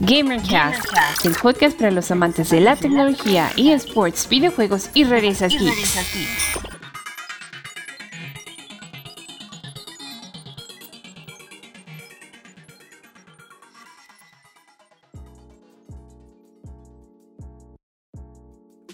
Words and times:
GamerCast, 0.00 1.26
el 1.26 1.34
podcast 1.34 1.76
para 1.76 1.90
los 1.90 2.10
amantes 2.10 2.48
de 2.50 2.60
la 2.60 2.74
tecnología, 2.74 3.50
eSports, 3.56 4.28
videojuegos 4.30 4.88
y 4.94 5.04
redes 5.04 5.42
aquí. 5.42 5.68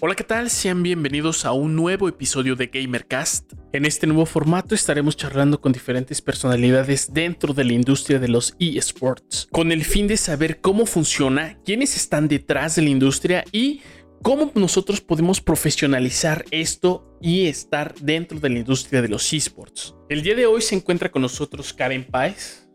Hola, 0.07 0.15
¿qué 0.15 0.23
tal? 0.23 0.49
Sean 0.49 0.83
bienvenidos 0.83 1.43
a 1.43 1.51
un 1.51 1.75
nuevo 1.75 2.07
episodio 2.07 2.55
de 2.55 2.67
GamerCast. 2.67 3.51
En 3.73 3.83
este 3.83 4.07
nuevo 4.07 4.25
formato 4.25 4.73
estaremos 4.73 5.17
charlando 5.17 5.59
con 5.59 5.73
diferentes 5.73 6.21
personalidades 6.21 7.11
dentro 7.11 7.53
de 7.53 7.65
la 7.65 7.73
industria 7.73 8.17
de 8.17 8.29
los 8.29 8.55
eSports, 8.57 9.49
con 9.51 9.73
el 9.73 9.83
fin 9.83 10.07
de 10.07 10.15
saber 10.15 10.61
cómo 10.61 10.85
funciona, 10.85 11.59
quiénes 11.65 11.97
están 11.97 12.29
detrás 12.29 12.77
de 12.77 12.83
la 12.83 12.89
industria 12.89 13.43
y 13.51 13.81
cómo 14.23 14.49
nosotros 14.55 15.01
podemos 15.01 15.41
profesionalizar 15.41 16.45
esto 16.51 17.17
y 17.21 17.47
estar 17.47 17.93
dentro 17.95 18.39
de 18.39 18.49
la 18.49 18.59
industria 18.59 19.01
de 19.01 19.09
los 19.09 19.33
eSports. 19.33 19.93
El 20.07 20.21
día 20.21 20.35
de 20.35 20.45
hoy 20.45 20.61
se 20.61 20.75
encuentra 20.75 21.11
con 21.11 21.21
nosotros 21.21 21.73
Karen 21.73 22.05
Páez. 22.05 22.65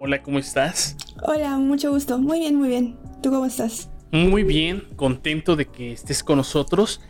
Hola, 0.00 0.20
¿cómo 0.24 0.40
estás? 0.40 0.96
Hola, 1.22 1.56
mucho 1.56 1.92
gusto. 1.92 2.18
Muy 2.18 2.40
bien, 2.40 2.56
muy 2.56 2.68
bien. 2.68 2.98
¿Tú 3.22 3.30
cómo 3.30 3.46
estás? 3.46 3.90
Muy 4.12 4.42
bien, 4.42 4.84
contento 4.96 5.56
de 5.56 5.66
que 5.66 5.92
estés 5.92 6.24
con 6.24 6.38
nosotros. 6.38 7.00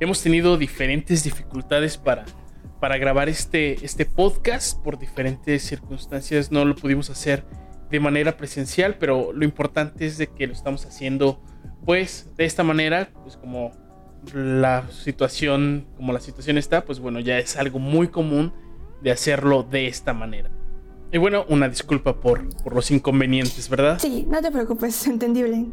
Hemos 0.00 0.22
tenido 0.22 0.56
diferentes 0.58 1.22
dificultades 1.22 1.96
para, 1.96 2.24
para 2.80 2.98
grabar 2.98 3.28
este, 3.28 3.84
este 3.84 4.04
podcast 4.04 4.82
por 4.82 4.98
diferentes 4.98 5.62
circunstancias. 5.62 6.50
No 6.50 6.64
lo 6.64 6.74
pudimos 6.74 7.10
hacer 7.10 7.44
de 7.90 8.00
manera 8.00 8.36
presencial, 8.36 8.96
pero 8.98 9.32
lo 9.32 9.44
importante 9.44 10.06
es 10.06 10.18
de 10.18 10.26
que 10.26 10.46
lo 10.46 10.52
estamos 10.52 10.84
haciendo 10.84 11.40
pues 11.84 12.28
de 12.36 12.44
esta 12.44 12.64
manera, 12.64 13.10
pues 13.22 13.36
como 13.36 13.72
la 14.34 14.90
situación, 14.90 15.86
como 15.96 16.12
la 16.12 16.20
situación 16.20 16.58
está, 16.58 16.84
pues 16.84 17.00
bueno, 17.00 17.20
ya 17.20 17.38
es 17.38 17.56
algo 17.56 17.78
muy 17.78 18.08
común 18.08 18.52
de 19.00 19.10
hacerlo 19.10 19.62
de 19.62 19.86
esta 19.86 20.12
manera. 20.12 20.50
Y 21.12 21.18
bueno, 21.18 21.46
una 21.48 21.68
disculpa 21.68 22.20
por, 22.20 22.46
por 22.62 22.74
los 22.74 22.90
inconvenientes, 22.90 23.68
¿verdad? 23.70 23.98
Sí, 23.98 24.26
no 24.28 24.42
te 24.42 24.50
preocupes, 24.50 25.06
entendible. 25.06 25.66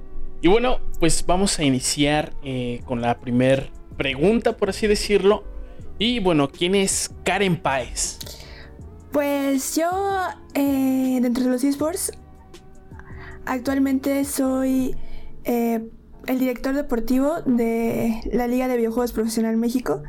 Y 0.45 0.47
bueno, 0.47 0.77
pues 0.99 1.25
vamos 1.25 1.57
a 1.57 1.63
iniciar 1.63 2.35
eh, 2.43 2.81
con 2.85 3.01
la 3.01 3.19
primera 3.19 3.67
pregunta, 3.97 4.55
por 4.55 4.69
así 4.69 4.85
decirlo. 4.85 5.43
Y 5.97 6.19
bueno, 6.19 6.49
¿quién 6.49 6.75
es 6.75 7.09
Karen 7.23 7.59
Páez? 7.59 8.19
Pues 9.11 9.75
yo, 9.75 9.89
eh, 10.53 11.17
dentro 11.19 11.45
de 11.45 11.49
los 11.49 11.63
esports, 11.63 12.11
actualmente 13.47 14.23
soy 14.23 14.95
eh, 15.45 15.89
el 16.27 16.37
director 16.37 16.75
deportivo 16.75 17.41
de 17.47 18.21
la 18.31 18.45
Liga 18.45 18.67
de 18.67 18.77
Videojuegos 18.77 19.13
Profesional 19.13 19.57
México. 19.57 20.03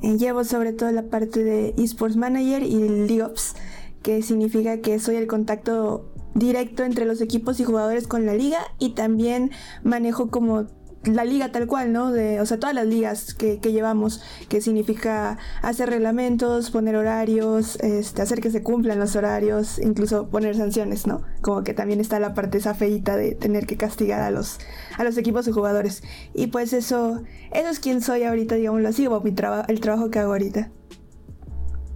llevo 0.00 0.44
sobre 0.44 0.72
todo 0.72 0.92
la 0.92 1.06
parte 1.06 1.42
de 1.42 1.74
esports 1.76 2.14
manager 2.14 2.62
y 2.62 2.88
League 2.88 3.24
Ops, 3.24 3.56
que 4.04 4.22
significa 4.22 4.78
que 4.78 5.00
soy 5.00 5.16
el 5.16 5.26
contacto 5.26 6.11
directo 6.34 6.84
entre 6.84 7.04
los 7.04 7.20
equipos 7.20 7.60
y 7.60 7.64
jugadores 7.64 8.06
con 8.06 8.26
la 8.26 8.34
liga 8.34 8.58
y 8.78 8.90
también 8.90 9.50
manejo 9.82 10.30
como 10.30 10.66
la 11.04 11.24
liga 11.24 11.50
tal 11.50 11.66
cual, 11.66 11.92
¿no? 11.92 12.12
De, 12.12 12.40
o 12.40 12.46
sea, 12.46 12.60
todas 12.60 12.74
las 12.74 12.86
ligas 12.86 13.34
que, 13.34 13.58
llevamos, 13.58 14.22
que 14.48 14.60
significa 14.60 15.38
hacer 15.60 15.90
reglamentos, 15.90 16.70
poner 16.70 16.96
horarios, 16.96 17.76
este, 17.80 18.22
hacer 18.22 18.40
que 18.40 18.50
se 18.50 18.62
cumplan 18.62 18.98
los 18.98 19.16
horarios, 19.16 19.78
incluso 19.78 20.28
poner 20.28 20.56
sanciones, 20.56 21.06
¿no? 21.06 21.22
Como 21.40 21.64
que 21.64 21.74
también 21.74 22.00
está 22.00 22.20
la 22.20 22.34
parte 22.34 22.58
esa 22.58 22.74
feita 22.74 23.16
de 23.16 23.34
tener 23.34 23.66
que 23.66 23.76
castigar 23.76 24.20
a 24.20 24.30
los, 24.30 24.58
a 24.96 25.04
los 25.04 25.16
equipos 25.16 25.48
y 25.48 25.52
jugadores. 25.52 26.02
Y 26.34 26.48
pues 26.48 26.72
eso, 26.72 27.22
eso 27.52 27.68
es 27.68 27.80
quien 27.80 28.00
soy 28.00 28.22
ahorita, 28.22 28.54
digámoslo 28.54 28.88
así, 28.88 29.06
o 29.06 29.20
mi 29.20 29.34
el 29.68 29.80
trabajo 29.80 30.10
que 30.10 30.18
hago 30.20 30.32
ahorita. 30.32 30.70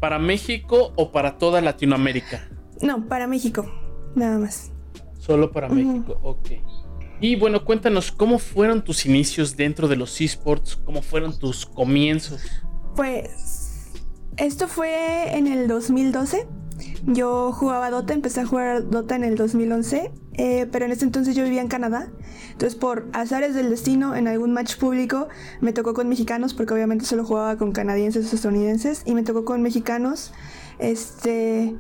¿Para 0.01 0.19
México 0.19 0.93
o 0.97 1.13
para 1.13 1.39
toda 1.39 1.61
Latinoamérica? 1.61 2.49
No, 2.83 3.07
para 3.07 3.27
México 3.27 3.67
nada 4.17 4.39
más. 4.39 4.73
Solo 5.19 5.53
para 5.53 5.69
México, 5.69 6.19
ok. 6.23 6.51
Y 7.21 7.37
bueno, 7.37 7.65
cuéntanos, 7.65 8.13
¿cómo 8.13 8.39
fueron 8.39 8.85
tus 8.85 9.07
inicios 9.07 9.57
dentro 9.57 9.89
de 9.89 9.97
los 9.97 10.21
esports? 10.21 10.77
¿Cómo 10.77 11.01
fueron 11.01 11.39
tus 11.39 11.65
comienzos? 11.65 12.43
Pues 12.95 13.93
esto 14.37 14.69
fue 14.69 15.37
en 15.37 15.47
el 15.47 15.67
2012. 15.67 16.47
Yo 17.07 17.53
jugaba 17.53 17.91
Dota, 17.91 18.13
empecé 18.13 18.41
a 18.41 18.47
jugar 18.47 18.91
Dota 18.91 19.17
en 19.17 19.25
el 19.25 19.37
2011, 19.37 20.13
eh, 20.35 20.67
pero 20.71 20.85
en 20.85 20.93
ese 20.93 21.05
entonces 21.05 21.35
yo 21.35 21.45
vivía 21.45 21.63
en 21.63 21.69
Canadá. 21.69 22.11
Entonces, 22.53 22.79
por 22.79 23.07
azares 23.13 23.55
del 23.55 23.71
destino, 23.71 24.15
en 24.15 24.29
algún 24.29 24.53
match 24.53 24.77
público 24.77 25.29
me 25.61 25.73
tocó 25.73 25.95
con 25.95 26.09
mexicanos, 26.09 26.53
porque 26.53 26.75
obviamente 26.75 27.07
solo 27.07 27.25
jugaba 27.25 27.57
con 27.57 27.73
canadienses 27.73 28.31
o 28.31 28.37
estadounidenses, 28.37 29.03
y 29.07 29.15
me 29.15 29.23
tocó 29.23 29.45
con 29.45 29.63
mexicanos. 29.63 30.33
Este, 30.79 31.75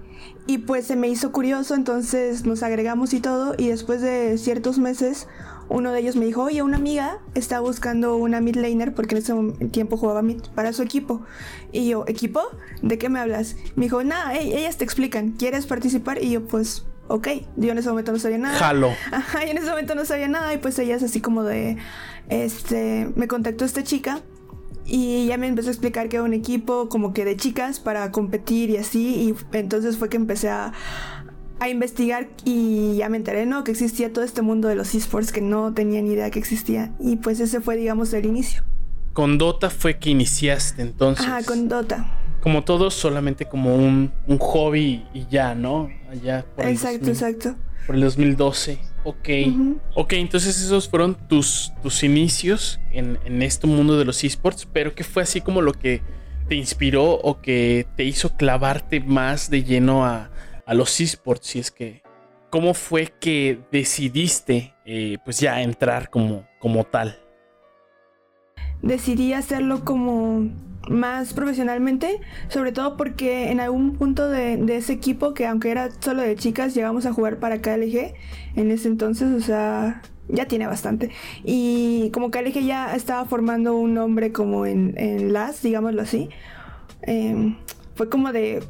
y 0.46 0.58
pues 0.58 0.86
se 0.86 0.96
me 0.96 1.08
hizo 1.08 1.32
curioso, 1.32 1.74
entonces 1.74 2.44
nos 2.44 2.62
agregamos 2.62 3.12
y 3.14 3.20
todo. 3.20 3.54
Y 3.58 3.68
después 3.68 4.00
de 4.00 4.38
ciertos 4.38 4.78
meses, 4.78 5.26
uno 5.68 5.92
de 5.92 6.00
ellos 6.00 6.16
me 6.16 6.24
dijo, 6.24 6.44
oye, 6.44 6.62
una 6.62 6.76
amiga 6.76 7.18
está 7.34 7.60
buscando 7.60 8.16
una 8.16 8.40
mid 8.40 8.56
laner 8.56 8.94
porque 8.94 9.16
en 9.16 9.22
ese 9.22 9.68
tiempo 9.70 9.96
jugaba 9.96 10.22
mid 10.22 10.40
para 10.54 10.72
su 10.72 10.82
equipo. 10.82 11.22
Y 11.72 11.88
yo, 11.88 12.04
¿equipo? 12.06 12.42
¿De 12.82 12.98
qué 12.98 13.08
me 13.08 13.18
hablas? 13.18 13.56
Me 13.74 13.86
dijo, 13.86 14.02
nada, 14.04 14.34
ellas 14.34 14.76
te 14.76 14.84
explican, 14.84 15.32
¿quieres 15.32 15.66
participar? 15.66 16.22
Y 16.22 16.30
yo, 16.30 16.46
pues, 16.46 16.84
ok. 17.08 17.28
Yo 17.56 17.72
en 17.72 17.78
ese 17.78 17.88
momento 17.88 18.12
no 18.12 18.18
sabía 18.18 18.38
nada. 18.38 18.56
Jalo. 18.58 18.92
Ajá, 19.10 19.44
y 19.44 19.50
en 19.50 19.58
ese 19.58 19.68
momento 19.68 19.94
no 19.94 20.04
sabía 20.04 20.28
nada. 20.28 20.54
Y 20.54 20.58
pues 20.58 20.78
ella 20.78 20.94
es 20.94 21.02
así 21.02 21.20
como 21.20 21.42
de, 21.42 21.76
este, 22.28 23.10
me 23.16 23.26
contactó 23.26 23.64
esta 23.64 23.82
chica 23.82 24.20
y 24.86 25.26
ya 25.26 25.36
me 25.36 25.48
empezó 25.48 25.68
a 25.68 25.72
explicar 25.72 26.08
que 26.08 26.16
era 26.16 26.22
un 26.22 26.34
equipo 26.34 26.88
como 26.88 27.12
que 27.12 27.24
de 27.24 27.36
chicas 27.36 27.80
para 27.80 28.10
competir 28.12 28.70
y 28.70 28.76
así. 28.76 29.34
Y 29.52 29.56
entonces 29.56 29.96
fue 29.96 30.08
que 30.08 30.16
empecé 30.16 30.48
a, 30.48 30.72
investigar 31.68 32.28
y 32.44 32.96
ya 32.96 33.08
me 33.08 33.16
enteré, 33.16 33.46
¿no? 33.46 33.64
Que 33.64 33.72
existía 33.72 34.12
todo 34.12 34.24
este 34.24 34.42
mundo 34.42 34.68
de 34.68 34.76
los 34.76 34.94
esports 34.94 35.32
que 35.32 35.40
no 35.40 35.72
tenía 35.72 36.02
ni 36.02 36.12
idea 36.12 36.30
que 36.30 36.38
existía. 36.38 36.92
Y 37.00 37.16
pues 37.16 37.40
ese 37.40 37.60
fue, 37.60 37.76
digamos, 37.76 38.12
el 38.12 38.26
inicio. 38.26 38.62
Con 39.12 39.38
Dota 39.38 39.70
fue 39.70 39.98
que 39.98 40.10
iniciaste 40.10 40.82
entonces. 40.82 41.26
Ajá, 41.26 41.42
con 41.42 41.68
Dota. 41.68 42.12
Como 42.42 42.62
todos, 42.62 42.94
solamente 42.94 43.46
como 43.46 43.74
un, 43.74 44.12
hobby 44.38 45.04
y 45.14 45.26
ya, 45.30 45.54
¿no? 45.54 45.88
Allá 46.10 46.44
por 46.54 46.66
Exacto, 46.66 47.08
exacto. 47.08 47.56
Por 47.86 47.96
el 47.96 48.02
2012. 48.02 48.78
Ok. 49.06 49.28
Ok, 49.94 50.14
entonces 50.14 50.60
esos 50.60 50.88
fueron 50.88 51.14
tus, 51.14 51.72
tus 51.80 52.02
inicios 52.02 52.80
en, 52.90 53.40
este 53.40 53.68
mundo 53.68 53.96
de 53.96 54.04
los 54.04 54.24
esports, 54.24 54.66
pero 54.72 54.96
¿qué 54.96 55.04
fue 55.04 55.22
así 55.22 55.40
como 55.40 55.62
lo 55.62 55.72
que 55.72 56.02
te 56.48 56.56
inspiró 56.56 57.12
o 57.12 57.40
que 57.40 57.86
te 57.96 58.02
hizo 58.02 58.36
clavarte 58.36 58.98
más 58.98 59.48
de 59.48 59.62
lleno 59.62 60.04
a, 60.04 60.28
los 60.74 61.00
esports? 61.00 61.46
Si 61.46 61.60
es 61.60 61.70
que, 61.70 62.02
¿cómo 62.50 62.74
fue 62.74 63.14
que 63.20 63.60
decidiste 63.70 64.74
eh, 64.84 65.18
pues 65.24 65.38
ya 65.38 65.62
entrar 65.62 66.10
como, 66.10 66.44
como 66.58 66.82
tal? 66.82 67.16
Decidí 68.82 69.34
hacerlo 69.34 69.84
como 69.84 70.50
más 70.88 71.32
profesionalmente, 71.32 72.20
sobre 72.48 72.72
todo 72.72 72.96
porque 72.96 73.50
en 73.50 73.60
algún 73.60 73.94
punto 73.94 74.28
de, 74.28 74.54
ese 74.76 74.92
equipo, 74.92 75.34
que 75.34 75.46
aunque 75.46 75.70
era 75.70 75.90
solo 76.00 76.22
de 76.22 76.36
chicas, 76.36 76.74
llegamos 76.74 77.06
a 77.06 77.12
jugar 77.12 77.38
para 77.38 77.60
KLG 77.60 78.14
en 78.56 78.70
ese 78.70 78.88
entonces, 78.88 79.32
o 79.32 79.40
sea, 79.40 80.02
ya 80.28 80.46
tiene 80.46 80.66
bastante. 80.66 81.10
Y 81.44 82.10
como 82.12 82.30
KLG 82.30 82.64
ya 82.64 82.94
estaba 82.94 83.24
formando 83.24 83.76
un 83.76 83.94
nombre 83.94 84.32
como 84.32 84.66
en, 84.66 84.94
en 84.96 85.32
LAS, 85.32 85.62
digámoslo 85.62 86.02
así, 86.02 86.28
em, 87.02 87.56
fue 87.94 88.08
como 88.08 88.32
de, 88.32 88.62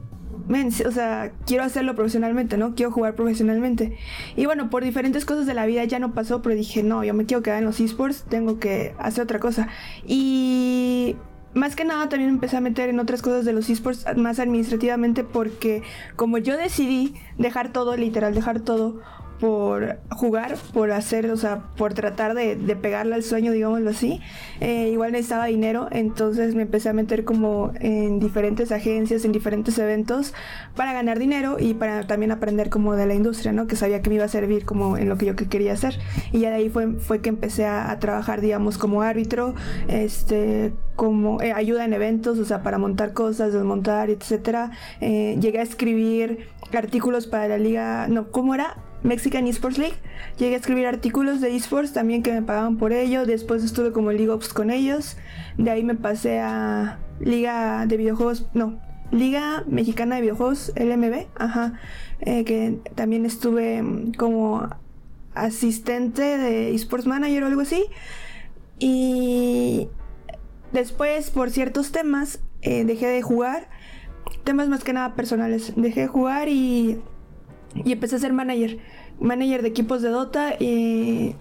o 0.87 0.91
sea, 0.91 1.33
quiero 1.47 1.65
hacerlo 1.65 1.95
profesionalmente, 1.95 2.57
¿no? 2.57 2.75
Quiero 2.75 2.93
jugar 2.93 3.15
profesionalmente. 3.15 3.97
Y 4.37 4.47
bueno, 4.47 4.71
por 4.71 4.85
diferentes 4.85 5.25
cosas 5.25 5.47
de 5.47 5.55
la 5.55 5.67
vida 5.67 5.85
ya 5.85 5.99
no 5.99 6.15
pasó, 6.15 6.43
pero 6.43 6.55
dije, 6.55 6.83
no, 6.83 7.05
yo 7.05 7.15
me 7.15 7.27
quiero 7.27 7.43
quedar 7.43 7.59
en 7.59 7.65
los 7.65 7.81
esports, 7.81 8.25
tengo 8.29 8.59
que 8.59 8.95
hacer 8.99 9.25
otra 9.25 9.41
cosa. 9.41 9.69
Y 10.07 11.17
más 11.57 11.75
que 11.75 11.85
nada 11.85 12.09
también 12.09 12.31
empecé 12.31 12.59
a 12.59 12.61
meter 12.61 12.91
en 12.91 13.01
otras 13.01 13.23
cosas 13.23 13.45
de 13.47 13.55
los 13.55 13.71
esports 13.71 14.05
más 14.17 14.39
administrativamente 14.39 15.25
porque 15.25 15.83
como 16.15 16.37
yo 16.39 16.57
decidí 16.57 17.15
dejar 17.39 17.73
todo, 17.73 17.97
literal, 17.97 18.35
dejar 18.35 18.61
todo 18.61 19.01
por 19.41 19.99
jugar, 20.11 20.57
por 20.73 20.91
hacer, 20.91 21.31
o 21.31 21.37
sea, 21.37 21.63
por 21.77 21.95
tratar 21.95 22.35
de, 22.35 22.57
pegarle 22.77 23.15
al 23.15 23.23
sueño, 23.23 23.53
digámoslo 23.53 23.91
así. 23.91 24.21
Eh, 24.61 24.89
igual 24.91 25.13
necesitaba 25.13 25.47
dinero, 25.47 25.89
entonces 25.91 26.55
me 26.55 26.63
empecé 26.63 26.89
a 26.89 26.93
meter 26.93 27.25
como 27.25 27.73
en 27.81 28.19
diferentes 28.19 28.73
agencias, 28.73 29.25
en 29.25 29.33
diferentes 29.33 29.79
eventos 29.79 30.35
para 30.75 30.93
ganar 30.93 31.19
dinero 31.19 31.57
y 31.59 31.75
para 31.75 32.07
también 32.07 32.33
aprender 32.33 32.71
como 32.71 32.95
de 32.95 33.07
la 33.07 33.15
industria, 33.15 33.53
¿no? 33.53 33.67
Que 33.67 33.77
sabía 33.77 34.03
que 34.03 34.11
me 34.11 34.17
iba 34.17 34.25
a 34.25 34.29
servir 34.29 34.65
como 34.65 34.97
en 34.97 35.09
lo 35.09 35.17
que 35.17 35.27
yo 35.27 35.37
quería 35.37 35.73
hacer. 35.73 35.99
Y 36.33 36.41
ya 36.41 36.51
de 36.51 36.57
ahí 36.57 36.69
fue, 36.71 37.21
que 37.21 37.29
empecé 37.29 37.67
a, 37.67 37.97
trabajar, 37.99 38.41
digamos, 38.41 38.79
como 38.79 39.03
árbitro, 39.03 39.55
este, 39.89 40.73
como 40.97 41.41
eh, 41.41 41.53
ayuda 41.53 41.85
en 41.85 41.93
eventos, 41.93 42.39
o 42.39 42.45
sea, 42.45 42.63
para 42.63 42.79
montar 42.79 43.13
cosas, 43.13 43.53
desmontar, 43.53 44.11
etcétera. 44.11 44.71
Eh, 45.01 45.37
llegué 45.41 45.61
a 45.61 45.63
escribir 45.63 46.49
artículos 46.75 47.27
para 47.27 47.49
la 47.49 47.59
liga, 47.59 48.07
no, 48.09 48.31
¿cómo 48.31 48.55
era? 48.55 48.77
Mexican 49.07 49.47
Esports 49.47 49.79
League. 49.79 49.97
Llegué 50.37 50.55
a 50.55 50.59
escribir 50.59 50.87
artículos 50.87 51.41
de 51.41 51.55
esports 51.55 51.93
también 51.93 52.23
que 52.23 52.33
me 52.33 52.43
pagaban 52.43 52.77
por 52.77 52.93
ello. 52.93 53.25
Después 53.25 53.65
estuve 53.65 53.93
como 53.93 54.13
League 54.13 54.29
Ops 54.29 54.53
con 54.53 54.71
ellos. 54.71 55.17
De 55.57 55.71
ahí 55.71 55.85
me 55.85 55.95
pasé 55.95 56.41
a 56.41 56.99
Liga 57.21 57.87
de 57.87 57.97
Videojuegos, 57.97 58.47
no, 58.53 58.79
Liga 59.11 59.65
Mexicana 59.67 60.17
de 60.17 60.23
Videojuegos, 60.23 60.73
LMB, 60.77 61.27
ajá, 61.37 61.75
eh, 62.21 62.45
que 62.45 62.79
también 62.95 63.25
estuve 63.25 63.81
mm, 63.83 64.13
como 64.15 64.69
asistente 65.35 66.23
de 66.23 66.75
esports 66.75 67.07
manager 67.07 67.45
o 67.45 67.47
algo 67.47 67.61
así. 67.61 67.85
Y 68.79 69.89
después, 70.73 71.31
por 71.31 71.51
ciertos 71.51 71.93
temas, 71.93 72.41
eh, 72.63 72.85
dejé 72.85 73.07
de 73.07 73.23
jugar. 73.23 73.69
Temas 74.45 74.69
más 74.69 74.83
que 74.83 74.93
nada 74.93 75.15
personales. 75.15 75.73
Dejé 75.77 76.03
de 76.03 76.09
jugar 76.09 76.49
y, 76.49 77.01
y 77.85 77.93
empecé 77.93 78.17
a 78.17 78.19
ser 78.19 78.33
manager. 78.33 78.79
Manager 79.21 79.63
de 79.63 79.69
equipos 79.69 80.03
de 80.03 80.11
Dota. 80.11 80.55
Y 80.59 81.35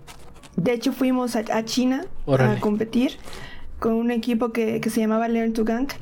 de 0.55 0.73
hecho 0.73 0.93
fuimos 0.93 1.35
a, 1.35 1.65
China 1.65 2.05
a 2.27 2.59
competir 2.59 3.17
con 3.79 3.93
un 3.93 4.11
equipo 4.11 4.51
que, 4.51 4.79
que 4.81 4.89
se 4.89 5.01
llamaba 5.01 5.27
Learn 5.27 5.53
to 5.53 5.65
Gank. 5.65 5.93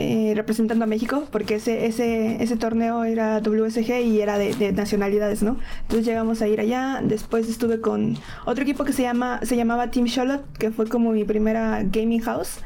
Eh, 0.00 0.32
representando 0.36 0.84
a 0.84 0.86
México, 0.86 1.24
porque 1.32 1.56
ese, 1.56 1.86
ese, 1.86 2.40
ese 2.40 2.56
torneo 2.56 3.02
era 3.02 3.40
WSG 3.40 4.00
y 4.04 4.20
era 4.20 4.38
de, 4.38 4.70
nacionalidades, 4.70 5.42
¿no? 5.42 5.56
Entonces 5.82 6.06
llegamos 6.06 6.40
a 6.40 6.46
ir 6.46 6.60
allá, 6.60 7.00
después 7.02 7.48
estuve 7.48 7.80
con 7.80 8.16
otro 8.44 8.62
equipo 8.62 8.84
que 8.84 8.92
se, 8.92 9.02
llama, 9.02 9.40
se 9.42 9.56
llamaba 9.56 9.90
Team 9.90 10.06
Charlotte, 10.06 10.44
que 10.56 10.70
fue 10.70 10.88
como 10.88 11.10
mi 11.10 11.24
primera 11.24 11.82
gaming 11.82 12.20
house, 12.20 12.60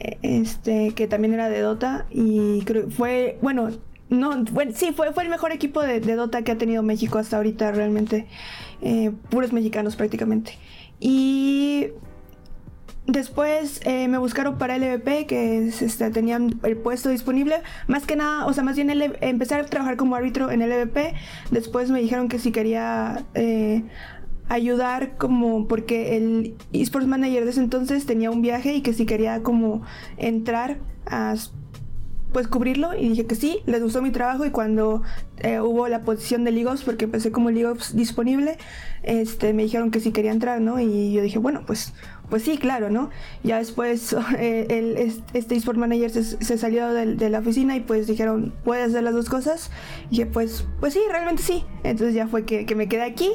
eh, 0.00 0.18
este, 0.22 0.94
que 0.94 1.06
también 1.06 1.32
era 1.32 1.48
de 1.48 1.60
Dota, 1.60 2.06
y 2.10 2.62
creo 2.62 2.90
fue, 2.90 3.38
bueno, 3.40 3.70
no, 4.10 4.44
bueno, 4.52 4.72
sí, 4.74 4.92
fue, 4.92 5.12
fue 5.12 5.24
el 5.24 5.28
mejor 5.28 5.52
equipo 5.52 5.82
de, 5.82 6.00
Dota 6.00 6.42
que 6.42 6.52
ha 6.52 6.58
tenido 6.58 6.82
México 6.82 7.18
hasta 7.18 7.36
ahorita, 7.36 7.72
realmente, 7.72 8.26
eh, 8.80 9.12
puros 9.30 9.52
mexicanos 9.52 9.96
prácticamente. 9.96 10.58
Y 11.00 11.88
Después 13.08 13.80
eh, 13.84 14.06
me 14.06 14.18
buscaron 14.18 14.58
para 14.58 14.76
LVP, 14.76 15.24
que 15.26 15.66
este, 15.66 16.10
tenían 16.10 16.60
el 16.62 16.76
puesto 16.76 17.08
disponible. 17.08 17.62
Más 17.86 18.04
que 18.04 18.16
nada, 18.16 18.44
o 18.44 18.52
sea, 18.52 18.62
más 18.62 18.76
bien 18.76 18.90
empecé 19.22 19.54
a 19.54 19.64
trabajar 19.64 19.96
como 19.96 20.14
árbitro 20.14 20.50
en 20.50 20.60
LVP. 20.60 21.14
Después 21.50 21.90
me 21.90 22.02
dijeron 22.02 22.28
que 22.28 22.38
si 22.38 22.52
quería 22.52 23.24
eh, 23.32 23.82
ayudar 24.50 25.16
como 25.16 25.66
porque 25.68 26.18
el 26.18 26.54
esports 26.74 27.08
manager 27.08 27.44
de 27.44 27.50
ese 27.50 27.60
entonces 27.60 28.04
tenía 28.04 28.30
un 28.30 28.42
viaje 28.42 28.74
y 28.74 28.82
que 28.82 28.92
si 28.92 29.06
quería 29.06 29.42
como 29.42 29.80
entrar 30.18 30.76
a 31.06 31.34
pues 32.32 32.48
cubrirlo 32.48 32.94
y 32.94 33.08
dije 33.08 33.26
que 33.26 33.34
sí, 33.34 33.60
les 33.66 33.82
gustó 33.82 34.02
mi 34.02 34.10
trabajo 34.10 34.44
y 34.44 34.50
cuando 34.50 35.02
eh, 35.38 35.60
hubo 35.60 35.88
la 35.88 36.02
posición 36.02 36.44
de 36.44 36.52
Ligos, 36.52 36.82
porque 36.82 37.06
empecé 37.06 37.30
como 37.30 37.50
Ligos 37.50 37.94
disponible, 37.96 38.58
este, 39.02 39.52
me 39.52 39.62
dijeron 39.62 39.90
que 39.90 40.00
sí 40.00 40.12
quería 40.12 40.32
entrar, 40.32 40.60
¿no? 40.60 40.80
Y 40.80 41.12
yo 41.12 41.22
dije, 41.22 41.38
bueno, 41.38 41.62
pues 41.66 41.92
pues 42.28 42.42
sí, 42.42 42.58
claro, 42.58 42.90
¿no? 42.90 43.10
Ya 43.42 43.58
después 43.58 44.14
eh, 44.38 44.66
el, 44.70 45.12
este 45.32 45.54
eSport 45.54 45.78
Manager 45.78 46.10
se, 46.10 46.58
salió 46.58 46.92
de, 46.92 47.30
la 47.30 47.38
oficina 47.38 47.76
y 47.76 47.80
pues 47.80 48.06
dijeron, 48.06 48.52
¿puedes 48.64 48.88
hacer 48.88 49.02
las 49.02 49.14
dos 49.14 49.28
cosas? 49.28 49.70
Y 50.06 50.18
dije, 50.18 50.26
pues, 50.26 50.66
pues 50.80 50.92
sí, 50.94 51.00
realmente 51.10 51.42
sí. 51.42 51.64
Entonces 51.84 52.14
ya 52.14 52.26
fue 52.26 52.44
que, 52.44 52.66
me 52.74 52.88
quedé 52.88 53.02
aquí 53.02 53.30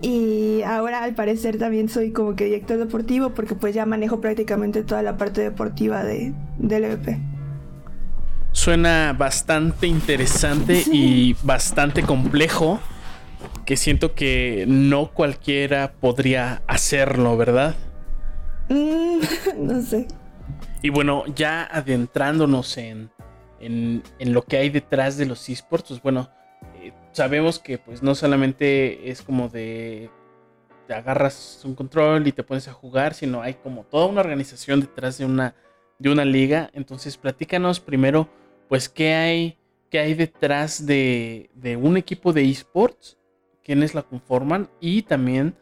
y 0.00 0.62
ahora 0.62 1.02
al 1.02 1.14
parecer 1.14 1.58
también 1.58 1.88
soy 1.88 2.12
como 2.12 2.34
que 2.34 2.44
director 2.44 2.78
deportivo 2.78 3.30
porque 3.30 3.54
pues 3.54 3.74
ya 3.74 3.84
manejo 3.84 4.20
prácticamente 4.20 4.82
toda 4.82 5.02
la 5.02 5.18
parte 5.18 5.42
deportiva 5.42 6.04
de, 6.04 6.32
del 6.58 6.84
EVP. 6.84 7.39
Suena 8.52 9.14
bastante 9.16 9.86
interesante 9.86 10.82
y 10.92 11.36
bastante 11.42 12.02
complejo 12.02 12.80
que 13.64 13.76
siento 13.76 14.14
que 14.14 14.64
no 14.68 15.12
cualquiera 15.12 15.92
podría 15.92 16.62
hacerlo, 16.66 17.36
¿verdad? 17.36 17.74
Mm, 18.68 19.20
no 19.58 19.80
sé. 19.82 20.08
Y 20.82 20.90
bueno, 20.90 21.24
ya 21.34 21.64
adentrándonos 21.64 22.76
en, 22.78 23.10
en, 23.60 24.02
lo 24.18 24.42
que 24.42 24.56
hay 24.56 24.70
detrás 24.70 25.16
de 25.16 25.26
los 25.26 25.48
esports, 25.48 25.88
pues 25.88 26.02
bueno, 26.02 26.30
eh, 26.82 26.92
sabemos 27.12 27.58
que 27.58 27.78
pues 27.78 28.02
no 28.02 28.14
solamente 28.14 29.10
es 29.10 29.22
como 29.22 29.48
de 29.48 30.10
te 30.86 30.94
agarras 30.94 31.60
un 31.64 31.76
control 31.76 32.26
y 32.26 32.32
te 32.32 32.42
pones 32.42 32.66
a 32.66 32.72
jugar, 32.72 33.14
sino 33.14 33.42
hay 33.42 33.54
como 33.54 33.84
toda 33.84 34.06
una 34.06 34.22
organización 34.22 34.80
detrás 34.80 35.18
de 35.18 35.24
una, 35.24 35.54
de 36.00 36.10
una 36.10 36.24
liga. 36.24 36.68
Entonces, 36.72 37.16
platícanos 37.16 37.78
primero, 37.78 38.28
pues, 38.70 38.88
qué 38.88 39.14
hay, 39.14 39.58
qué 39.90 39.98
hay 39.98 40.14
detrás 40.14 40.86
de, 40.86 41.50
un 41.82 41.96
equipo 41.96 42.32
de 42.32 42.48
esports, 42.48 43.18
quiénes 43.64 43.96
la 43.96 44.02
conforman 44.02 44.70
y 44.80 45.02
también, 45.02 45.56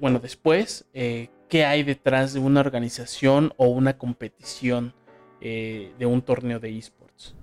bueno, 0.00 0.18
después, 0.18 0.84
eh, 0.92 1.30
qué 1.48 1.64
hay 1.64 1.84
detrás 1.84 2.32
de 2.32 2.40
una 2.40 2.58
organización 2.58 3.52
o 3.56 3.68
una 3.68 3.96
competición 3.96 4.92
eh, 5.40 5.94
de 5.96 6.06
un 6.06 6.22
torneo 6.22 6.58
de 6.58 6.76
esports. 6.76 7.36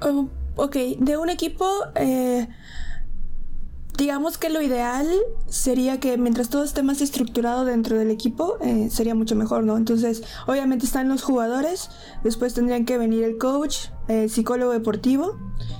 Oh, 0.00 0.28
ok, 0.56 0.76
de 0.98 1.16
un 1.16 1.30
equipo, 1.30 1.64
eh, 1.94 2.48
digamos 4.00 4.38
que 4.38 4.48
lo 4.48 4.62
ideal 4.62 5.06
sería 5.46 6.00
que 6.00 6.16
mientras 6.16 6.48
todo 6.48 6.64
esté 6.64 6.82
más 6.82 7.02
estructurado 7.02 7.66
dentro 7.66 7.98
del 7.98 8.10
equipo, 8.10 8.56
eh, 8.62 8.88
sería 8.90 9.14
mucho 9.14 9.36
mejor, 9.36 9.62
¿no? 9.62 9.76
Entonces, 9.76 10.22
obviamente 10.46 10.86
están 10.86 11.10
los 11.10 11.22
jugadores, 11.22 11.90
después 12.24 12.54
tendrían 12.54 12.86
que 12.86 12.96
venir 12.96 13.24
el 13.24 13.36
coach, 13.36 13.88
el 14.08 14.30
psicólogo 14.30 14.72
deportivo. 14.72 15.36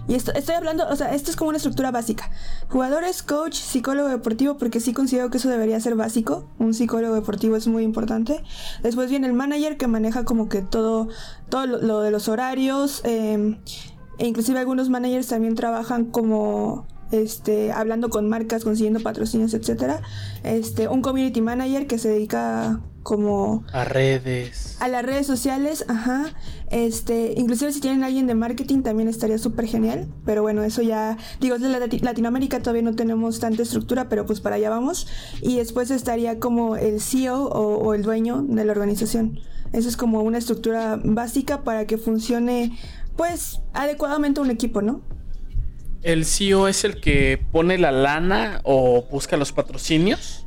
Y 0.06 0.16
esto, 0.16 0.34
estoy 0.34 0.54
hablando, 0.54 0.86
o 0.86 0.96
sea, 0.96 1.14
esto 1.14 1.30
es 1.30 1.36
como 1.36 1.48
una 1.48 1.56
estructura 1.56 1.92
básica. 1.92 2.30
Jugadores, 2.68 3.22
coach, 3.22 3.54
psicólogo 3.54 4.10
deportivo, 4.10 4.58
porque 4.58 4.80
sí 4.80 4.92
considero 4.92 5.30
que 5.30 5.38
eso 5.38 5.48
debería 5.48 5.80
ser 5.80 5.94
básico. 5.94 6.46
Un 6.58 6.74
psicólogo 6.74 7.14
deportivo 7.14 7.56
es 7.56 7.68
muy 7.68 7.84
importante. 7.84 8.44
Después 8.82 9.08
viene 9.08 9.28
el 9.28 9.32
manager 9.32 9.78
que 9.78 9.86
maneja 9.86 10.26
como 10.26 10.50
que 10.50 10.60
todo, 10.60 11.08
todo 11.48 11.64
lo, 11.64 12.00
de 12.02 12.10
los 12.10 12.28
horarios. 12.28 13.00
Eh, 13.04 13.58
e 14.18 14.26
inclusive 14.26 14.58
algunos 14.58 14.90
managers 14.90 15.28
también 15.28 15.54
trabajan 15.54 16.04
como 16.04 16.86
este, 17.12 17.72
hablando 17.72 18.08
con 18.08 18.28
marcas, 18.28 18.64
consiguiendo 18.64 19.00
patrocinios, 19.00 19.54
etcétera. 19.54 20.02
Este, 20.42 20.88
un 20.88 21.02
community 21.02 21.40
manager 21.40 21.86
que 21.86 21.98
se 21.98 22.08
dedica 22.08 22.80
como 23.02 23.64
a 23.72 23.84
redes, 23.84 24.76
a 24.80 24.88
las 24.88 25.04
redes 25.04 25.26
sociales, 25.26 25.84
ajá. 25.88 26.34
Este, 26.70 27.34
inclusive 27.36 27.72
si 27.72 27.80
tienen 27.80 28.04
alguien 28.04 28.26
de 28.26 28.34
marketing 28.34 28.82
también 28.82 29.08
estaría 29.08 29.38
súper 29.38 29.66
genial, 29.66 30.06
pero 30.24 30.42
bueno, 30.42 30.62
eso 30.62 30.82
ya 30.82 31.16
digo, 31.40 31.58
de 31.58 31.68
Latinoamérica 32.00 32.60
todavía 32.60 32.82
no 32.82 32.94
tenemos 32.94 33.40
tanta 33.40 33.62
estructura, 33.62 34.08
pero 34.08 34.26
pues 34.26 34.40
para 34.40 34.56
allá 34.56 34.70
vamos. 34.70 35.06
Y 35.40 35.56
después 35.56 35.90
estaría 35.90 36.38
como 36.38 36.76
el 36.76 37.00
CEO 37.00 37.44
o, 37.44 37.78
o 37.78 37.94
el 37.94 38.02
dueño 38.02 38.42
de 38.42 38.64
la 38.64 38.72
organización. 38.72 39.40
Eso 39.72 39.88
es 39.88 39.96
como 39.96 40.22
una 40.22 40.38
estructura 40.38 41.00
básica 41.02 41.62
para 41.62 41.86
que 41.86 41.96
funcione 41.96 42.76
pues 43.16 43.60
adecuadamente 43.72 44.40
un 44.40 44.50
equipo, 44.50 44.82
¿no? 44.82 45.02
¿El 46.02 46.24
CEO 46.24 46.68
es 46.68 46.84
el 46.84 47.00
que 47.00 47.38
pone 47.52 47.76
la 47.78 47.92
lana 47.92 48.60
o 48.64 49.02
busca 49.10 49.36
los 49.36 49.52
patrocinios? 49.52 50.46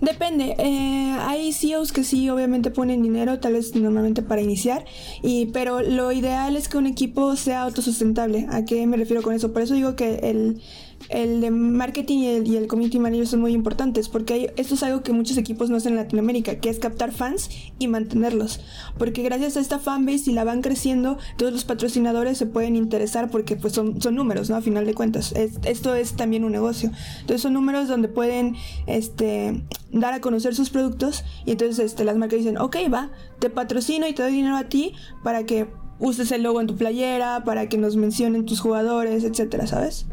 Depende, 0.00 0.54
eh, 0.58 1.14
hay 1.20 1.52
CEOs 1.52 1.92
que 1.92 2.04
sí 2.04 2.30
obviamente 2.30 2.70
ponen 2.70 3.02
dinero, 3.02 3.38
tal 3.38 3.52
vez 3.52 3.74
normalmente 3.74 4.22
para 4.22 4.40
iniciar, 4.40 4.86
y, 5.22 5.46
pero 5.46 5.82
lo 5.82 6.10
ideal 6.10 6.56
es 6.56 6.70
que 6.70 6.78
un 6.78 6.86
equipo 6.86 7.36
sea 7.36 7.62
autosustentable. 7.62 8.46
¿A 8.50 8.64
qué 8.64 8.86
me 8.86 8.96
refiero 8.96 9.20
con 9.20 9.34
eso? 9.34 9.52
Por 9.52 9.60
eso 9.60 9.74
digo 9.74 9.96
que 9.96 10.14
el, 10.22 10.62
el 11.08 11.40
de 11.40 11.50
marketing 11.50 12.18
y 12.44 12.56
el, 12.56 12.66
community 12.66 12.98
manager 12.98 13.26
son 13.26 13.40
muy 13.40 13.52
importantes 13.52 14.08
porque 14.08 14.52
esto 14.56 14.74
es 14.74 14.82
algo 14.82 15.02
que 15.02 15.12
muchos 15.12 15.36
equipos 15.38 15.70
no 15.70 15.76
hacen 15.76 15.92
en 15.92 15.96
Latinoamérica, 15.96 16.56
que 16.56 16.68
es 16.68 16.78
captar 16.78 17.12
fans 17.12 17.50
y 17.78 17.88
mantenerlos. 17.88 18.60
Porque 18.98 19.22
gracias 19.22 19.56
a 19.56 19.60
esta 19.60 19.78
fanbase 19.78 20.30
y 20.30 20.34
la 20.34 20.44
van 20.44 20.62
creciendo, 20.62 21.18
todos 21.36 21.52
los 21.52 21.64
patrocinadores 21.64 22.38
se 22.38 22.46
pueden 22.46 22.76
interesar 22.76 23.30
porque 23.30 23.56
pues 23.56 23.72
son, 23.72 24.00
son 24.00 24.14
números, 24.14 24.50
¿no? 24.50 24.56
A 24.56 24.60
final 24.60 24.86
de 24.86 24.94
cuentas. 24.94 25.32
esto 25.32 25.94
es 25.94 26.14
también 26.14 26.44
un 26.44 26.52
negocio. 26.52 26.90
Entonces 27.20 27.42
son 27.42 27.54
números 27.54 27.88
donde 27.88 28.08
pueden 28.08 28.56
este, 28.86 29.62
dar 29.92 30.14
a 30.14 30.20
conocer 30.20 30.54
sus 30.54 30.70
productos 30.70 31.24
y 31.44 31.52
entonces 31.52 31.78
este, 31.78 32.04
las 32.04 32.16
marcas 32.16 32.40
dicen, 32.40 32.58
ok, 32.58 32.76
va, 32.92 33.10
te 33.38 33.50
patrocino 33.50 34.06
y 34.06 34.12
te 34.12 34.22
doy 34.22 34.32
dinero 34.32 34.56
a 34.56 34.64
ti 34.64 34.92
para 35.24 35.44
que 35.44 35.66
uses 35.98 36.32
el 36.32 36.42
logo 36.42 36.60
en 36.60 36.66
tu 36.66 36.76
playera, 36.76 37.44
para 37.44 37.68
que 37.68 37.78
nos 37.78 37.96
mencionen 37.96 38.46
tus 38.46 38.60
jugadores, 38.60 39.24
etcétera, 39.24 39.66
¿sabes? 39.66 40.06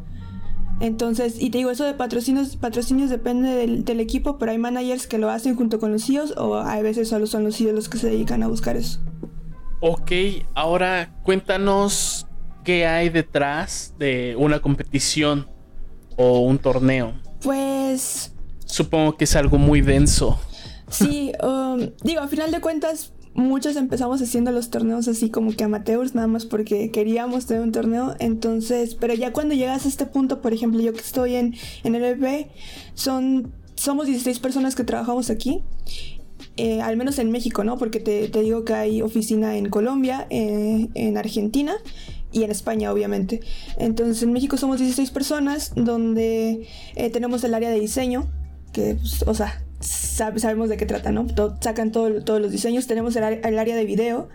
Entonces, 0.80 1.36
y 1.40 1.50
te 1.50 1.58
digo, 1.58 1.72
eso 1.72 1.86
de 1.86 1.94
patrocinios, 1.94 2.56
patrocinios 2.56 3.10
depende 3.10 3.50
del, 3.68 4.00
equipo, 4.00 4.38
pero 4.38 4.52
hay 4.52 4.58
managers 4.58 5.08
que 5.08 5.18
lo 5.18 5.30
hacen 5.30 5.56
junto 5.56 5.80
con 5.80 5.92
los 5.92 6.06
CEOs 6.06 6.36
o 6.38 6.60
hay 6.60 6.84
veces 6.84 7.10
solo 7.10 7.26
son 7.26 7.44
los 7.44 7.58
CEOs 7.58 7.74
los 7.74 7.90
que 7.90 7.98
se 7.98 8.10
dedican 8.10 8.44
a 8.44 8.48
buscar 8.48 8.78
eso. 8.78 9.00
Ok, 9.80 10.12
ahora 10.54 11.16
cuéntanos 11.24 12.28
qué 12.64 12.86
hay 12.86 13.10
detrás 13.10 13.94
de 13.98 14.36
una 14.38 14.60
competición 14.60 15.48
o 16.16 16.40
un 16.42 16.60
torneo. 16.60 17.14
Pues... 17.42 18.34
Supongo 18.66 19.16
que 19.16 19.24
es 19.24 19.36
algo 19.36 19.58
muy 19.58 19.82
denso. 19.82 20.38
Sí, 20.90 21.32
um, 21.42 21.90
digo, 22.04 22.22
a 22.22 22.28
final 22.28 22.52
de 22.52 22.60
cuentas, 22.60 23.14
muchos 23.38 23.75
empezamos 23.75 24.22
haciendo 24.22 24.51
los 24.51 24.70
torneos 24.70 25.08
así 25.08 25.29
como 25.29 25.51
que 25.51 25.63
amateurs, 25.63 26.15
nada 26.15 26.27
más 26.27 26.46
porque 26.46 26.91
queríamos 26.91 27.46
tener 27.46 27.63
un 27.63 27.72
torneo. 27.72 28.15
Entonces, 28.20 28.96
pero 28.96 29.13
ya 29.13 29.32
cuando 29.32 29.53
llegas 29.53 29.86
a 29.86 29.88
este 29.88 30.06
punto, 30.06 30.41
por 30.41 30.53
ejemplo, 30.53 30.82
yo 30.82 30.91
que 30.91 31.00
estoy 31.00 31.36
en, 31.36 31.56
en 31.84 31.96
el 31.96 32.03
EP, 32.03 32.50
son, 32.96 33.53
somos 33.75 34.08
16 34.08 34.39
personas 34.39 34.75
que 34.75 34.84
trabajamos 34.84 35.29
aquí. 35.29 35.63
Eh, 36.58 36.82
al 36.82 36.98
menos 36.98 37.20
en 37.20 37.29
México, 37.29 37.63
¿no? 37.63 37.77
Porque 37.77 38.00
te, 38.00 38.27
digo 38.27 38.65
que 38.65 38.74
hay 38.74 39.03
oficina 39.03 39.56
en 39.58 39.70
Colombia, 39.70 40.25
eh, 40.32 40.88
en 40.96 41.17
Argentina 41.17 41.75
y 42.32 42.41
en 42.44 42.50
España, 42.50 42.91
obviamente. 42.91 43.41
Entonces, 43.77 44.24
en 44.24 44.34
México 44.34 44.58
somos 44.58 44.79
16 44.79 45.12
personas, 45.12 45.74
donde 45.75 46.67
eh, 46.96 47.10
tenemos 47.12 47.44
el 47.44 47.53
área 47.53 47.70
de 47.70 47.79
diseño, 47.79 48.27
que, 48.74 48.96
pues, 48.96 49.24
o 49.27 49.36
sea, 49.36 49.63
sabemos 49.80 50.70
de 50.70 50.78
qué 50.78 50.86
trata, 50.86 51.12
¿no? 51.12 51.28
sacan 51.62 51.92
todos 51.92 52.42
los 52.42 52.52
diseños. 52.52 52.88
Tenemos 52.88 53.16
el, 53.16 53.24
área 53.24 53.76
de 53.76 53.86
video, 53.86 54.30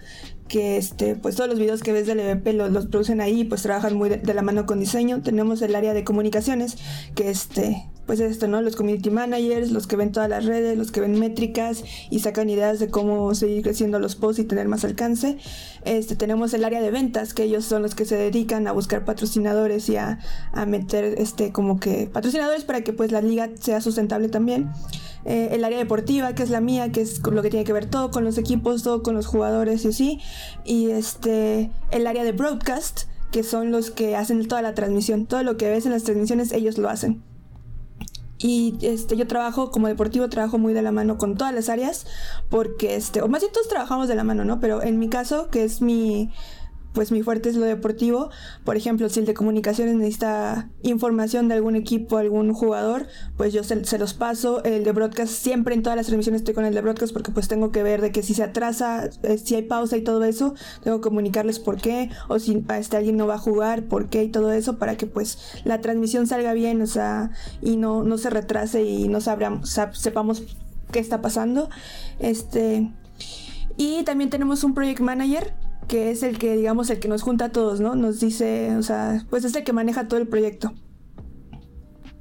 que 0.49 0.77
este, 0.77 1.17
pues 1.17 1.35
todos 1.35 1.49
los 1.51 1.59
videos 1.59 1.83
que 1.83 1.93
ves 1.93 2.07
del 2.07 2.21
EVP 2.21 2.53
los, 2.53 2.87
producen 2.87 3.21
ahí, 3.21 3.45
pues 3.45 3.63
trabajan 3.63 3.97
muy 3.97 4.09
de, 4.09 4.35
la 4.35 4.43
mano 4.43 4.67
con 4.67 4.79
diseño. 4.79 5.23
Tenemos 5.23 5.63
el 5.63 5.75
área 5.75 5.95
de 5.95 6.05
comunicaciones, 6.05 6.77
que 7.15 7.31
este, 7.31 7.85
pues 8.07 8.21
esto, 8.21 8.47
¿no? 8.47 8.63
Los 8.63 8.77
community 8.77 9.11
managers, 9.11 9.73
los 9.73 9.87
que 9.87 9.97
ven 9.97 10.13
todas 10.13 10.29
las 10.29 10.45
redes, 10.45 10.79
los 10.79 10.93
que 10.93 11.01
ven 11.01 11.19
métricas 11.19 11.85
y 12.11 12.21
sacan 12.21 12.49
ideas 12.49 12.79
de 12.79 12.89
cómo 12.89 13.35
seguir 13.35 13.63
creciendo 13.63 13.99
los 13.99 14.15
posts 14.15 14.41
y 14.41 14.45
tener 14.45 14.69
más 14.69 14.85
alcance. 14.85 15.39
Este, 15.85 16.15
tenemos 16.15 16.55
el 16.55 16.65
área 16.65 16.81
de 16.81 16.91
ventas, 16.93 17.35
que 17.35 17.45
ellos 17.45 17.65
son 17.65 17.83
los 17.83 17.95
que 17.95 18.05
se 18.05 18.17
dedican 18.17 18.69
a 18.69 18.73
buscar 18.73 19.05
patrocinadores 19.05 19.89
y 19.89 19.97
a, 19.97 20.21
a 20.53 20.67
meter 20.67 21.15
este 21.19 21.51
como 21.51 21.81
que 21.81 22.09
patrocinadores 22.13 22.65
para 22.65 22.83
que 22.83 22.93
pues 22.93 23.11
la 23.11 23.23
liga 23.23 23.51
sea 23.59 23.81
sustentable 23.81 24.29
también. 24.29 24.71
Eh, 25.25 25.51
el 25.53 25.65
área 25.65 25.79
deportiva, 25.79 26.35
que 26.35 26.43
es 26.43 26.51
la 26.51 26.61
mía, 26.61 26.91
que 26.91 27.01
es 27.01 27.21
lo 27.25 27.43
que 27.43 27.51
tiene 27.51 27.65
que 27.65 27.73
ver 27.73 27.87
todo 27.87 28.11
con 28.11 28.25
los 28.25 28.39
equipos, 28.39 28.83
todo 28.83 29.03
con 29.03 29.15
los 29.15 29.27
jugadores 29.27 29.85
y 29.85 29.89
así. 29.89 30.21
Y 30.65 30.91
este, 30.91 31.71
el 31.91 32.07
área 32.07 32.25
de 32.25 32.33
broadcast, 32.33 33.03
que 33.31 33.43
son 33.43 33.71
los 33.71 33.91
que 33.91 34.17
hacen 34.17 34.47
toda 34.49 34.63
la 34.63 34.75
transmisión. 34.75 35.27
Todo 35.27 35.43
lo 35.43 35.57
que 35.57 35.71
ves 35.71 35.87
en 35.87 35.93
las 35.93 36.05
transmisiones, 36.05 36.53
ellos 36.53 36.79
lo 36.79 36.89
hacen. 36.89 37.23
Y 38.39 38.77
este, 38.83 39.17
yo 39.17 39.27
trabajo 39.29 39.71
como 39.71 39.87
deportivo, 39.87 40.29
trabajo 40.29 40.59
muy 40.59 40.73
de 40.73 40.83
la 40.83 40.91
mano 40.91 41.17
con 41.17 41.37
todas 41.37 41.55
las 41.55 41.69
áreas, 41.69 42.07
porque 42.51 42.97
este, 42.97 43.23
o 43.23 43.29
más 43.29 43.41
bien 43.41 43.53
todos 43.53 43.69
trabajamos 43.69 44.09
de 44.09 44.17
la 44.17 44.25
mano, 44.25 44.45
¿no? 44.45 44.59
Pero 44.59 44.83
en 44.83 44.99
mi 44.99 45.09
caso, 45.09 45.49
que 45.49 45.63
es 45.63 45.81
mi, 45.81 46.33
pues 46.93 47.13
mi 47.13 47.23
fuerte 47.23 47.49
es 47.49 47.57
lo 47.57 47.65
deportivo. 47.65 48.31
Por 48.65 48.77
ejemplo, 48.77 49.09
si 49.09 49.21
el 49.21 49.27
de 49.27 49.35
comunicaciones 49.35 49.95
necesita 49.95 50.71
información 50.83 51.49
de 51.49 51.55
algún 51.55 51.77
equipo, 51.77 52.19
algún 52.19 52.53
jugador, 52.53 53.07
pues 53.37 53.53
yo 53.53 53.63
se, 53.65 53.99
los 53.99 54.15
paso. 54.15 54.63
El 54.65 54.85
de 54.85 54.93
broadcast, 54.93 55.33
siempre 55.33 55.75
en 55.75 55.83
todas 55.83 55.97
las 55.97 56.07
transmisiones 56.07 56.43
estoy 56.43 56.55
con 56.55 56.65
el 56.65 56.75
de 56.75 56.81
broadcast 56.81 57.13
porque 57.13 57.33
pues 57.33 57.49
tengo 57.49 57.73
que 57.73 57.83
ver 57.83 58.01
de 58.01 58.13
que 58.13 58.23
si 58.23 58.35
se 58.35 58.43
atrasa, 58.43 59.09
eh, 59.23 59.39
si 59.39 59.55
hay 59.55 59.63
pausa 59.63 59.97
y 59.97 60.03
todo 60.03 60.25
eso, 60.25 60.55
tengo 60.83 60.99
que 60.99 61.09
comunicarles 61.09 61.59
por 61.59 61.81
qué, 61.81 62.11
o 62.29 62.39
si 62.39 62.65
este 62.79 62.97
alguien 62.97 63.17
no 63.17 63.27
va 63.27 63.35
a 63.35 63.39
jugar, 63.39 63.85
por 63.85 64.09
qué 64.09 64.25
y 64.25 64.29
todo 64.29 64.53
eso, 64.53 64.79
para 64.79 64.97
que 64.97 65.07
pues 65.07 65.39
la 65.65 65.81
transmisión 65.81 66.27
salga 66.27 66.53
bien, 66.53 66.83
o 66.83 66.87
sea, 66.87 67.31
y 67.61 67.77
no, 67.77 68.03
no 68.03 68.19
se 68.19 68.31
retrase 68.31 68.85
y 68.85 69.09
no 69.09 69.21
sabramos, 69.21 69.79
sepamos 69.93 70.43
qué 70.91 71.01
está 71.01 71.21
pasando. 71.21 71.69
Este. 72.21 72.91
Y 73.77 74.03
también 74.05 74.31
tenemos 74.31 74.65
un 74.65 74.75
project 74.75 75.01
manager 75.01 75.55
que 75.93 76.11
es 76.11 76.23
el 76.23 76.39
que, 76.39 76.57
digamos, 76.57 76.89
el 76.89 77.01
que 77.01 77.09
nos 77.09 77.21
junta 77.21 77.45
a 77.45 77.53
todos, 77.53 77.81
¿no? 77.81 77.95
Nos 77.95 78.19
dice, 78.19 78.75
o 78.77 78.83
sea, 78.83 79.27
pues 79.29 79.45
es 79.45 79.55
el 79.55 79.63
que 79.63 79.75
maneja 79.75 80.09
todo 80.09 80.19
el 80.19 80.27
proyecto. 80.27 80.73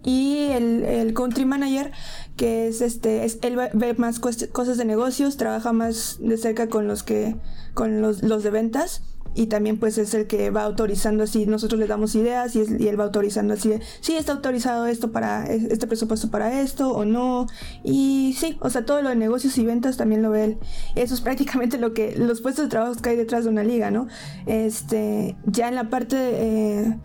Y 0.04 0.48
el, 0.52 1.14
country 1.14 1.46
manager, 1.46 1.94
que 2.36 2.68
es 2.68 2.82
este, 2.82 3.24
es, 3.24 3.40
él 3.44 3.56
ve 3.56 3.94
más 3.94 4.20
cosas 4.20 4.78
de 4.78 4.84
negocios, 4.84 5.38
trabaja 5.38 5.72
más 5.72 6.18
de 6.20 6.36
cerca 6.36 6.68
con 6.68 6.86
los 6.86 7.04
que, 7.04 7.38
con 7.74 8.02
los, 8.02 8.24
los 8.24 8.44
de 8.44 8.50
ventas 8.50 9.04
y 9.34 9.48
también 9.48 9.78
pues 9.78 9.98
es 9.98 10.14
el 10.14 10.28
que 10.28 10.50
va 10.50 10.64
autorizando 10.64 11.24
así, 11.24 11.46
nosotros 11.46 11.80
le 11.80 11.88
damos 11.88 12.16
ideas 12.16 12.56
y, 12.56 12.62
él 12.62 13.00
va 13.00 13.06
autorizando 13.06 13.54
así, 13.54 13.74
sí 14.02 14.16
está 14.16 14.34
autorizado 14.34 14.88
esto 14.88 15.12
para 15.12 15.46
este 15.46 15.88
presupuesto 15.88 16.30
para 16.30 16.62
esto 16.62 16.92
o 16.92 17.06
no 17.06 17.48
y 17.84 18.36
sí, 18.38 18.58
o 18.62 18.70
sea, 18.70 18.86
todo 18.86 19.02
lo 19.02 19.10
de 19.10 19.16
negocios 19.16 19.58
y 19.58 19.66
ventas 19.66 19.98
también 19.98 20.22
lo 20.22 20.32
ve 20.32 20.44
él. 20.44 20.58
Eso 20.96 21.14
es 21.14 21.22
prácticamente 21.32 21.78
lo 21.78 21.94
que 21.94 22.16
los 22.18 22.42
puestos 22.42 22.66
de 22.66 22.70
trabajo 22.70 22.96
que 23.02 23.10
hay 23.10 23.16
detrás 23.16 23.46
de 23.46 23.50
una 23.50 23.64
liga, 23.64 23.92
¿no? 23.92 24.08
Este, 24.46 25.38
ya 25.46 25.68
en 25.68 25.76
la 25.76 25.90
parte 25.90 26.18
eh, 26.18 26.98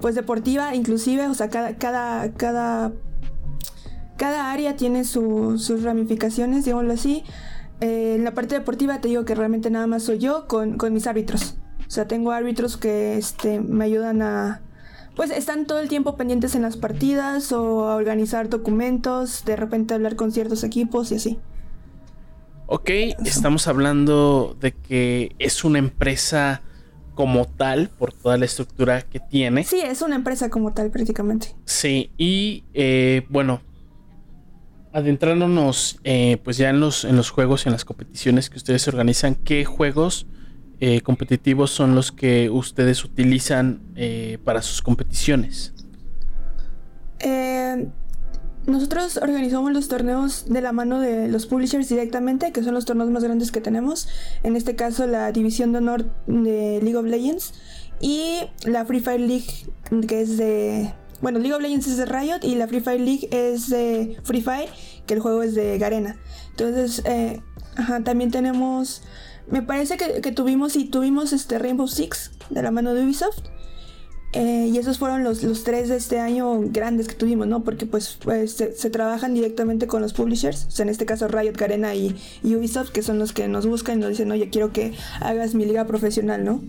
pues 0.00 0.14
deportiva 0.14 0.74
inclusive, 0.74 1.26
o 1.28 1.34
sea, 1.34 1.48
cada 1.48 1.76
cada 1.76 2.32
cada 2.32 2.92
cada 4.16 4.52
área 4.52 4.76
tiene 4.76 5.04
sus 5.04 5.82
ramificaciones, 5.82 6.64
digámoslo 6.64 6.92
así. 6.92 7.24
Eh, 7.80 8.14
en 8.14 8.24
la 8.24 8.32
parte 8.32 8.54
deportiva 8.54 9.00
te 9.00 9.08
digo 9.08 9.24
que 9.24 9.34
realmente 9.34 9.68
nada 9.70 9.86
más 9.86 10.04
soy 10.04 10.18
yo 10.18 10.46
con, 10.46 10.78
con 10.78 10.92
mis 10.92 11.06
árbitros. 11.06 11.56
O 11.94 11.96
sea, 11.96 12.08
tengo 12.08 12.32
árbitros 12.32 12.76
que 12.76 13.16
este, 13.16 13.60
me 13.60 13.84
ayudan 13.84 14.20
a... 14.20 14.62
Pues 15.14 15.30
están 15.30 15.64
todo 15.64 15.78
el 15.78 15.88
tiempo 15.88 16.16
pendientes 16.16 16.56
en 16.56 16.62
las 16.62 16.76
partidas 16.76 17.52
o 17.52 17.88
a 17.88 17.94
organizar 17.94 18.48
documentos, 18.48 19.44
de 19.44 19.54
repente 19.54 19.94
hablar 19.94 20.16
con 20.16 20.32
ciertos 20.32 20.64
equipos 20.64 21.12
y 21.12 21.14
así. 21.14 21.38
Ok, 22.66 22.90
estamos 23.24 23.68
hablando 23.68 24.56
de 24.60 24.72
que 24.72 25.36
es 25.38 25.62
una 25.62 25.78
empresa 25.78 26.62
como 27.14 27.46
tal, 27.46 27.90
por 27.90 28.12
toda 28.12 28.38
la 28.38 28.46
estructura 28.46 29.02
que 29.02 29.20
tiene. 29.20 29.62
Sí, 29.62 29.78
es 29.80 30.02
una 30.02 30.16
empresa 30.16 30.50
como 30.50 30.72
tal 30.72 30.90
prácticamente. 30.90 31.54
Sí, 31.64 32.10
y 32.18 32.64
eh, 32.74 33.24
bueno, 33.28 33.60
adentrándonos 34.92 36.00
eh, 36.02 36.38
pues 36.42 36.56
ya 36.56 36.70
en 36.70 36.80
los, 36.80 37.04
en 37.04 37.14
los 37.14 37.30
juegos 37.30 37.66
y 37.66 37.68
en 37.68 37.72
las 37.74 37.84
competiciones 37.84 38.50
que 38.50 38.56
ustedes 38.56 38.88
organizan, 38.88 39.36
¿qué 39.36 39.64
juegos 39.64 40.26
eh, 40.80 41.00
competitivos 41.02 41.70
son 41.70 41.94
los 41.94 42.10
que 42.10 42.50
ustedes 42.50 43.04
utilizan 43.04 43.80
eh, 43.96 44.38
para 44.44 44.62
sus 44.62 44.82
competiciones? 44.82 45.72
Eh, 47.20 47.88
nosotros 48.66 49.18
organizamos 49.18 49.72
los 49.72 49.88
torneos 49.88 50.46
de 50.48 50.60
la 50.60 50.72
mano 50.72 51.00
de 51.00 51.28
los 51.28 51.46
publishers 51.46 51.88
directamente, 51.88 52.50
que 52.52 52.62
son 52.62 52.74
los 52.74 52.84
torneos 52.84 53.10
más 53.10 53.22
grandes 53.22 53.52
que 53.52 53.60
tenemos. 53.60 54.08
En 54.42 54.56
este 54.56 54.74
caso, 54.74 55.06
la 55.06 55.30
División 55.32 55.72
de 55.72 55.78
Honor 55.78 56.06
de 56.26 56.80
League 56.82 56.96
of 56.96 57.06
Legends 57.06 57.54
y 58.00 58.40
la 58.64 58.84
Free 58.84 59.00
Fire 59.00 59.20
League, 59.20 59.46
que 60.08 60.22
es 60.22 60.36
de. 60.36 60.92
Bueno, 61.20 61.38
League 61.38 61.54
of 61.54 61.62
Legends 61.62 61.86
es 61.86 61.96
de 61.96 62.06
Riot 62.06 62.40
y 62.42 62.56
la 62.56 62.66
Free 62.66 62.80
Fire 62.80 63.00
League 63.00 63.28
es 63.30 63.70
de 63.70 64.18
Free 64.24 64.42
Fire, 64.42 64.68
que 65.06 65.14
el 65.14 65.20
juego 65.20 65.42
es 65.42 65.54
de 65.54 65.78
Garena. 65.78 66.16
Entonces, 66.50 67.02
también 68.04 68.30
tenemos 68.30 69.02
me 69.50 69.62
parece 69.62 69.96
que, 69.96 70.32
tuvimos 70.32 70.76
y 70.76 70.86
tuvimos 70.86 71.32
este 71.32 71.58
Rainbow 71.58 71.88
Six 71.88 72.32
de 72.50 72.62
la 72.62 72.70
mano 72.70 72.94
de 72.94 73.04
Ubisoft. 73.04 73.40
Eh, 74.32 74.68
y 74.72 74.78
esos 74.78 74.98
fueron 74.98 75.22
los, 75.22 75.44
los, 75.44 75.62
tres 75.62 75.88
de 75.88 75.96
este 75.96 76.18
año 76.18 76.60
grandes 76.64 77.06
que 77.06 77.14
tuvimos, 77.14 77.46
¿no? 77.46 77.62
Porque 77.62 77.86
pues, 77.86 78.18
pues 78.20 78.52
se, 78.54 78.90
trabajan 78.90 79.32
directamente 79.32 79.86
con 79.86 80.02
los 80.02 80.12
publishers, 80.12 80.66
o 80.66 80.70
sea, 80.72 80.82
en 80.82 80.88
este 80.88 81.06
caso 81.06 81.28
Riot, 81.28 81.52
Garena 81.56 81.94
y, 81.94 82.16
Ubisoft, 82.42 82.90
que 82.90 83.02
son 83.02 83.20
los 83.20 83.32
que 83.32 83.46
nos 83.46 83.64
buscan 83.64 83.98
y 83.98 84.00
nos 84.00 84.10
dicen, 84.10 84.32
oye, 84.32 84.50
quiero 84.50 84.72
que 84.72 84.92
hagas 85.20 85.54
mi 85.54 85.64
liga 85.66 85.86
profesional, 85.86 86.44
¿no? 86.44 86.60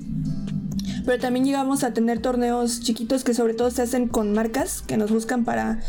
Pero 1.08 1.20
también 1.20 1.44
llegamos 1.44 1.84
a 1.84 1.91
tener 1.91 2.20
torneos 2.20 2.82
chiquitos 2.82 3.24
que 3.24 3.34
sobre 3.34 3.55
todo 3.55 3.72
se 3.72 3.82
hacen 3.82 4.10
con 4.10 4.32
marcas 4.34 4.84
que 4.84 4.98
nos 4.98 5.10
buscan 5.10 5.44
para... 5.44 5.79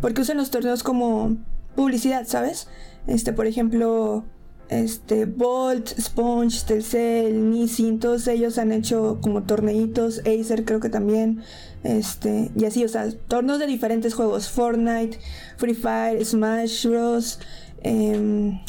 porque 0.00 0.22
usan 0.22 0.38
los 0.38 0.50
torneos 0.50 0.82
como 0.82 1.36
publicidad, 1.74 2.26
¿sabes? 2.26 2.66
Este, 3.06 3.34
por 3.34 3.46
ejemplo, 3.46 4.24
este, 4.68 5.26
Bolt, 5.26 5.88
Sponge, 5.98 6.64
Telcel, 6.66 7.50
Nissin, 7.50 8.00
todos 8.00 8.26
ellos 8.26 8.58
han 8.58 8.72
hecho 8.72 9.18
como 9.20 9.44
torneitos, 9.44 10.20
Acer 10.20 10.64
creo 10.64 10.80
que 10.80 10.88
también, 10.88 11.42
este, 11.84 12.50
y 12.56 12.64
así, 12.64 12.84
o 12.84 12.88
sea, 12.88 13.08
torneos 13.28 13.58
de 13.58 13.66
diferentes 13.66 14.14
juegos, 14.14 14.48
Fortnite, 14.48 15.18
Free 15.56 15.74
Fire, 15.74 16.24
Smash 16.24 16.86
Bros, 16.88 17.38
eh, 17.82 18.60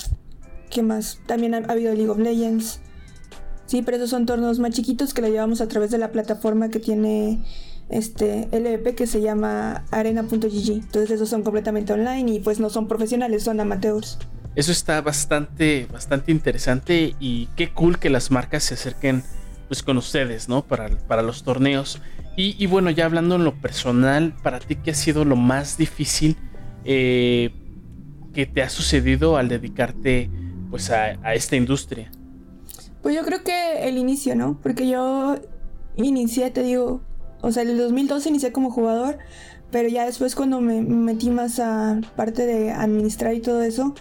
¿qué 0.70 0.84
más? 0.84 1.20
También 1.25 1.56
ha, 1.56 1.58
habido 1.58 1.94
League 1.94 2.10
of 2.10 2.20
Legends, 2.20 2.80
sí, 3.66 3.82
pero 3.82 3.98
esos 3.98 4.12
son 4.12 4.27
torneos 4.27 4.60
más 4.60 4.72
chiquitos 4.72 5.13
que 5.13 5.24
lo 5.24 5.30
llevamos 5.30 5.62
a 5.62 5.68
través 5.68 5.89
de 5.89 5.98
la 5.98 6.12
plataforma 6.12 6.70
que 6.70 6.80
tiene 6.80 7.44
este 7.89 8.50
LVP 8.51 8.96
que 8.96 9.08
se 9.08 9.22
llama 9.22 9.86
arena.gg, 9.92 10.72
entonces 10.72 11.10
esos 11.10 11.30
son 11.30 11.42
completamente 11.42 11.94
online 11.94 12.34
y 12.34 12.39
pues 12.39 12.60
no 12.60 12.70
son 12.70 12.88
profesionales, 12.88 13.44
son 13.44 13.60
amateurs. 13.60 14.20
Eso 14.58 14.72
está 14.72 15.02
bastante, 15.02 15.88
bastante 15.94 16.32
interesante 16.32 17.16
y 17.20 17.46
qué 17.56 17.70
cool 17.70 18.00
que 18.00 18.10
las 18.10 18.32
marcas 18.32 18.64
se 18.64 18.74
acerquen 18.74 19.22
pues 19.68 19.84
con 19.84 19.98
ustedes, 19.98 20.50
¿no? 20.50 20.64
Para, 20.64 20.90
para 20.90 21.22
los 21.22 21.44
torneos. 21.44 22.02
Y, 22.36 22.66
bueno, 22.66 22.90
ya 22.90 23.06
hablando 23.06 23.36
en 23.36 23.44
lo 23.44 23.54
personal, 23.54 24.36
para 24.42 24.60
ti, 24.60 24.76
¿qué 24.76 24.92
ha 24.92 24.96
sido 24.96 25.26
lo 25.26 25.36
más 25.36 25.78
difícil 25.78 26.38
eh, 26.86 27.52
que 28.34 28.48
te 28.48 28.64
ha 28.64 28.70
sucedido 28.70 29.38
al 29.38 29.48
dedicarte 29.48 30.32
pues 30.72 30.90
a, 30.90 31.20
a 31.22 31.36
esta 31.36 31.56
industria? 31.56 32.10
Pues 33.04 33.16
yo 33.16 33.24
creo 33.26 33.44
que 33.44 33.88
el 33.88 33.98
inicio, 33.98 34.36
¿no? 34.36 34.60
Porque 34.62 34.88
yo 34.90 35.38
inicié, 35.98 36.50
te 36.50 36.64
digo, 36.64 37.02
o 37.42 37.52
sea, 37.52 37.62
en 37.62 37.70
el 37.70 37.78
2012 37.78 38.30
inicié 38.30 38.52
como 38.52 38.72
jugador, 38.72 39.20
Pero 39.70 39.90
ya 39.90 40.06
después 40.06 40.34
cuando 40.34 40.62
me 40.62 40.82
metí 40.82 41.30
más 41.30 41.60
a 41.60 42.00
parte 42.16 42.46
de 42.46 42.72
administrar 42.72 43.36
y 43.36 43.42
todo 43.42 43.62
eso, 43.62 43.94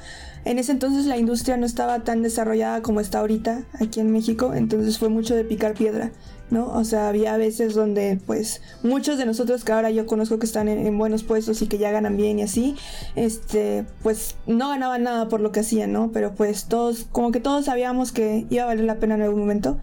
en 0.47 0.61
ese 0.61 0.73
entonces 0.73 1.07
la 1.07 1.19
industria 1.19 1.57
no 1.57 1.67
estaba 1.67 2.05
tan 2.05 2.23
desarrollada 2.23 2.81
como 2.81 3.01
está 3.01 3.19
ahorita 3.19 3.65
aquí 3.81 3.99
en 3.99 4.13
México, 4.13 4.55
entonces 4.55 4.99
fue 4.99 5.09
mucho 5.09 5.35
de 5.35 5.45
picar 5.45 5.75
piedra. 5.75 6.13
¿no? 6.51 6.73
O 6.73 6.85
sea, 6.85 7.09
había 7.09 7.37
veces 7.37 7.75
donde 7.75 8.21
pues 8.25 8.61
muchos 8.85 9.19
de 9.19 9.27
nosotros 9.27 9.65
que 9.65 9.73
ahora 9.73 9.91
yo 9.91 10.07
conozco 10.07 10.39
que 10.39 10.47
están 10.47 10.69
en, 10.69 10.97
buenos 10.97 11.25
puestos 11.25 11.61
y 11.63 11.67
que 11.67 11.79
ya 11.79 11.91
ganan 11.91 12.17
bien 12.17 12.39
y 12.39 12.43
así, 12.43 12.77
este, 13.17 13.85
pues 14.05 14.37
no 14.47 14.69
ganaban 14.69 15.03
nada 15.03 15.29
por 15.29 15.41
lo 15.41 15.51
que 15.51 15.61
hacían, 15.61 15.93
¿no? 15.93 16.13
Pero 16.13 16.37
pues 16.37 16.67
todos, 16.67 17.09
como 17.11 17.33
que 17.33 17.41
todos 17.41 17.65
sabíamos 17.65 18.13
que 18.13 18.47
iba 18.49 18.63
a 18.63 18.67
valer 18.67 18.85
la 18.85 19.01
pena 19.01 19.17
en 19.17 19.23
algún 19.23 19.41
momento, 19.41 19.79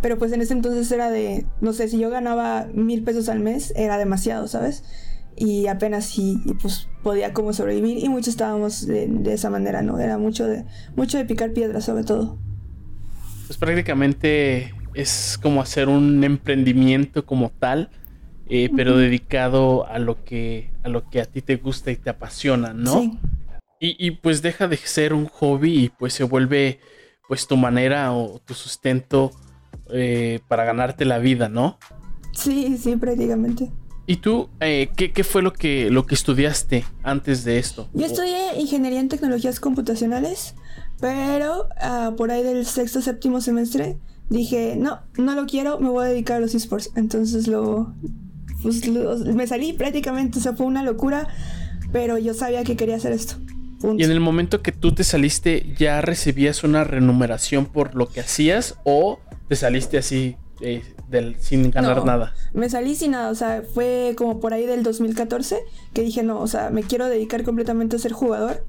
pero 0.00 0.16
pues 0.16 0.32
en 0.32 0.40
ese 0.40 0.54
entonces 0.54 0.90
era 0.90 1.10
de, 1.10 1.44
no 1.60 1.74
sé, 1.74 1.88
si 1.88 1.98
yo 1.98 2.08
ganaba 2.08 2.66
mil 2.72 3.02
pesos 3.02 3.28
al 3.28 3.40
mes, 3.40 3.74
era 3.76 3.98
demasiado, 3.98 4.48
¿sabes? 4.48 4.82
Y 5.36 5.66
apenas 5.66 6.06
sí, 6.06 6.40
y 6.44 6.54
pues 6.54 6.88
podía 7.02 7.32
como 7.32 7.52
sobrevivir 7.52 8.02
y 8.02 8.08
muchos 8.08 8.28
estábamos 8.28 8.86
de, 8.86 9.06
de 9.06 9.34
esa 9.34 9.50
manera, 9.50 9.82
¿no? 9.82 9.98
Era 9.98 10.16
mucho 10.16 10.46
de, 10.46 10.64
mucho 10.96 11.18
de 11.18 11.24
picar 11.26 11.52
piedras 11.52 11.84
sobre 11.84 12.04
todo. 12.04 12.38
Pues 13.46 13.58
prácticamente 13.58 14.74
es 14.94 15.38
como 15.40 15.60
hacer 15.60 15.88
un 15.88 16.24
emprendimiento 16.24 17.26
como 17.26 17.50
tal, 17.50 17.90
eh, 18.48 18.70
pero 18.74 18.96
dedicado 18.96 19.86
a 19.86 19.98
lo 19.98 20.24
que 20.24 20.70
a 20.82 20.88
lo 20.88 21.08
que 21.10 21.20
a 21.20 21.26
ti 21.26 21.42
te 21.42 21.56
gusta 21.56 21.90
y 21.90 21.96
te 21.96 22.10
apasiona, 22.10 22.72
¿no? 22.72 23.00
Sí. 23.00 23.18
Y, 23.78 24.10
pues 24.12 24.40
deja 24.40 24.68
de 24.68 24.78
ser 24.78 25.12
un 25.12 25.26
hobby 25.26 25.84
y 25.84 25.88
pues 25.90 26.14
se 26.14 26.24
vuelve 26.24 26.80
pues 27.28 27.46
tu 27.46 27.58
manera 27.58 28.10
o 28.12 28.40
tu 28.40 28.54
sustento 28.54 29.32
eh, 29.92 30.40
para 30.48 30.64
ganarte 30.64 31.04
la 31.04 31.18
vida, 31.18 31.48
¿no? 31.50 31.78
Sí, 32.32 32.78
sí, 32.78 32.96
prácticamente. 32.96 33.70
¿Y 34.06 34.16
tú 34.16 34.48
eh, 34.60 34.90
¿qué, 34.96 35.12
¿qué, 35.12 35.24
fue 35.24 35.42
lo 35.42 35.52
que, 35.52 35.90
lo 35.90 36.06
que 36.06 36.14
estudiaste 36.14 36.84
antes 37.02 37.44
de 37.44 37.58
esto? 37.58 37.88
Yo 37.92 38.06
estudié 38.06 38.58
ingeniería 38.58 39.00
en 39.00 39.08
tecnologías 39.08 39.58
computacionales, 39.58 40.54
pero 41.00 41.68
ah, 41.80 42.12
por 42.16 42.30
ahí 42.30 42.42
del 42.42 42.64
sexto 42.66 43.02
séptimo 43.02 43.40
semestre 43.40 43.96
dije, 44.30 44.76
no, 44.76 45.00
no 45.18 45.34
lo 45.34 45.46
quiero, 45.46 45.80
me 45.80 45.88
voy 45.88 46.06
a 46.06 46.08
dedicar 46.08 46.36
a 46.36 46.40
los 46.40 46.54
esports. 46.54 46.92
Entonces 46.94 47.48
lo, 47.48 47.94
pues, 48.62 48.86
me 48.88 49.46
salí 49.46 49.72
prácticamente, 49.72 50.38
o 50.38 50.42
sea, 50.42 50.54
fue 50.54 50.66
una 50.66 50.84
locura, 50.84 51.28
pero 51.92 52.16
yo 52.16 52.32
sabía 52.32 52.62
que 52.62 52.76
quería 52.76 52.96
hacer 52.96 53.12
esto. 53.12 53.36
Y 53.98 54.04
en 54.04 54.10
el 54.10 54.20
momento 54.20 54.62
que 54.62 54.72
tú 54.72 54.92
te 54.92 55.04
saliste, 55.04 55.74
¿ya 55.78 56.00
recibías 56.00 56.64
una 56.64 56.84
remuneración 56.84 57.66
por 57.66 57.94
lo 57.94 58.08
que 58.08 58.20
hacías 58.20 58.76
o 58.84 59.20
te 59.48 59.56
saliste 59.56 59.98
así 59.98 60.36
eh, 60.60 60.82
del, 61.08 61.36
sin 61.40 61.70
ganar 61.70 62.04
nada? 62.04 62.34
Me 62.52 62.68
salí 62.68 62.94
sin 62.94 63.12
nada, 63.12 63.30
o 63.30 63.34
sea, 63.34 63.62
fue 63.62 64.14
como 64.16 64.40
por 64.40 64.54
ahí 64.54 64.66
del 64.66 64.82
2014 64.82 65.58
que 65.92 66.02
dije, 66.02 66.22
no, 66.22 66.40
o 66.40 66.46
sea, 66.46 66.70
me 66.70 66.82
quiero 66.82 67.08
dedicar 67.08 67.44
completamente 67.44 67.96
a 67.96 67.98
ser 67.98 68.12
jugador 68.12 68.64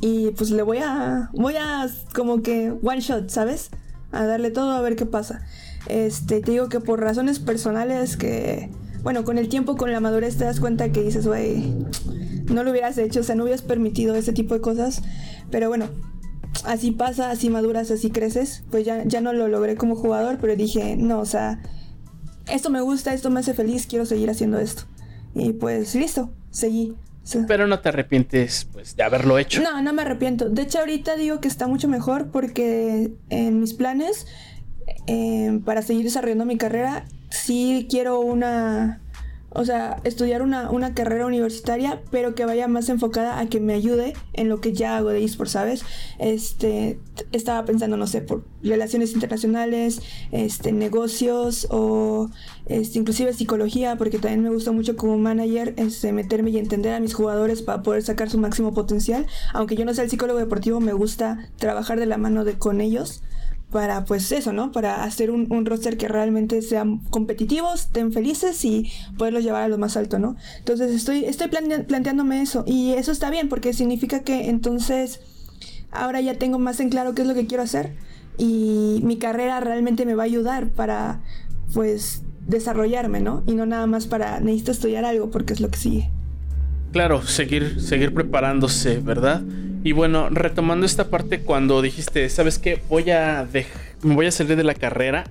y 0.00 0.30
pues 0.32 0.50
le 0.50 0.62
voy 0.62 0.78
a, 0.78 1.30
voy 1.32 1.54
a 1.56 1.86
como 2.14 2.42
que 2.42 2.72
one 2.82 3.00
shot, 3.00 3.28
¿sabes? 3.28 3.70
a 4.12 4.26
darle 4.26 4.50
todo 4.50 4.70
a 4.72 4.80
ver 4.80 4.94
qué 4.94 5.06
pasa. 5.06 5.42
Este, 5.88 6.40
te 6.40 6.52
digo 6.52 6.68
que 6.68 6.78
por 6.78 7.00
razones 7.00 7.38
personales 7.40 8.16
que, 8.16 8.70
bueno, 9.02 9.24
con 9.24 9.38
el 9.38 9.48
tiempo, 9.48 9.76
con 9.76 9.90
la 9.90 10.00
madurez 10.00 10.36
te 10.36 10.44
das 10.44 10.60
cuenta 10.60 10.92
que 10.92 11.02
dices, 11.02 11.26
güey, 11.26 11.74
no 12.52 12.62
lo 12.62 12.70
hubieras 12.70 12.98
hecho, 12.98 13.20
o 13.20 13.22
sea, 13.22 13.34
no 13.34 13.44
hubieras 13.44 13.62
permitido 13.62 14.14
ese 14.14 14.32
tipo 14.32 14.54
de 14.54 14.60
cosas. 14.60 15.02
Pero 15.50 15.68
bueno, 15.68 15.86
así 16.64 16.90
pasa, 16.92 17.30
así 17.30 17.50
maduras, 17.50 17.90
así 17.90 18.10
creces. 18.10 18.64
Pues 18.70 18.84
ya, 18.84 19.04
ya 19.04 19.20
no 19.20 19.32
lo 19.32 19.48
logré 19.48 19.76
como 19.76 19.96
jugador, 19.96 20.38
pero 20.40 20.56
dije, 20.56 20.96
no, 20.96 21.20
o 21.20 21.26
sea, 21.26 21.60
esto 22.48 22.70
me 22.70 22.80
gusta, 22.80 23.14
esto 23.14 23.30
me 23.30 23.40
hace 23.40 23.54
feliz, 23.54 23.86
quiero 23.86 24.06
seguir 24.06 24.30
haciendo 24.30 24.58
esto. 24.58 24.84
Y 25.34 25.52
pues 25.52 25.94
listo, 25.94 26.30
seguí. 26.50 26.94
Pero 27.46 27.68
no 27.68 27.78
te 27.80 27.88
arrepientes 27.88 28.66
pues 28.72 28.96
de 28.96 29.02
haberlo 29.04 29.38
hecho. 29.38 29.62
No, 29.62 29.80
no 29.80 29.92
me 29.92 30.02
arrepiento. 30.02 30.48
De 30.48 30.62
hecho, 30.62 30.80
ahorita 30.80 31.16
digo 31.16 31.40
que 31.40 31.46
está 31.46 31.68
mucho 31.68 31.86
mejor 31.86 32.30
porque 32.32 33.12
en 33.30 33.60
mis 33.60 33.74
planes 33.74 34.26
eh, 35.06 35.60
para 35.64 35.82
seguir 35.82 36.04
desarrollando 36.04 36.44
mi 36.44 36.58
carrera, 36.58 37.04
sí 37.30 37.86
quiero 37.88 38.20
una 38.20 39.00
o 39.54 39.64
sea, 39.64 40.00
estudiar 40.04 40.42
una, 40.42 40.70
una, 40.70 40.94
carrera 40.94 41.26
universitaria, 41.26 42.02
pero 42.10 42.34
que 42.34 42.44
vaya 42.44 42.68
más 42.68 42.88
enfocada 42.88 43.38
a 43.38 43.46
que 43.46 43.60
me 43.60 43.74
ayude 43.74 44.14
en 44.32 44.48
lo 44.48 44.60
que 44.60 44.72
ya 44.72 44.96
hago 44.96 45.10
de 45.10 45.24
esports, 45.24 45.52
¿sabes? 45.52 45.84
Este, 46.18 46.98
estaba 47.32 47.64
pensando, 47.64 47.96
no 47.96 48.06
sé, 48.06 48.20
por 48.20 48.44
relaciones 48.62 49.12
internacionales, 49.12 50.00
este, 50.30 50.72
negocios 50.72 51.66
o 51.70 52.30
este, 52.66 52.98
inclusive 52.98 53.32
psicología, 53.32 53.96
porque 53.96 54.18
también 54.18 54.42
me 54.42 54.50
gusta 54.50 54.72
mucho 54.72 54.96
como 54.96 55.18
manager 55.18 55.74
este, 55.76 56.12
meterme 56.12 56.50
y 56.50 56.58
entender 56.58 56.94
a 56.94 57.00
mis 57.00 57.14
jugadores 57.14 57.62
para 57.62 57.82
poder 57.82 58.02
sacar 58.02 58.30
su 58.30 58.38
máximo 58.38 58.72
potencial. 58.72 59.26
Aunque 59.52 59.76
yo 59.76 59.84
no 59.84 59.94
sea 59.94 60.04
el 60.04 60.10
psicólogo 60.10 60.38
deportivo, 60.38 60.80
me 60.80 60.92
gusta 60.92 61.50
trabajar 61.56 61.98
de 61.98 62.06
la 62.06 62.18
mano 62.18 62.44
de 62.44 62.54
con 62.54 62.80
ellos 62.80 63.22
para 63.72 64.04
pues 64.04 64.30
eso, 64.30 64.52
¿no? 64.52 64.70
Para 64.70 65.02
hacer 65.02 65.30
un, 65.30 65.50
un, 65.50 65.64
roster 65.64 65.96
que 65.96 66.06
realmente 66.06 66.60
sean 66.62 66.98
competitivos, 67.10 67.86
estén 67.86 68.12
felices 68.12 68.62
y 68.64 68.92
poderlos 69.18 69.42
llevar 69.42 69.62
a 69.62 69.68
lo 69.68 69.78
más 69.78 69.96
alto, 69.96 70.18
¿no? 70.18 70.36
Entonces 70.58 70.92
estoy, 70.92 71.24
estoy 71.24 71.48
planteándome 71.48 72.42
eso 72.42 72.64
y 72.66 72.92
eso 72.92 73.10
está 73.10 73.30
bien 73.30 73.48
porque 73.48 73.72
significa 73.72 74.20
que 74.20 74.50
entonces 74.50 75.20
ahora 75.90 76.20
ya 76.20 76.34
tengo 76.34 76.58
más 76.58 76.78
en 76.80 76.90
claro 76.90 77.14
qué 77.14 77.22
es 77.22 77.28
lo 77.28 77.34
que 77.34 77.46
quiero 77.46 77.62
hacer 77.62 77.96
y 78.38 79.00
mi 79.02 79.16
carrera 79.18 79.58
realmente 79.60 80.06
me 80.06 80.14
va 80.14 80.24
a 80.24 80.26
ayudar 80.26 80.68
para 80.68 81.22
pues 81.72 82.22
desarrollarme, 82.46 83.20
¿no? 83.20 83.42
Y 83.46 83.54
no 83.54 83.64
nada 83.64 83.86
más 83.86 84.06
para 84.06 84.40
necesito 84.40 84.72
estudiar 84.72 85.06
algo 85.06 85.30
porque 85.30 85.54
es 85.54 85.60
lo 85.60 85.70
que 85.70 85.78
sigue. 85.78 86.10
Claro, 86.92 87.22
seguir, 87.22 87.80
seguir 87.80 88.12
preparándose, 88.12 88.98
¿verdad? 88.98 89.42
Y 89.82 89.92
bueno, 89.92 90.28
retomando 90.28 90.84
esta 90.84 91.08
parte 91.08 91.40
cuando 91.40 91.80
dijiste, 91.80 92.28
¿sabes 92.28 92.58
qué? 92.58 92.82
Voy 92.88 93.10
a 93.10 93.48
me 94.02 94.14
voy 94.14 94.26
a 94.26 94.30
salir 94.30 94.56
de 94.56 94.64
la 94.64 94.74
carrera 94.74 95.24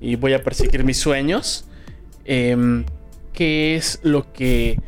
y 0.00 0.16
voy 0.16 0.32
a 0.32 0.42
perseguir 0.42 0.82
mis 0.82 0.98
sueños. 0.98 1.66
Em, 2.24 2.84
¿Qué 3.32 3.76
es 3.76 4.00
lo 4.02 4.32
que 4.32 4.80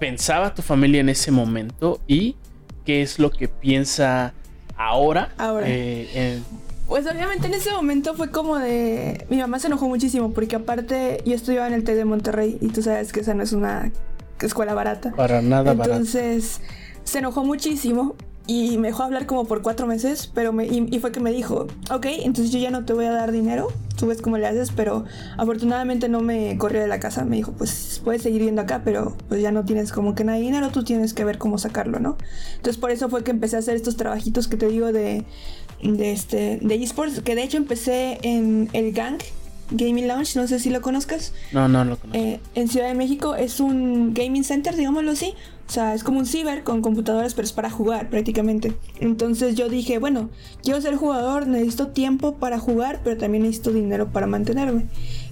pensaba 0.00 0.54
tu 0.54 0.62
familia 0.62 1.00
en 1.00 1.08
ese 1.08 1.30
momento 1.30 2.00
y 2.06 2.36
qué 2.84 3.02
es 3.02 3.18
lo 3.18 3.30
que 3.30 3.48
piensa 3.48 4.32
ahora? 4.76 5.34
Ahora. 5.36 5.66
Eh, 5.68 6.40
pues 6.86 7.06
obviamente 7.06 7.48
en 7.48 7.54
ese 7.54 7.72
momento 7.72 8.14
fue 8.14 8.30
como 8.30 8.58
de... 8.58 9.26
Mi 9.28 9.38
mamá 9.38 9.58
se 9.58 9.66
enojó 9.66 9.88
muchísimo 9.88 10.32
porque 10.32 10.56
aparte 10.56 11.20
yo 11.26 11.34
estudiaba 11.34 11.66
en 11.66 11.74
el 11.74 11.82
TED 11.82 11.96
de 11.96 12.04
Monterrey 12.04 12.56
y 12.60 12.68
tú 12.68 12.82
sabes 12.82 13.12
que 13.12 13.20
esa 13.20 13.34
no 13.34 13.42
es 13.42 13.52
una 13.52 13.90
escuela 14.40 14.74
barata. 14.74 15.12
Para 15.16 15.40
nada 15.40 15.72
Entonces 15.72 16.60
se 17.04 17.18
enojó 17.20 17.44
muchísimo 17.44 18.16
y 18.46 18.78
me 18.78 18.88
dejó 18.88 19.02
hablar 19.02 19.26
como 19.26 19.44
por 19.44 19.62
cuatro 19.62 19.86
meses, 19.86 20.30
pero 20.32 20.52
me, 20.52 20.66
y, 20.66 20.98
fue 21.00 21.10
que 21.10 21.18
me 21.18 21.32
dijo, 21.32 21.66
ok, 21.90 22.06
entonces 22.22 22.52
yo 22.52 22.60
ya 22.60 22.70
no 22.70 22.84
te 22.84 22.92
voy 22.92 23.06
a 23.06 23.10
dar 23.10 23.32
dinero, 23.32 23.72
tú 23.96 24.06
ves 24.06 24.22
cómo 24.22 24.38
le 24.38 24.46
haces, 24.46 24.70
pero 24.70 25.04
afortunadamente 25.36 26.08
no 26.08 26.20
me 26.20 26.56
corrió 26.56 26.80
de 26.80 26.86
la 26.86 27.00
casa, 27.00 27.24
me 27.24 27.36
dijo, 27.36 27.52
pues 27.52 28.00
puedes 28.04 28.22
seguir 28.22 28.42
viendo 28.42 28.62
acá, 28.62 28.82
pero 28.84 29.16
pues 29.28 29.42
ya 29.42 29.50
no 29.50 29.64
tienes 29.64 29.90
como 29.90 30.14
que 30.14 30.22
nada 30.22 30.38
de 30.38 30.44
dinero, 30.44 30.70
tú 30.70 30.84
tienes 30.84 31.12
que 31.12 31.24
ver 31.24 31.38
cómo 31.38 31.58
sacarlo, 31.58 31.98
¿no? 31.98 32.16
Entonces 32.50 32.76
por 32.76 32.92
eso 32.92 33.08
fue 33.08 33.24
que 33.24 33.32
empecé 33.32 33.56
a 33.56 33.58
hacer 33.58 33.74
estos 33.74 33.96
trabajitos 33.96 34.46
que 34.46 34.56
te 34.56 34.68
digo 34.68 34.92
de, 34.92 35.24
de, 35.82 36.12
este, 36.12 36.60
de 36.62 36.74
esports, 36.76 37.20
que 37.22 37.34
de 37.34 37.42
hecho 37.42 37.56
empecé 37.56 38.18
en 38.22 38.68
el 38.74 38.92
gang, 38.92 39.18
Gaming 39.70 40.06
Lounge, 40.06 40.38
no 40.38 40.46
sé 40.46 40.60
si 40.60 40.70
lo 40.70 40.80
conozcas. 40.80 41.32
No, 41.52 41.68
no 41.68 41.84
lo 41.84 41.96
conozco. 41.96 42.18
Eh, 42.18 42.40
en 42.54 42.68
Ciudad 42.68 42.88
de 42.88 42.94
México 42.94 43.34
es 43.34 43.60
un 43.60 44.14
gaming 44.14 44.44
center, 44.44 44.76
digámoslo 44.76 45.10
así. 45.10 45.34
O 45.68 45.72
sea, 45.72 45.94
es 45.94 46.04
como 46.04 46.20
un 46.20 46.26
ciber 46.26 46.62
con 46.62 46.80
computadoras, 46.80 47.34
pero 47.34 47.44
es 47.44 47.52
para 47.52 47.70
jugar 47.70 48.08
prácticamente. 48.08 48.74
Entonces 49.00 49.56
yo 49.56 49.68
dije, 49.68 49.98
bueno, 49.98 50.30
quiero 50.62 50.80
ser 50.80 50.94
jugador, 50.94 51.48
necesito 51.48 51.88
tiempo 51.88 52.36
para 52.36 52.60
jugar, 52.60 53.00
pero 53.02 53.16
también 53.16 53.42
necesito 53.42 53.72
dinero 53.72 54.12
para 54.12 54.28
mantenerme. 54.28 54.86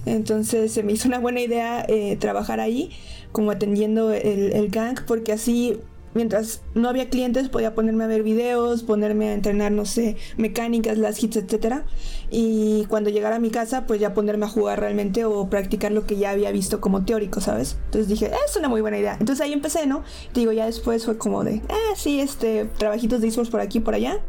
Entonces 0.05 0.73
se 0.73 0.83
me 0.83 0.91
hizo 0.91 1.07
una 1.07 1.19
buena 1.19 1.39
idea 1.39 1.85
eh, 1.87 2.17
trabajar 2.17 2.59
ahí, 2.59 2.91
como 3.31 3.51
atendiendo 3.51 4.11
el, 4.11 4.51
el 4.51 4.69
gang, 4.69 4.99
porque 5.07 5.31
así 5.31 5.77
mientras 6.15 6.61
no 6.73 6.89
había 6.89 7.09
clientes 7.09 7.49
podía 7.49 7.75
ponerme 7.75 8.05
a 8.05 8.07
ver 8.07 8.23
videos, 8.23 8.81
ponerme 8.81 9.29
a 9.29 9.33
entrenar, 9.33 9.71
no 9.71 9.85
sé, 9.85 10.15
mecánicas, 10.37 10.97
las 10.97 11.21
hits, 11.21 11.35
etcétera. 11.35 11.85
Y 12.31 12.85
cuando 12.85 13.11
llegara 13.11 13.35
a 13.35 13.39
mi 13.39 13.51
casa, 13.51 13.85
pues 13.85 13.99
ya 13.99 14.15
ponerme 14.15 14.45
a 14.45 14.49
jugar 14.49 14.79
realmente 14.79 15.25
o 15.25 15.47
practicar 15.49 15.91
lo 15.91 16.07
que 16.07 16.15
ya 16.15 16.31
había 16.31 16.51
visto 16.51 16.81
como 16.81 17.05
teórico, 17.05 17.41
¿sabes? 17.41 17.77
Entonces 17.85 18.07
dije, 18.07 18.31
es 18.47 18.55
una 18.55 18.69
muy 18.69 18.81
buena 18.81 18.97
idea. 18.97 19.17
Entonces 19.19 19.45
ahí 19.45 19.53
empecé, 19.53 19.85
¿no? 19.85 20.03
digo, 20.33 20.51
ya 20.51 20.65
después 20.65 21.05
fue 21.05 21.17
como 21.17 21.43
de, 21.43 21.55
eh, 21.55 21.95
sí, 21.95 22.19
este, 22.19 22.65
trabajitos 22.77 23.21
de 23.21 23.27
esports 23.27 23.51
por 23.51 23.59
aquí, 23.59 23.79
por 23.79 23.93
allá. 23.93 24.21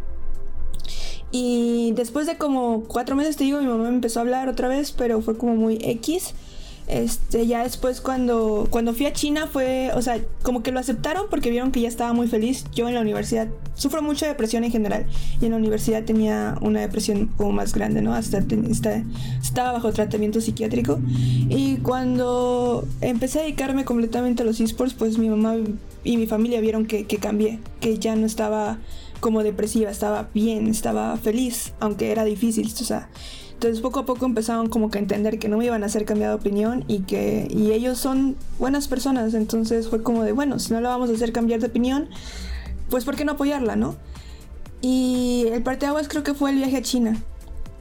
Y 1.30 1.92
después 1.92 2.26
de 2.26 2.36
como 2.36 2.84
cuatro 2.84 3.16
meses, 3.16 3.36
te 3.36 3.44
digo, 3.44 3.60
mi 3.60 3.66
mamá 3.66 3.84
me 3.84 3.94
empezó 3.94 4.20
a 4.20 4.22
hablar 4.22 4.48
otra 4.48 4.68
vez, 4.68 4.92
pero 4.92 5.20
fue 5.20 5.36
como 5.36 5.54
muy 5.56 5.78
X. 5.82 6.34
Este, 6.86 7.48
ya 7.48 7.64
después 7.64 8.00
cuando, 8.00 8.68
cuando 8.70 8.94
fui 8.94 9.06
a 9.06 9.12
China 9.12 9.48
fue, 9.52 9.90
o 9.94 10.02
sea, 10.02 10.20
como 10.42 10.62
que 10.62 10.70
lo 10.70 10.78
aceptaron 10.78 11.26
porque 11.28 11.50
vieron 11.50 11.72
que 11.72 11.80
ya 11.80 11.88
estaba 11.88 12.12
muy 12.12 12.28
feliz. 12.28 12.64
Yo 12.74 12.88
en 12.88 12.94
la 12.94 13.00
universidad 13.00 13.48
sufro 13.74 14.02
mucha 14.02 14.26
depresión 14.26 14.62
en 14.62 14.70
general 14.70 15.06
y 15.40 15.46
en 15.46 15.50
la 15.50 15.56
universidad 15.56 16.04
tenía 16.04 16.56
una 16.60 16.80
depresión 16.80 17.26
como 17.36 17.52
más 17.52 17.74
grande, 17.74 18.02
¿no? 18.02 18.14
Hasta, 18.14 18.38
estaba 19.42 19.72
bajo 19.72 19.92
tratamiento 19.92 20.40
psiquiátrico. 20.40 21.00
Y 21.48 21.78
cuando 21.78 22.86
empecé 23.00 23.40
a 23.40 23.42
dedicarme 23.42 23.84
completamente 23.84 24.42
a 24.42 24.46
los 24.46 24.60
esports, 24.60 24.94
pues 24.94 25.18
mi 25.18 25.28
mamá 25.28 25.56
y 26.04 26.16
mi 26.16 26.26
familia 26.26 26.60
vieron 26.60 26.86
que, 26.86 27.06
que 27.06 27.18
cambié, 27.18 27.58
que 27.80 27.98
ya 27.98 28.14
no 28.14 28.26
estaba 28.26 28.78
como 29.18 29.42
depresiva, 29.42 29.90
estaba 29.90 30.28
bien, 30.34 30.68
estaba 30.68 31.16
feliz, 31.16 31.72
aunque 31.80 32.12
era 32.12 32.24
difícil, 32.24 32.66
o 32.66 32.84
sea. 32.84 33.08
Entonces 33.56 33.80
poco 33.80 34.00
a 34.00 34.04
poco 34.04 34.26
empezaron 34.26 34.68
como 34.68 34.90
que 34.90 34.98
a 34.98 35.00
entender 35.00 35.38
que 35.38 35.48
no 35.48 35.56
me 35.56 35.64
iban 35.64 35.82
a 35.82 35.86
hacer 35.86 36.04
cambiar 36.04 36.28
de 36.28 36.36
opinión 36.36 36.84
y 36.88 37.00
que 37.00 37.48
y 37.50 37.72
ellos 37.72 37.96
son 37.96 38.36
buenas 38.58 38.86
personas, 38.86 39.32
entonces 39.32 39.88
fue 39.88 40.02
como 40.02 40.24
de, 40.24 40.32
bueno, 40.32 40.58
si 40.58 40.74
no 40.74 40.80
la 40.82 40.90
vamos 40.90 41.08
a 41.08 41.14
hacer 41.14 41.32
cambiar 41.32 41.60
de 41.60 41.68
opinión, 41.68 42.06
pues 42.90 43.06
¿por 43.06 43.16
qué 43.16 43.24
no 43.24 43.32
apoyarla, 43.32 43.74
no? 43.74 43.96
Y 44.82 45.46
el 45.50 45.62
parteaguas 45.62 46.06
creo 46.06 46.22
que 46.22 46.34
fue 46.34 46.50
el 46.50 46.56
viaje 46.56 46.76
a 46.76 46.82
China, 46.82 47.18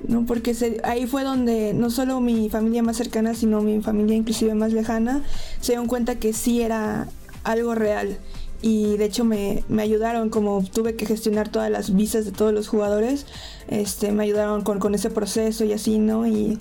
¿no? 0.07 0.25
Porque 0.25 0.55
ahí 0.85 1.07
fue 1.07 1.25
donde 1.25 1.73
no 1.73 1.89
solo 1.89 2.21
mi 2.21 2.49
familia 2.49 2.81
más 2.81 2.95
cercana, 2.95 3.33
sino 3.33 3.59
mi 3.59 3.81
familia 3.81 4.15
inclusive 4.15 4.55
más 4.55 4.71
lejana, 4.71 5.23
se 5.59 5.73
dieron 5.73 5.88
cuenta 5.88 6.15
que 6.15 6.31
sí 6.31 6.61
era 6.61 7.09
algo 7.43 7.75
real 7.75 8.17
y 8.65 8.97
de 8.97 9.06
hecho 9.06 9.23
me, 9.25 9.63
ayudaron 9.78 10.32
como 10.32 10.63
tuve 10.63 10.95
que 10.95 11.06
gestionar 11.06 11.49
todas 11.49 11.69
las 11.69 11.95
visas 11.95 12.25
de 12.25 12.32
todos 12.32 12.51
los 12.51 12.67
jugadores, 12.67 13.28
este, 13.67 14.12
me 14.12 14.23
ayudaron 14.23 14.63
con, 14.63 14.95
ese 14.95 15.12
proceso 15.12 15.63
y 15.65 15.73
así, 15.73 15.99
¿no? 15.99 16.25
Y, 16.25 16.58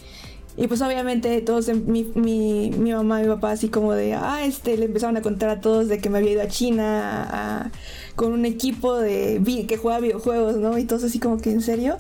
pues 0.69 0.83
obviamente 0.83 1.41
todos, 1.41 1.67
mi, 1.69 2.05
mi, 2.15 2.71
mi, 2.77 2.93
mamá 2.93 3.21
y 3.21 3.23
mi 3.23 3.31
papá 3.31 3.53
así 3.53 3.71
como 3.71 3.95
de, 3.95 4.13
ah, 4.13 4.45
este, 4.45 4.77
le 4.77 4.85
empezaron 4.85 5.17
a 5.17 5.23
contar 5.23 5.49
a 5.49 5.63
todos 5.63 5.89
de 5.89 5.99
que 5.99 6.11
me 6.11 6.19
había 6.19 6.33
ido 6.33 6.43
a 6.43 6.49
China 6.49 7.73
con 8.17 8.35
un 8.35 8.45
equipo 8.45 8.99
de 8.99 9.41
que 9.67 9.79
juega 9.79 9.99
videojuegos, 9.99 10.57
¿no? 10.57 10.77
Y 10.77 10.85
todos 10.85 11.05
así 11.05 11.19
como 11.19 11.39
que 11.39 11.53
en 11.53 11.63
serio. 11.63 11.97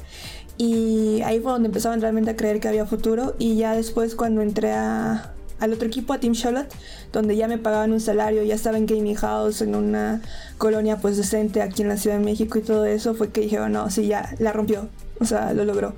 Y 0.59 1.23
ahí 1.23 1.41
fue 1.41 1.53
donde 1.53 1.69
empezaban 1.69 2.03
realmente 2.03 2.31
a 2.33 2.37
creer 2.37 2.61
que 2.61 2.69
había 2.69 2.85
futuro. 2.85 3.37
Y 3.39 3.57
ya 3.57 3.75
después 3.75 4.15
cuando 4.15 4.43
entré 4.43 4.73
a, 4.73 5.35
al 5.65 5.73
otro 5.73 5.87
equipo, 5.89 6.13
a 6.13 6.21
Team 6.21 6.35
Charlotte, 6.35 6.69
donde 7.13 7.37
ya 7.37 7.49
me 7.49 7.59
pagaban 7.59 7.93
un 7.93 8.01
salario, 8.01 8.43
ya 8.43 8.55
estaba 8.55 8.79
en 8.79 8.87
Gaming 8.87 9.17
House, 9.17 9.63
en 9.63 9.75
una 9.75 10.23
colonia 10.59 10.99
pues 10.99 11.17
decente 11.17 11.63
aquí 11.63 11.83
en 11.83 11.89
la 11.89 11.97
Ciudad 11.97 12.19
de 12.19 12.25
México 12.25 12.59
y 12.59 12.63
todo 12.63 12.85
eso, 12.87 13.15
fue 13.15 13.31
que 13.31 13.43
dije, 13.43 13.59
oh, 13.61 13.69
no, 13.69 13.91
sí, 13.91 14.07
ya 14.07 14.35
la 14.39 14.53
rompió, 14.53 14.89
o 15.21 15.25
sea, 15.25 15.53
lo 15.53 15.65
logró. 15.65 15.95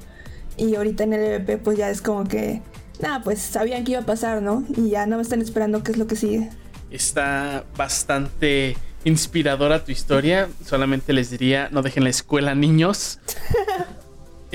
Y 0.57 0.75
ahorita 0.75 1.05
en 1.05 1.13
el 1.13 1.21
EVP 1.21 1.59
pues 1.59 1.77
ya 1.77 1.91
es 1.91 2.01
como 2.01 2.25
que, 2.25 2.63
nada, 3.01 3.23
pues 3.23 3.41
sabían 3.41 3.85
que 3.85 3.93
iba 3.93 4.01
a 4.01 4.07
pasar, 4.07 4.43
¿no? 4.43 4.65
Y 4.77 4.91
ya 4.91 5.07
no 5.07 5.17
me 5.17 5.23
están 5.23 5.43
esperando 5.43 5.83
qué 5.83 5.93
es 5.93 5.99
lo 5.99 6.07
que 6.07 6.17
sigue. 6.17 6.51
Está 6.91 7.65
bastante 7.77 8.77
inspiradora 9.05 9.85
tu 9.85 9.93
historia, 9.93 10.49
solamente 10.65 11.13
les 11.13 11.31
diría, 11.31 11.69
no 11.71 11.83
dejen 11.83 12.05
la 12.05 12.11
escuela 12.11 12.55
niños. 12.55 13.21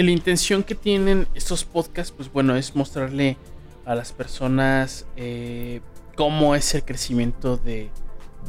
la 0.03 0.11
intención 0.11 0.63
que 0.63 0.75
tienen 0.75 1.27
estos 1.35 1.63
podcasts, 1.63 2.13
pues 2.15 2.31
bueno, 2.31 2.55
es 2.55 2.75
mostrarle 2.75 3.37
a 3.85 3.95
las 3.95 4.11
personas 4.11 5.05
eh, 5.15 5.81
cómo 6.15 6.55
es 6.55 6.75
el 6.75 6.83
crecimiento 6.83 7.57
de, 7.57 7.89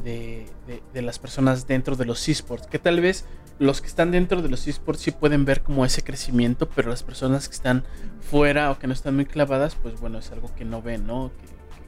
de, 0.04 1.02
las 1.02 1.18
personas 1.18 1.66
dentro 1.66 1.96
de 1.96 2.04
los 2.04 2.28
esports. 2.28 2.66
Que 2.66 2.78
tal 2.78 3.00
vez 3.00 3.24
los 3.58 3.80
que 3.80 3.86
están 3.86 4.10
dentro 4.10 4.42
de 4.42 4.48
los 4.48 4.66
esports 4.66 5.02
sí 5.02 5.10
pueden 5.10 5.44
ver 5.44 5.62
como 5.62 5.84
ese 5.84 6.02
crecimiento, 6.02 6.68
pero 6.68 6.90
las 6.90 7.02
personas 7.02 7.48
que 7.48 7.54
están 7.54 7.84
fuera 8.20 8.70
o 8.70 8.78
que 8.78 8.86
no 8.86 8.92
están 8.92 9.14
muy 9.14 9.26
clavadas, 9.26 9.74
pues 9.74 10.00
bueno, 10.00 10.18
es 10.18 10.30
algo 10.32 10.54
que 10.54 10.64
no 10.64 10.82
ven, 10.82 11.06
¿no? 11.06 11.30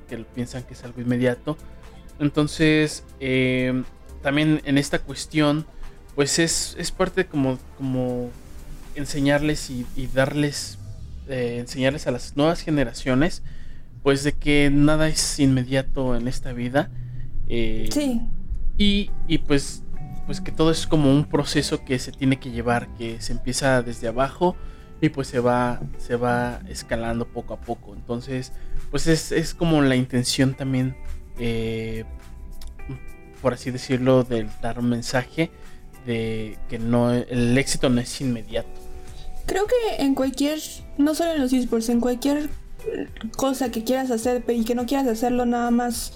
Que, 0.08 0.18
piensan 0.18 0.62
que 0.62 0.74
es 0.74 0.84
algo 0.84 1.00
inmediato. 1.00 1.56
Entonces, 2.20 3.02
eh, 3.18 3.82
también 4.22 4.62
en 4.64 4.78
esta 4.78 5.00
cuestión, 5.00 5.66
pues 6.14 6.38
es, 6.38 6.76
es 6.78 6.92
parte 6.92 7.26
como, 7.26 7.58
como 7.76 8.30
enseñarles 8.94 9.70
y, 9.70 9.84
y 9.96 10.06
darles 10.06 10.78
enseñarles 11.28 12.06
a 12.06 12.10
las 12.10 12.36
nuevas 12.36 12.60
generaciones, 12.60 13.42
pues 14.02 14.24
de 14.24 14.32
que 14.32 14.70
nada 14.70 15.08
es 15.08 15.38
inmediato 15.38 16.16
en 16.16 16.28
esta 16.28 16.52
vida. 16.52 16.90
Eh, 17.48 17.88
sí. 17.92 18.20
Y, 18.76 19.10
y, 19.28 19.38
pues, 19.38 19.82
pues 20.26 20.40
que 20.40 20.52
todo 20.52 20.70
es 20.70 20.86
como 20.86 21.10
un 21.10 21.24
proceso 21.24 21.84
que 21.84 21.98
se 21.98 22.12
tiene 22.12 22.38
que 22.38 22.50
llevar, 22.50 22.88
que 22.96 23.20
se 23.20 23.32
empieza 23.32 23.82
desde 23.82 24.08
abajo 24.08 24.56
y 25.00 25.10
pues 25.10 25.28
se 25.28 25.40
va, 25.40 25.80
se 25.98 26.16
va 26.16 26.60
escalando 26.68 27.26
poco 27.26 27.54
a 27.54 27.60
poco. 27.60 27.94
Entonces, 27.94 28.52
pues 28.90 29.06
es, 29.06 29.32
es 29.32 29.54
como 29.54 29.82
la 29.82 29.96
intención 29.96 30.54
también, 30.54 30.96
eh, 31.38 32.04
por 33.42 33.52
así 33.52 33.70
decirlo, 33.70 34.24
de 34.24 34.46
dar 34.62 34.78
un 34.78 34.88
mensaje 34.88 35.50
de 36.06 36.58
que 36.68 36.78
no 36.78 37.12
el 37.12 37.56
éxito 37.56 37.88
no 37.88 38.00
es 38.00 38.20
inmediato. 38.20 38.80
Creo 39.46 39.66
que 39.66 40.02
en 40.02 40.14
cualquier, 40.14 40.58
no 40.98 41.14
solo 41.14 41.32
en 41.32 41.40
los 41.40 41.52
esports, 41.52 41.88
en 41.88 42.00
cualquier 42.00 42.48
cosa 43.36 43.70
que 43.70 43.84
quieras 43.84 44.10
hacer 44.10 44.44
y 44.48 44.64
que 44.64 44.74
no 44.74 44.86
quieras 44.86 45.06
hacerlo 45.06 45.46
nada 45.46 45.70
más 45.70 46.12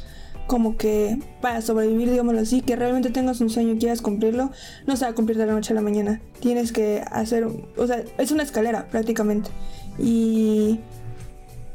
como 0.46 0.78
que 0.78 1.18
para 1.42 1.60
sobrevivir, 1.60 2.10
digámoslo 2.10 2.40
así, 2.40 2.62
que 2.62 2.74
realmente 2.74 3.10
tengas 3.10 3.40
un 3.40 3.50
sueño 3.50 3.74
y 3.74 3.78
quieras 3.78 4.00
cumplirlo, 4.00 4.50
no 4.86 4.96
se 4.96 5.04
va 5.04 5.10
a 5.10 5.14
cumplir 5.14 5.36
de 5.36 5.44
la 5.44 5.52
noche 5.52 5.72
a 5.72 5.76
la 5.76 5.82
mañana. 5.82 6.22
Tienes 6.40 6.72
que 6.72 7.04
hacer, 7.10 7.46
o 7.76 7.86
sea, 7.86 8.02
es 8.16 8.32
una 8.32 8.42
escalera 8.44 8.88
prácticamente. 8.88 9.50
Y 9.98 10.80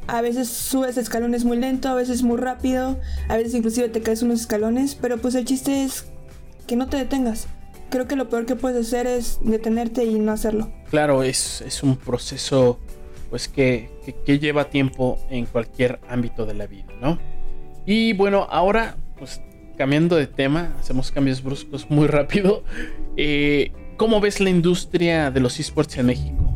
a 0.08 0.22
veces 0.22 0.50
subes 0.50 0.98
escalones 0.98 1.46
muy 1.46 1.58
lento, 1.58 1.88
a 1.88 1.94
veces 1.94 2.24
muy 2.24 2.38
rápido, 2.38 3.00
a 3.30 3.38
veces 3.38 3.54
inclusive 3.54 3.90
te 3.90 4.02
caes 4.02 4.24
unos 4.24 4.42
escalones, 4.42 4.96
pero 4.96 5.20
pues 5.20 5.36
el 5.36 5.46
chiste 5.46 5.84
es 5.84 6.06
que 6.66 6.76
no 6.76 6.90
te 6.90 6.98
detengas 6.98 7.48
creo 7.94 8.08
que 8.08 8.16
lo 8.16 8.28
peor 8.28 8.48
que 8.48 8.56
puedes 8.56 8.88
hacer 8.88 9.06
es 9.06 9.38
detenerte 9.44 10.04
y 10.04 10.16
no 10.16 10.32
hacerlo. 10.32 10.68
Claro, 10.90 11.22
es, 11.22 11.62
es 11.62 11.84
un 11.84 11.96
proceso 11.96 12.80
pues 13.30 13.48
que, 13.48 13.92
que, 14.26 14.40
lleva 14.40 14.72
tiempo 14.72 15.20
en 15.30 15.46
cualquier 15.46 16.00
ámbito 16.10 16.48
de 16.48 16.56
la 16.56 16.66
vida, 16.66 16.92
¿no? 17.00 17.20
Y 17.86 18.14
bueno, 18.14 18.48
ahora 18.50 18.98
pues 19.20 19.42
cambiando 19.78 20.16
de 20.16 20.26
tema, 20.26 20.76
hacemos 20.80 21.12
cambios 21.12 21.44
bruscos 21.44 21.90
muy 21.90 22.08
rápido. 22.08 22.64
Eh, 23.16 23.72
¿Cómo 23.96 24.20
ves 24.20 24.40
la 24.40 24.50
industria 24.50 25.30
de 25.30 25.40
los 25.40 25.60
esports 25.60 26.00
en 26.00 26.08
México? 26.08 26.52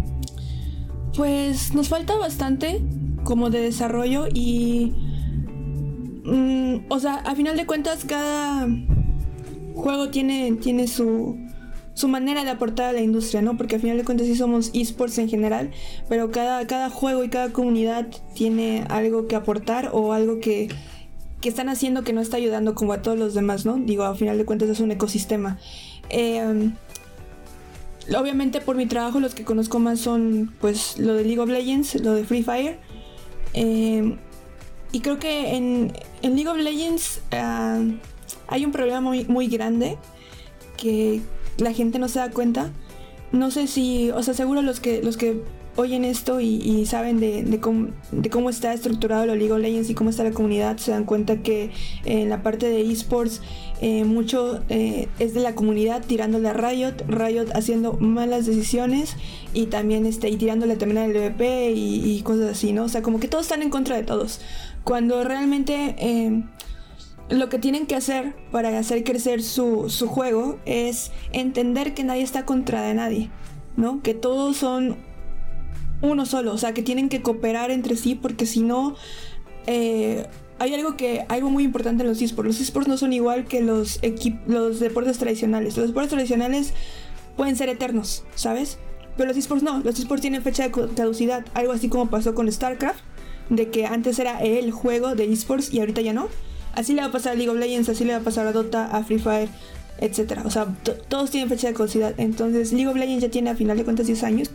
Pues 1.16 1.72
nos 1.76 1.88
falta 1.88 2.18
bastante 2.18 2.82
como 3.24 3.52
de 3.52 3.62
desarrollo 3.62 4.26
y... 4.34 4.92
Mm, 6.26 6.86
o 6.90 7.00
sea, 7.00 7.18
a 7.18 7.36
final 7.36 7.56
de 7.56 7.68
cuentas 7.68 8.06
cada 8.06 8.68
juego 9.78 10.10
tiene, 10.10 10.54
tiene 10.54 10.88
su, 10.88 11.38
su 11.94 12.08
manera 12.08 12.44
de 12.44 12.52
aportar 12.52 12.88
a 12.90 12.94
la 12.94 13.02
industria, 13.02 13.42
¿no? 13.42 13.58
Porque 13.58 13.76
al 13.76 13.82
final 13.82 13.98
de 13.98 14.04
cuentas 14.04 14.28
sí 14.28 14.36
somos 14.36 14.70
esports 14.74 15.18
en 15.18 15.30
general, 15.30 15.72
pero 16.08 16.32
cada, 16.32 16.68
cada 16.68 16.90
juego 16.90 17.24
y 17.24 17.30
cada 17.30 17.52
comunidad 17.52 18.08
tiene 18.36 18.86
algo 18.90 19.28
que 19.28 19.36
aportar 19.36 19.90
o 19.94 20.14
algo 20.14 20.40
que, 20.40 20.70
que 21.42 21.50
están 21.50 21.70
haciendo 21.70 22.04
que 22.04 22.14
no 22.14 22.22
está 22.22 22.38
ayudando 22.38 22.76
como 22.76 22.94
a 22.94 23.02
todos 23.02 23.18
los 23.18 23.34
demás, 23.34 23.66
¿no? 23.66 23.78
Digo, 23.78 24.04
al 24.04 24.16
final 24.16 24.38
de 24.38 24.46
cuentas 24.46 24.70
es 24.70 24.80
un 24.80 24.92
ecosistema. 24.92 25.58
Em, 26.10 26.76
obviamente 28.16 28.62
por 28.62 28.76
mi 28.76 28.86
trabajo 28.86 29.20
los 29.20 29.36
que 29.36 29.44
conozco 29.44 29.80
más 29.80 30.00
son 30.00 30.54
pues 30.62 30.98
lo 30.98 31.14
de 31.16 31.24
League 31.26 31.40
of 31.40 31.50
Legends, 31.50 31.96
lo 31.96 32.14
de 32.14 32.24
Free 32.26 32.44
Fire. 32.44 32.80
Em, 33.54 34.18
y 34.92 35.00
creo 35.00 35.18
que 35.20 35.56
en, 35.56 35.94
League 36.22 36.48
of 36.48 36.58
Legends... 36.58 37.22
Ah, 37.32 37.82
hay 38.48 38.66
un 38.66 38.72
problema 38.72 39.02
muy, 39.02 39.26
muy 39.26 39.48
grande 39.48 39.98
que 40.78 41.22
la 41.58 41.74
gente 41.74 42.00
no 42.00 42.08
se 42.08 42.20
da 42.20 42.30
cuenta. 42.32 42.72
No 43.32 43.52
sé 43.52 43.68
si, 43.68 44.12
o 44.12 44.24
sea, 44.24 44.34
seguro 44.34 44.62
los 44.62 44.80
que, 44.80 45.04
los 45.04 45.18
que 45.18 45.42
oyen 45.78 46.06
esto 46.06 46.42
y, 46.42 46.86
saben 46.86 47.20
de, 47.20 47.60
cómo, 47.60 48.50
está 48.50 48.74
estructurado 48.74 49.26
la 49.26 49.36
League 49.36 49.52
of 49.52 49.60
Legends 49.60 49.90
y 49.90 49.94
cómo 49.94 50.10
está 50.10 50.24
la 50.24 50.32
comunidad, 50.32 50.78
se 50.78 50.92
dan 50.92 51.06
cuenta 51.06 51.38
que 51.44 51.72
en 52.04 52.30
la 52.30 52.42
parte 52.42 52.68
de 52.68 52.82
esports 52.92 53.42
eh, 53.80 54.04
mucho 54.04 54.64
eh, 54.70 55.08
es 55.20 55.36
de 55.36 55.40
la 55.40 55.54
comunidad 55.54 56.04
tirándole 56.04 56.50
a 56.50 56.54
Riot, 56.54 57.04
Riot 57.08 57.52
haciendo 57.54 57.94
malas 57.94 58.48
decisiones 58.48 59.16
y 59.54 59.68
también 59.68 60.08
este, 60.08 60.30
y 60.30 60.38
tirándole 60.38 60.78
también 60.78 60.98
al 60.98 61.14
LVP 61.14 61.72
y, 61.76 62.22
cosas 62.24 62.52
así, 62.52 62.74
¿no? 62.74 62.86
O 62.86 62.90
sea, 62.90 63.04
como 63.04 63.20
que 63.20 63.28
todos 63.28 63.46
están 63.46 63.62
en 63.62 63.70
contra 63.70 63.96
de 63.96 64.04
todos. 64.04 64.42
Cuando 64.84 65.24
realmente... 65.24 65.96
Eh, 66.00 66.44
lo 67.30 67.50
que 67.50 67.60
tienen 67.60 67.88
que 67.88 67.96
hacer 67.96 68.36
para 68.52 68.78
hacer 68.78 69.04
crecer 69.04 69.44
su, 69.44 69.90
juego 70.08 70.60
es 70.66 71.12
entender 71.32 71.94
que 71.94 72.04
nadie 72.04 72.24
está 72.24 72.46
contra 72.46 72.82
de 72.82 72.94
nadie, 72.94 73.30
¿no? 73.76 74.02
Que 74.02 74.14
todos 74.14 74.58
son 74.58 74.98
uno 76.02 76.26
solo, 76.26 76.54
o 76.54 76.58
sea, 76.58 76.74
que 76.74 76.84
tienen 76.84 77.10
que 77.10 77.22
cooperar 77.22 77.72
entre 77.72 77.96
sí 77.96 78.16
porque 78.16 78.46
si 78.46 78.62
no... 78.62 78.96
Eh, 79.66 80.26
hay 80.60 80.74
algo 80.74 80.98
que 80.98 81.24
algo 81.30 81.52
muy 81.52 81.64
importante 81.64 82.02
en 82.02 82.10
los 82.10 82.20
esports. 82.20 82.48
Los 82.48 82.62
esports 82.62 82.88
no 82.88 82.98
son 82.98 83.14
igual 83.14 83.46
que 83.46 83.62
los, 83.62 84.00
los 84.48 84.80
deportes 84.80 85.20
tradicionales. 85.20 85.78
Los 85.78 85.88
deportes 85.88 86.10
tradicionales 86.10 86.74
pueden 87.36 87.56
ser 87.56 87.70
eternos, 87.70 88.24
¿sabes? 88.34 88.80
Pero 89.18 89.28
los 89.28 89.38
esports 89.38 89.62
no. 89.62 89.82
Los 89.82 90.00
esports 90.00 90.22
tienen 90.22 90.42
fecha 90.42 90.68
de 90.68 90.72
caducidad. 90.72 91.46
Algo 91.54 91.74
así 91.74 91.90
como 91.90 92.10
pasó 92.10 92.34
con 92.34 92.52
StarCraft 92.52 93.02
de 93.50 93.70
que 93.70 93.86
antes 93.86 94.18
era 94.18 94.40
el 94.40 94.72
juego 94.72 95.14
de 95.14 95.32
esports 95.32 95.72
y 95.72 95.80
ahorita 95.80 96.02
ya 96.02 96.14
no. 96.14 96.28
Así 96.78 96.94
le 96.94 97.02
va 97.02 97.08
a 97.08 97.12
pasar 97.12 97.34
a 97.34 97.36
League 97.36 97.50
of 97.50 97.58
Legends, 97.58 97.90
así 97.90 98.06
le 98.06 98.14
va 98.14 98.20
a 98.20 98.24
pasar 98.24 98.46
a 98.46 98.52
Dota, 98.52 98.86
a 98.86 99.04
Free 99.04 99.18
Fire, 99.18 99.50
etcétera. 99.98 100.44
O 100.46 100.52
sea, 100.52 100.68
todos 101.08 101.32
tienen 101.32 101.50
fecha 101.50 101.70
de 101.70 101.74
caducidad. 101.74 102.14
Entonces, 102.20 102.72
League 102.72 102.88
of 102.88 102.96
Legends 102.96 103.24
ya 103.24 103.32
tiene 103.32 103.50
a 103.50 103.56
final 103.56 103.78
de 103.78 103.84
cuentas 103.84 104.06
10 104.06 104.22
años 104.22 104.52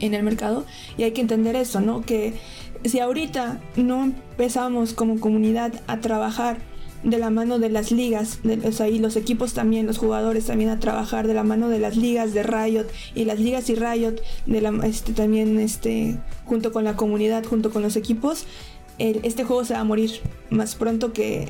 en 0.00 0.14
el 0.14 0.24
mercado 0.24 0.66
y 0.98 1.04
hay 1.04 1.12
que 1.12 1.20
entender 1.20 1.54
eso, 1.54 1.80
¿no? 1.80 2.02
Que 2.02 2.34
si 2.84 2.98
ahorita 2.98 3.60
no 3.76 4.02
empezamos 4.02 4.92
como 4.92 5.20
comunidad 5.20 5.72
a 5.86 6.00
trabajar 6.00 6.58
de 7.04 7.18
la 7.18 7.30
mano 7.30 7.60
de 7.60 7.68
las 7.68 7.92
ligas, 7.92 8.40
o 8.64 8.72
sea, 8.72 8.88
y 8.88 8.98
los 8.98 9.14
equipos 9.14 9.54
también, 9.54 9.86
los 9.86 9.98
jugadores 9.98 10.46
también 10.46 10.70
a 10.70 10.80
trabajar 10.80 11.28
de 11.28 11.34
la 11.34 11.44
mano 11.44 11.68
de 11.68 11.78
las 11.78 11.96
ligas 11.96 12.32
de 12.32 12.42
Riot 12.42 12.86
y 13.14 13.24
las 13.24 13.38
ligas 13.38 13.70
y 13.70 13.74
Riot 13.74 14.16
de 14.46 14.60
la, 14.60 14.70
este, 14.84 15.12
también 15.12 15.58
este, 15.58 16.18
junto 16.44 16.72
con 16.72 16.84
la 16.84 16.96
comunidad, 16.96 17.44
junto 17.44 17.70
con 17.70 17.82
los 17.82 17.96
equipos, 17.96 18.46
este 18.98 19.44
juego 19.44 19.64
se 19.64 19.74
va 19.74 19.80
a 19.80 19.84
morir 19.84 20.20
más 20.50 20.74
pronto 20.74 21.12
que, 21.12 21.48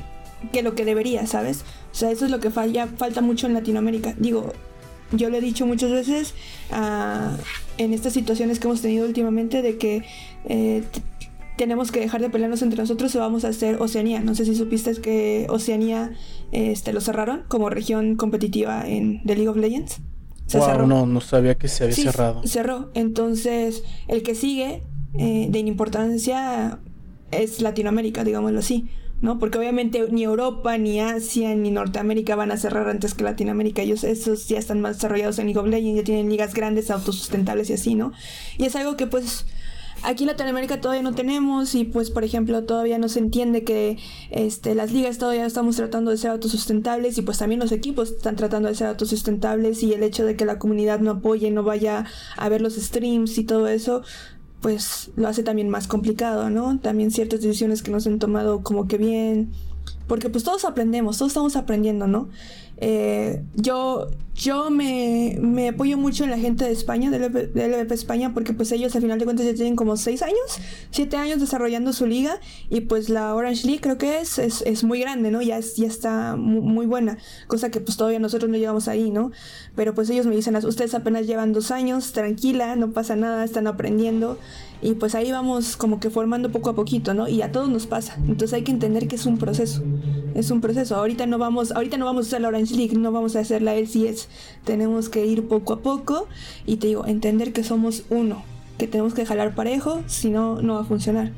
que 0.51 0.63
lo 0.63 0.75
que 0.75 0.85
debería, 0.85 1.27
¿sabes? 1.27 1.63
O 1.91 1.95
sea, 1.95 2.11
eso 2.11 2.25
es 2.25 2.31
lo 2.31 2.39
que 2.39 2.49
falla, 2.49 2.87
falta 2.87 3.21
mucho 3.21 3.47
en 3.47 3.53
Latinoamérica. 3.53 4.15
Digo, 4.17 4.53
yo 5.11 5.29
lo 5.29 5.37
he 5.37 5.41
dicho 5.41 5.65
muchas 5.65 5.91
veces 5.91 6.33
uh, 6.71 7.37
en 7.77 7.93
estas 7.93 8.13
situaciones 8.13 8.59
que 8.59 8.67
hemos 8.67 8.81
tenido 8.81 9.05
últimamente 9.05 9.61
de 9.61 9.77
que 9.77 10.03
eh, 10.45 10.83
tenemos 11.57 11.91
que 11.91 11.99
dejar 11.99 12.21
de 12.21 12.29
pelearnos 12.29 12.61
entre 12.61 12.79
nosotros 12.79 13.15
o 13.15 13.19
vamos 13.19 13.45
a 13.45 13.49
hacer 13.49 13.79
Oceanía. 13.79 14.21
No 14.21 14.33
sé 14.35 14.45
si 14.45 14.55
supiste 14.55 14.93
que 14.95 15.45
Oceanía 15.49 16.11
este, 16.51 16.93
lo 16.93 17.01
cerraron 17.01 17.43
como 17.47 17.69
región 17.69 18.15
competitiva 18.15 18.87
en 18.87 19.23
The 19.23 19.35
League 19.35 19.49
of 19.49 19.57
Legends. 19.57 19.99
Se 20.47 20.59
cerró. 20.59 20.87
No, 20.87 21.05
no 21.05 21.21
sabía 21.21 21.55
que 21.55 21.67
se 21.67 21.85
había 21.85 21.95
cerrado. 21.95 22.45
Cerró. 22.45 22.91
Entonces, 22.95 23.83
el 24.07 24.23
que 24.23 24.35
sigue 24.35 24.83
eh, 25.17 25.47
de 25.49 25.59
importancia 25.59 26.79
es 27.41 27.61
Latinoamérica, 27.61 28.23
digámoslo 28.23 28.59
así. 28.59 28.89
¿no? 29.23 29.39
Porque 29.39 29.57
obviamente 29.57 30.05
ni 30.11 30.23
Europa, 30.23 30.77
ni 30.77 30.99
Asia, 30.99 31.55
ni 31.55 31.71
Norteamérica 31.71 32.35
van 32.35 32.51
a 32.51 32.57
cerrar 32.57 32.89
antes 32.89 33.13
que 33.13 33.23
Latinoamérica. 33.23 33.81
Ellos 33.81 34.03
esos 34.03 34.49
ya 34.49 34.59
están 34.59 34.81
más 34.81 34.97
desarrollados 34.97 35.39
en 35.39 35.45
League 35.45 35.59
of 35.59 35.67
Legends, 35.67 35.95
ya 35.95 36.03
tienen 36.03 36.29
ligas 36.29 36.53
grandes, 36.53 36.91
autosustentables 36.91 37.69
y 37.69 37.73
así, 37.73 37.95
¿no? 37.95 38.11
Y 38.57 38.65
es 38.65 38.75
algo 38.75 38.97
que 38.97 39.07
pues 39.07 39.45
aquí 40.03 40.23
en 40.23 40.27
Latinoamérica 40.27 40.81
todavía 40.81 41.01
no 41.01 41.15
tenemos 41.15 41.73
y 41.75 41.85
pues 41.85 42.11
por 42.11 42.23
ejemplo 42.23 42.63
todavía 42.63 42.97
no 42.97 43.09
se 43.09 43.19
entiende 43.19 43.63
que 43.63 43.97
este, 44.29 44.75
las 44.75 44.91
ligas 44.91 45.17
todavía 45.17 45.45
estamos 45.45 45.77
tratando 45.77 46.11
de 46.11 46.17
ser 46.17 46.31
autosustentables 46.31 47.17
y 47.17 47.21
pues 47.21 47.37
también 47.37 47.59
los 47.59 47.71
equipos 47.71 48.11
están 48.11 48.35
tratando 48.35 48.67
de 48.67 48.75
ser 48.75 48.87
autosustentables 48.87 49.81
y 49.83 49.93
el 49.93 50.03
hecho 50.03 50.25
de 50.25 50.35
que 50.35 50.45
la 50.45 50.59
comunidad 50.59 50.99
no 50.99 51.11
apoye, 51.11 51.49
no 51.51 51.63
vaya 51.63 52.05
a 52.35 52.49
ver 52.49 52.61
los 52.61 52.75
streams 52.75 53.37
y 53.37 53.45
todo 53.45 53.67
eso 53.67 54.03
pues 54.63 55.11
lo 55.17 55.27
hace 55.27 55.43
también 55.43 55.69
más 55.69 55.87
complicado, 55.87 56.49
¿no? 56.49 56.79
También 56.79 57.11
ciertas 57.11 57.41
decisiones 57.41 57.83
que 57.83 57.91
no 57.91 57.99
se 57.99 58.09
han 58.09 58.17
tomado 58.17 58.63
como 58.63 58.87
que 58.87 58.97
bien, 58.97 59.51
porque 60.07 60.29
pues 60.29 60.45
todos 60.45 60.63
aprendemos, 60.63 61.17
todos 61.17 61.31
estamos 61.31 61.57
aprendiendo, 61.57 62.07
¿no? 62.07 62.29
Eh, 62.85 63.41
yo 63.55 64.09
yo 64.35 64.69
me, 64.69 65.37
me, 65.39 65.69
apoyo 65.69 65.97
mucho 65.97 66.23
en 66.23 66.31
la 66.31 66.37
gente 66.37 66.65
de 66.65 66.71
España, 66.71 67.11
de 67.11 67.19
LVP, 67.19 67.93
España, 67.93 68.33
porque 68.33 68.51
pues 68.51 68.71
ellos 68.71 68.95
al 68.95 69.03
final 69.03 69.19
de 69.19 69.25
cuentas 69.25 69.45
ya 69.45 69.53
tienen 69.53 69.75
como 69.75 69.95
6 69.95 70.21
años, 70.23 70.59
7 70.89 71.15
años 71.17 71.39
desarrollando 71.39 71.93
su 71.93 72.07
liga 72.07 72.39
y 72.69 72.81
pues 72.81 73.09
la 73.09 73.33
Orange 73.35 73.67
League 73.67 73.81
creo 73.81 73.97
que 73.97 74.19
es, 74.19 74.39
es, 74.39 74.63
es 74.63 74.83
muy 74.83 74.99
grande, 74.99 75.29
¿no? 75.29 75.41
Ya, 75.41 75.59
es, 75.59 75.75
ya 75.75 75.87
está 75.87 76.35
muy, 76.35 76.87
buena, 76.87 77.19
cosa 77.47 77.69
que 77.69 77.79
pues 77.79 77.95
todavía 77.95 78.19
nosotros 78.19 78.49
no 78.49 78.57
llegamos 78.57 78.87
ahí, 78.87 79.11
¿no? 79.11 79.31
Pero 79.75 79.93
pues 79.93 80.09
ellos 80.09 80.25
me 80.25 80.35
dicen, 80.35 80.55
ustedes 80.55 80.95
apenas 80.95 81.27
llevan 81.27 81.53
2 81.53 81.71
años, 81.71 82.11
tranquila, 82.11 82.75
no 82.75 82.91
pasa 82.91 83.15
nada, 83.15 83.43
están 83.43 83.67
aprendiendo 83.67 84.39
y 84.81 84.95
pues 84.95 85.15
ahí 85.15 85.31
vamos 85.31 85.77
como 85.77 85.99
que 85.99 86.09
formando 86.09 86.51
poco 86.51 86.71
a 86.71 86.75
poquito, 86.75 87.13
¿no? 87.13 87.29
Y 87.29 87.41
a 87.43 87.51
todos 87.51 87.69
nos 87.69 87.87
pasa. 87.87 88.15
Entonces 88.27 88.53
hay 88.53 88.63
que 88.63 88.71
entender 88.71 89.07
que 89.07 89.15
es 89.15 89.25
un 89.25 89.37
proceso. 89.37 89.81
Es 90.35 90.51
un 90.51 90.61
proceso. 90.61 90.95
Ahorita 90.95 91.25
no 91.25 91.37
vamos, 91.37 91.71
ahorita 91.71 91.97
no 91.97 92.05
vamos 92.05 92.25
a 92.25 92.27
hacer 92.27 92.41
la 92.41 92.47
Orange 92.47 92.75
League, 92.75 92.97
no 92.97 93.11
vamos 93.11 93.35
a 93.35 93.39
hacer 93.39 93.61
la 93.61 93.75
LCS. 93.75 94.27
Tenemos 94.63 95.09
que 95.09 95.25
ir 95.25 95.47
poco 95.47 95.73
a 95.73 95.79
poco 95.79 96.27
y 96.65 96.77
te 96.77 96.87
digo, 96.87 97.05
entender 97.05 97.53
que 97.53 97.63
somos 97.63 98.03
uno, 98.09 98.43
que 98.77 98.87
tenemos 98.87 99.13
que 99.13 99.25
jalar 99.25 99.55
parejo, 99.55 100.03
si 100.07 100.29
no 100.29 100.61
no 100.61 100.75
va 100.75 100.81
a 100.81 100.85
funcionar. 100.85 101.31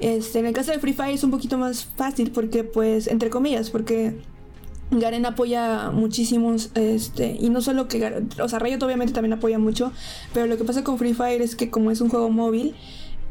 Este, 0.00 0.40
en 0.40 0.46
el 0.46 0.52
caso 0.52 0.72
de 0.72 0.78
Free 0.78 0.94
Fire 0.94 1.14
es 1.14 1.22
un 1.22 1.30
poquito 1.30 1.58
más 1.58 1.84
fácil 1.84 2.32
porque 2.32 2.64
pues 2.64 3.06
entre 3.06 3.30
comillas, 3.30 3.70
porque 3.70 4.16
Garen 4.90 5.24
apoya 5.24 5.90
muchísimos, 5.90 6.70
este, 6.74 7.36
y 7.40 7.48
no 7.48 7.62
solo 7.62 7.88
que, 7.88 8.24
o 8.42 8.48
sea, 8.48 8.58
Riot 8.58 8.82
obviamente 8.82 9.14
también 9.14 9.32
apoya 9.32 9.58
mucho, 9.58 9.92
pero 10.34 10.46
lo 10.46 10.58
que 10.58 10.64
pasa 10.64 10.84
con 10.84 10.98
Free 10.98 11.14
Fire 11.14 11.40
es 11.40 11.56
que 11.56 11.70
como 11.70 11.90
es 11.90 12.00
un 12.00 12.10
juego 12.10 12.30
móvil, 12.30 12.74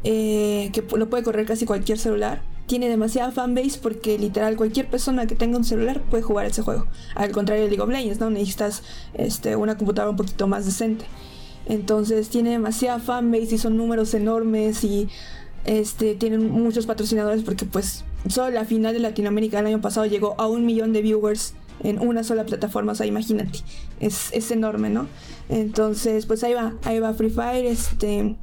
eh, 0.02 0.70
que 0.72 0.82
lo 0.96 1.08
puede 1.08 1.22
correr 1.22 1.46
casi 1.46 1.64
cualquier 1.64 1.98
celular, 1.98 2.42
tiene 2.72 2.88
demasiada 2.88 3.30
fanbase 3.32 3.78
porque 3.82 4.16
literal 4.18 4.56
cualquier 4.56 4.88
persona 4.88 5.26
que 5.26 5.34
tenga 5.34 5.58
un 5.58 5.64
celular 5.64 6.00
puede 6.00 6.22
jugar 6.22 6.46
ese 6.46 6.62
juego. 6.62 6.86
Al 7.14 7.30
contrario 7.30 7.64
de 7.64 7.68
League 7.68 7.82
of 7.82 7.90
Legends, 7.90 8.18
¿no? 8.18 8.30
Necesitas 8.30 8.82
este, 9.12 9.56
una 9.56 9.76
computadora 9.76 10.08
un 10.08 10.16
poquito 10.16 10.46
más 10.46 10.64
decente. 10.64 11.04
Entonces 11.66 12.30
tiene 12.30 12.48
demasiada 12.48 12.98
fanbase 12.98 13.56
y 13.56 13.58
son 13.58 13.76
números 13.76 14.14
enormes 14.14 14.84
y 14.84 15.10
este, 15.66 16.14
tienen 16.14 16.50
muchos 16.50 16.86
patrocinadores 16.86 17.42
porque 17.42 17.66
pues 17.66 18.06
solo 18.26 18.48
la 18.48 18.64
final 18.64 18.94
de 18.94 19.00
Latinoamérica 19.00 19.58
el 19.58 19.66
año 19.66 19.82
pasado 19.82 20.06
llegó 20.06 20.34
a 20.40 20.48
un 20.48 20.64
millón 20.64 20.94
de 20.94 21.02
viewers 21.02 21.52
en 21.80 21.98
una 21.98 22.24
sola 22.24 22.46
plataforma, 22.46 22.92
o 22.92 22.94
sea, 22.94 23.04
imagínate, 23.04 23.58
es, 24.00 24.30
es 24.32 24.50
enorme, 24.50 24.88
¿no? 24.88 25.08
Entonces, 25.50 26.24
pues 26.24 26.42
ahí 26.42 26.54
va, 26.54 26.72
ahí 26.84 27.00
va 27.00 27.12
Free 27.12 27.28
Fire, 27.28 27.66
este... 27.66 28.34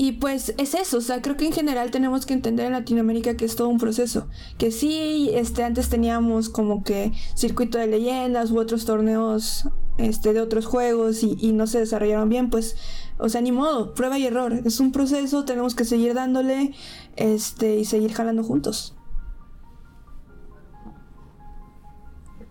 Y 0.00 0.12
pues 0.12 0.54
es 0.58 0.74
eso, 0.74 0.98
o 0.98 1.00
sea, 1.00 1.20
creo 1.22 1.36
que 1.36 1.44
en 1.44 1.52
general 1.52 1.90
tenemos 1.90 2.24
que 2.24 2.32
entender 2.32 2.66
en 2.66 2.72
Latinoamérica 2.72 3.36
que 3.36 3.44
es 3.44 3.56
todo 3.56 3.68
un 3.68 3.78
proceso. 3.78 4.28
Que 4.56 4.70
sí, 4.70 5.28
este, 5.34 5.64
antes 5.64 5.88
teníamos 5.88 6.48
como 6.48 6.84
que 6.84 7.10
circuito 7.34 7.78
de 7.78 7.88
leyendas 7.88 8.52
u 8.52 8.60
otros 8.60 8.84
torneos 8.84 9.68
este, 9.98 10.32
de 10.32 10.40
otros 10.40 10.66
juegos 10.66 11.24
y, 11.24 11.50
no 11.52 11.66
se 11.66 11.80
desarrollaron 11.80 12.28
bien, 12.28 12.48
pues 12.48 12.76
o 13.18 13.28
sea, 13.28 13.40
ni 13.40 13.50
modo, 13.50 13.92
prueba 13.94 14.16
y 14.20 14.26
error. 14.26 14.52
Es 14.64 14.78
un 14.78 14.92
proceso, 14.92 15.44
tenemos 15.44 15.74
que 15.74 15.84
seguir 15.84 16.14
dándole 16.14 16.74
este, 17.16 17.76
y 17.78 17.84
seguir 17.84 18.12
jalando 18.12 18.44
juntos. 18.44 18.94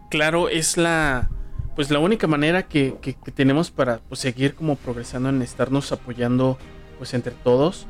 Claro, 0.10 0.49
es 0.49 0.75
la 0.75 1.29
pues 1.77 1.91
la 1.91 1.99
única 1.99 2.27
manera 2.27 2.67
que, 2.67 2.97
tenemos 3.36 3.71
para 3.71 3.99
pues, 3.99 4.19
seguir 4.19 4.55
como 4.55 4.75
progresando 4.75 5.29
en 5.29 5.43
estarnos 5.43 5.91
apoyando 5.91 6.57
pues 6.97 7.13
entre 7.13 7.33
todos. 7.43 7.88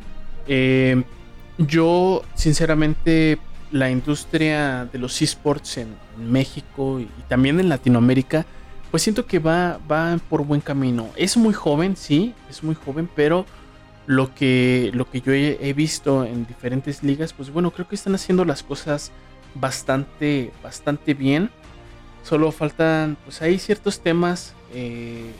Eh, 0.47 1.03
yo, 1.57 2.23
sinceramente, 2.35 3.39
la 3.71 3.89
industria 3.89 4.85
de 4.85 4.99
los 4.99 5.21
esports 5.21 5.77
en 5.77 5.95
México 6.17 6.99
y 6.99 7.07
también 7.27 7.59
en 7.59 7.69
Latinoamérica 7.69 8.45
pues 8.91 9.03
siento 9.03 9.25
que 9.25 9.39
va, 9.39 9.79
va 9.89 10.17
por 10.29 10.45
buen 10.45 10.61
camino. 10.61 11.09
Es 11.15 11.37
muy 11.37 11.53
joven, 11.53 11.95
sí, 11.95 12.33
es 12.49 12.63
muy 12.63 12.75
joven, 12.75 13.09
pero 13.15 13.45
lo 14.05 14.33
que, 14.33 14.91
lo 14.93 15.09
que 15.09 15.21
yo 15.21 15.33
he, 15.33 15.73
visto 15.73 16.23
en 16.23 16.47
diferentes 16.47 17.03
ligas, 17.03 17.33
pues 17.33 17.51
bueno, 17.51 17.71
creo 17.71 17.87
que 17.87 17.95
están 17.95 18.15
haciendo 18.15 18.45
las 18.45 18.63
cosas 18.63 19.11
bastante, 19.55 20.51
bastante 20.63 21.13
bien. 21.13 21.49
Solo 22.23 22.51
faltan, 22.51 23.17
pues 23.25 23.41
hay 23.41 23.59
ciertos 23.59 23.99
temas 23.99 24.53
eh, 24.73 25.31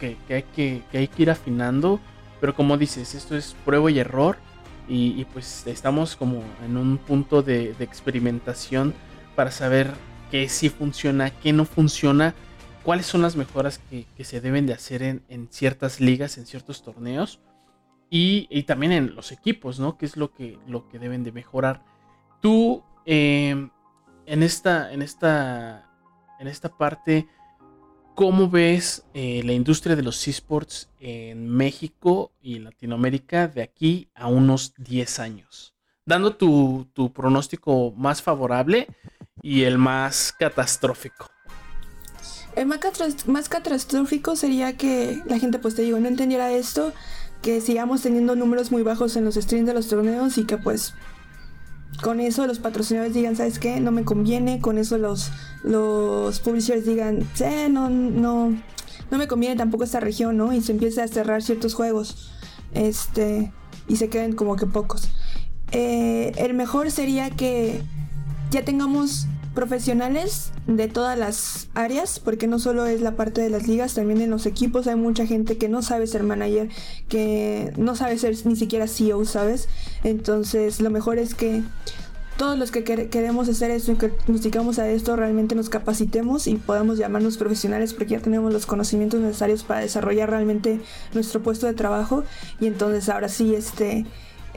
que, 0.00 0.16
hay 0.28 0.42
que, 0.42 0.82
hay 0.92 1.08
que 1.08 1.22
ir 1.22 1.30
afinando. 1.30 2.00
Pero 2.40 2.54
como 2.54 2.76
dices, 2.76 3.14
esto 3.14 3.36
es 3.36 3.56
prueba 3.64 3.90
y 3.90 3.98
error. 3.98 4.36
Y, 4.88 5.24
pues 5.24 5.66
estamos 5.66 6.14
como 6.14 6.44
en 6.64 6.76
un 6.76 6.98
punto 6.98 7.42
de, 7.42 7.74
experimentación 7.80 8.94
para 9.34 9.50
saber 9.50 9.92
qué 10.30 10.48
sí 10.48 10.68
funciona, 10.68 11.30
qué 11.30 11.52
no 11.52 11.64
funciona 11.64 12.34
cuáles 12.84 13.06
son 13.06 13.20
las 13.20 13.34
mejoras 13.34 13.80
que, 13.90 14.06
se 14.24 14.40
deben 14.40 14.64
de 14.64 14.74
hacer 14.74 15.02
en, 15.02 15.48
ciertas 15.50 16.00
ligas, 16.00 16.38
en 16.38 16.46
ciertos 16.46 16.84
torneos 16.84 17.40
y, 18.08 18.62
también 18.62 18.92
en 18.92 19.16
los 19.16 19.32
equipos, 19.32 19.80
¿no? 19.80 19.98
¿Qué 19.98 20.06
es 20.06 20.16
lo 20.16 20.32
que, 20.32 20.56
lo 20.68 20.88
que 20.88 21.00
deben 21.00 21.24
de 21.24 21.32
mejorar? 21.32 21.82
Tú, 22.40 22.84
em, 23.06 23.70
en, 24.24 24.42
esta, 24.44 24.92
en, 24.92 25.02
esta, 25.02 25.90
en 26.38 26.46
esta 26.46 26.68
parte, 26.68 27.26
¿cómo 28.16 28.48
ves 28.48 29.04
eh, 29.12 29.42
la 29.44 29.52
industria 29.52 29.94
de 29.94 30.02
los 30.02 30.26
esports 30.26 30.88
en 30.98 31.48
México 31.48 32.32
y 32.40 32.58
Latinoamérica 32.58 33.46
de 33.46 33.62
aquí 33.62 34.08
a 34.14 34.26
unos 34.26 34.72
10 34.78 35.20
años? 35.20 35.74
Dando 36.06 36.34
tu, 36.34 36.88
tu 36.94 37.12
pronóstico 37.12 37.92
más 37.94 38.22
favorable 38.22 38.88
y 39.42 39.62
el 39.64 39.76
más 39.76 40.34
catastrófico. 40.36 41.30
El 42.56 42.66
más 42.66 43.48
catastrófico 43.50 44.34
sería 44.34 44.78
que 44.78 45.20
la 45.26 45.38
gente, 45.38 45.58
pues 45.58 45.74
te 45.74 45.82
digo, 45.82 46.00
no 46.00 46.08
entendiera 46.08 46.50
esto, 46.50 46.94
que 47.42 47.60
sigamos 47.60 48.00
teniendo 48.00 48.34
números 48.34 48.72
muy 48.72 48.82
bajos 48.82 49.14
en 49.16 49.26
los 49.26 49.34
streams 49.34 49.66
de 49.66 49.74
los 49.74 49.88
torneos 49.88 50.38
y 50.38 50.46
que 50.46 50.56
pues 50.56 50.94
con 52.02 52.20
eso 52.20 52.46
los 52.46 52.58
patrocinadores 52.58 53.14
digan, 53.14 53.36
¿sabes 53.36 53.58
qué? 53.58 53.80
No 53.80 53.90
me 53.90 54.04
conviene, 54.04 54.60
con 54.60 54.78
eso 54.78 54.98
los, 54.98 55.30
los 55.64 56.40
publishers 56.40 56.84
digan, 56.84 57.26
sí, 57.34 57.44
no, 57.70 57.88
no, 57.88 58.54
no 59.10 59.18
me 59.18 59.26
conviene 59.26 59.56
tampoco 59.56 59.84
esta 59.84 60.00
región, 60.00 60.36
¿no? 60.36 60.52
Y 60.52 60.60
se 60.62 60.72
empieza 60.72 61.04
a 61.04 61.08
cerrar 61.08 61.42
ciertos 61.42 61.74
juegos, 61.74 62.30
este, 62.74 63.52
y 63.88 63.96
se 63.96 64.08
queden 64.08 64.34
como 64.34 64.56
que 64.56 64.66
pocos. 64.66 65.08
eh, 65.72 66.32
el 66.36 66.54
mejor 66.54 66.90
sería 66.90 67.30
que 67.30 67.80
ya 68.50 68.64
tengamos 68.64 69.26
profesionales 69.56 70.52
de 70.68 70.86
todas 70.86 71.18
las 71.18 71.66
áreas, 71.74 72.20
porque 72.20 72.46
no 72.46 72.60
solo 72.60 72.86
es 72.86 73.00
la 73.00 73.16
parte 73.16 73.40
de 73.40 73.50
las 73.50 73.66
ligas, 73.66 73.94
también 73.94 74.20
en 74.20 74.30
los 74.30 74.46
equipos 74.46 74.86
hay 74.86 74.94
mucha 74.94 75.26
gente 75.26 75.58
que 75.58 75.68
no 75.68 75.82
sabe 75.82 76.06
ser 76.06 76.22
manager, 76.22 76.68
que 77.08 77.72
no 77.76 77.96
sabe 77.96 78.18
ser 78.18 78.36
ni 78.44 78.54
siquiera 78.54 78.86
CEO, 78.86 79.24
¿sabes? 79.24 79.68
Entonces 80.04 80.80
lo 80.80 80.90
mejor 80.90 81.18
es 81.18 81.34
que 81.34 81.62
todos 82.36 82.58
los 82.58 82.70
que 82.70 82.84
queremos 82.84 83.48
hacer 83.48 83.70
esto 83.70 83.92
y 83.92 83.96
que 83.96 84.12
nos 84.28 84.42
dedicamos 84.42 84.78
a 84.78 84.88
esto 84.90 85.16
realmente 85.16 85.54
nos 85.54 85.70
capacitemos 85.70 86.46
y 86.46 86.56
podamos 86.56 86.98
llamarnos 86.98 87.38
profesionales 87.38 87.94
porque 87.94 88.12
ya 88.12 88.20
tenemos 88.20 88.52
los 88.52 88.66
conocimientos 88.66 89.20
necesarios 89.20 89.64
para 89.64 89.80
desarrollar 89.80 90.30
realmente 90.30 90.80
nuestro 91.14 91.42
puesto 91.42 91.66
de 91.66 91.72
trabajo 91.72 92.24
y 92.60 92.66
entonces 92.66 93.08
ahora 93.08 93.30
sí 93.30 93.54
este 93.54 94.04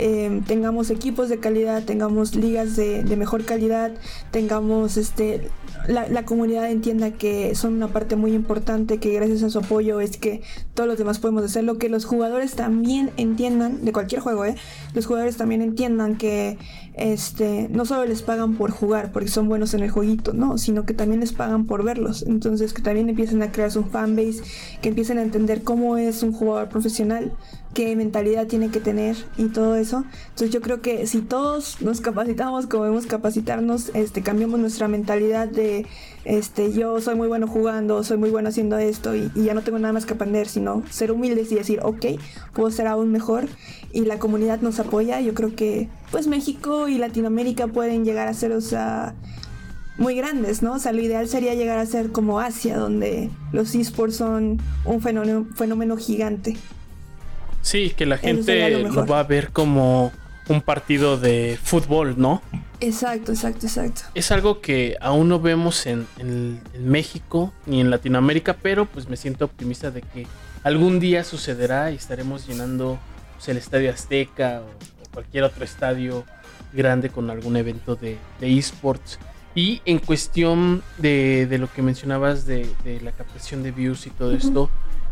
Em, 0.01 0.41
tengamos 0.43 0.91
equipos 0.91 1.27
de 1.27 1.39
calidad, 1.39 1.83
tengamos 1.83 2.33
ligas 2.33 2.77
de, 2.77 3.03
mejor 3.17 3.43
calidad, 3.43 3.91
tengamos 4.31 4.95
este 4.95 5.49
la, 5.89 6.23
comunidad 6.23 6.71
entienda 6.71 7.11
que 7.11 7.53
son 7.53 7.73
una 7.73 7.89
parte 7.89 8.15
muy 8.15 8.33
importante, 8.33 8.99
que 8.99 9.13
gracias 9.13 9.43
a 9.43 9.49
su 9.49 9.59
apoyo 9.59 9.99
es 9.99 10.15
que 10.15 10.41
todos 10.73 10.87
los 10.87 10.97
demás 10.97 11.19
podemos 11.19 11.43
hacerlo, 11.43 11.77
que 11.77 11.89
los 11.89 12.05
jugadores 12.05 12.53
también 12.53 13.11
entiendan, 13.17 13.83
de 13.83 13.91
cualquier 13.91 14.21
juego, 14.21 14.45
¿eh? 14.45 14.55
los 14.93 15.05
jugadores 15.05 15.35
también 15.35 15.61
entiendan 15.61 16.15
que 16.15 16.57
este, 16.93 17.67
no 17.69 17.85
solo 17.85 18.05
les 18.05 18.21
pagan 18.21 18.55
por 18.55 18.71
jugar, 18.71 19.11
porque 19.11 19.29
son 19.29 19.49
buenos 19.49 19.73
en 19.73 19.81
el 19.81 19.89
jueguito, 19.89 20.31
no, 20.31 20.57
sino 20.57 20.85
que 20.85 20.93
también 20.93 21.19
les 21.19 21.33
pagan 21.33 21.65
por 21.65 21.83
verlos. 21.83 22.23
Entonces 22.23 22.73
que 22.73 22.81
también 22.81 23.09
empiecen 23.09 23.41
a 23.41 23.51
crear 23.51 23.71
su 23.71 23.83
fanbase, 23.83 24.41
que 24.81 24.89
empiecen 24.89 25.17
a 25.17 25.23
entender 25.23 25.63
cómo 25.63 25.97
es 25.97 26.23
un 26.23 26.31
jugador 26.31 26.69
profesional, 26.69 27.33
qué 27.73 27.95
mentalidad 27.95 28.47
tiene 28.47 28.69
que 28.69 28.79
tener 28.79 29.15
y 29.37 29.45
todo 29.45 29.75
eso. 29.75 30.03
Entonces 30.29 30.49
yo 30.51 30.61
creo 30.61 30.81
que 30.81 31.05
si 31.07 31.21
todos 31.21 31.81
nos 31.81 32.01
capacitamos 32.01 32.67
como 32.67 32.83
debemos 32.83 33.05
capacitarnos, 33.05 33.91
este, 33.93 34.21
cambiamos 34.21 34.59
nuestra 34.59 34.87
mentalidad 34.87 35.47
de 35.47 35.85
este, 36.25 36.73
yo 36.73 36.99
soy 36.99 37.15
muy 37.15 37.27
bueno 37.27 37.47
jugando, 37.47 38.03
soy 38.03 38.17
muy 38.17 38.29
bueno 38.29 38.49
haciendo 38.49 38.77
esto 38.77 39.15
y, 39.15 39.31
ya 39.35 39.53
no 39.53 39.61
tengo 39.61 39.79
nada 39.79 39.93
más 39.93 40.05
que 40.05 40.13
aprender, 40.13 40.47
sino 40.47 40.83
ser 40.89 41.11
humildes 41.11 41.51
y 41.51 41.55
decir, 41.55 41.79
ok, 41.83 42.05
puedo 42.53 42.71
ser 42.71 42.87
aún 42.87 43.11
mejor 43.11 43.47
y 43.93 44.01
la 44.01 44.19
comunidad 44.19 44.61
nos 44.61 44.79
apoya. 44.79 45.21
Yo 45.21 45.33
creo 45.33 45.55
que 45.55 45.89
pues 46.11 46.27
México 46.27 46.87
y 46.87 46.97
Latinoamérica 46.97 47.67
pueden 47.67 48.03
llegar 48.03 48.27
a 48.27 48.33
ser, 48.33 48.51
o 48.51 48.59
muy 49.97 50.15
grandes, 50.15 50.61
¿no? 50.61 50.73
O 50.73 50.79
sea, 50.79 50.93
lo 50.93 51.01
ideal 51.01 51.27
sería 51.27 51.53
llegar 51.55 51.77
a 51.77 51.85
ser 51.85 52.11
como 52.11 52.39
Asia, 52.39 52.77
donde 52.77 53.29
los 53.51 53.75
esports 53.75 54.15
son 54.15 54.57
un 54.85 55.01
fenómeno 55.01 55.97
gigante. 55.97 56.55
Sí, 57.61 57.91
que 57.95 58.05
la 58.05 58.17
gente 58.17 58.83
lo, 58.83 59.05
va 59.05 59.19
a 59.19 59.23
ver 59.23 59.51
como 59.51 60.11
un 60.47 60.61
partido 60.61 61.17
de 61.17 61.59
fútbol, 61.61 62.15
¿no? 62.17 62.41
Exacto, 62.79 63.31
exacto, 63.31 63.67
exacto. 63.67 64.01
Es 64.15 64.31
algo 64.31 64.61
que 64.61 64.97
aún 65.01 65.29
no 65.29 65.39
vemos 65.39 65.85
en, 65.85 66.07
México 66.79 67.53
ni 67.65 67.81
en 67.81 67.89
Latinoamérica, 67.89 68.53
pero 68.53 68.85
pues 68.85 69.07
me 69.09 69.17
siento 69.17 69.45
optimista 69.45 69.91
de 69.91 70.01
que 70.01 70.27
algún 70.63 70.99
día 70.99 71.23
sucederá 71.23 71.91
y 71.91 71.95
estaremos 71.95 72.47
llenando 72.47 72.97
pues, 73.35 73.49
el 73.49 73.57
Estadio 73.57 73.91
Azteca 73.91 74.61
o, 74.61 75.13
cualquier 75.13 75.43
otro 75.43 75.65
estadio 75.65 76.23
grande 76.71 77.09
con 77.09 77.29
algún 77.29 77.57
evento 77.57 77.95
de, 77.95 78.17
esports. 78.41 79.19
Y 79.55 79.81
en 79.85 79.99
cuestión 79.99 80.83
de, 80.97 81.47
lo 81.59 81.71
que 81.71 81.81
mencionabas 81.81 82.45
de, 82.45 82.69
la 83.03 83.11
captación 83.11 83.63
de 83.63 83.71
views 83.71 84.07
y 84.07 84.11
todo 84.11 84.33
esto, 84.33 84.69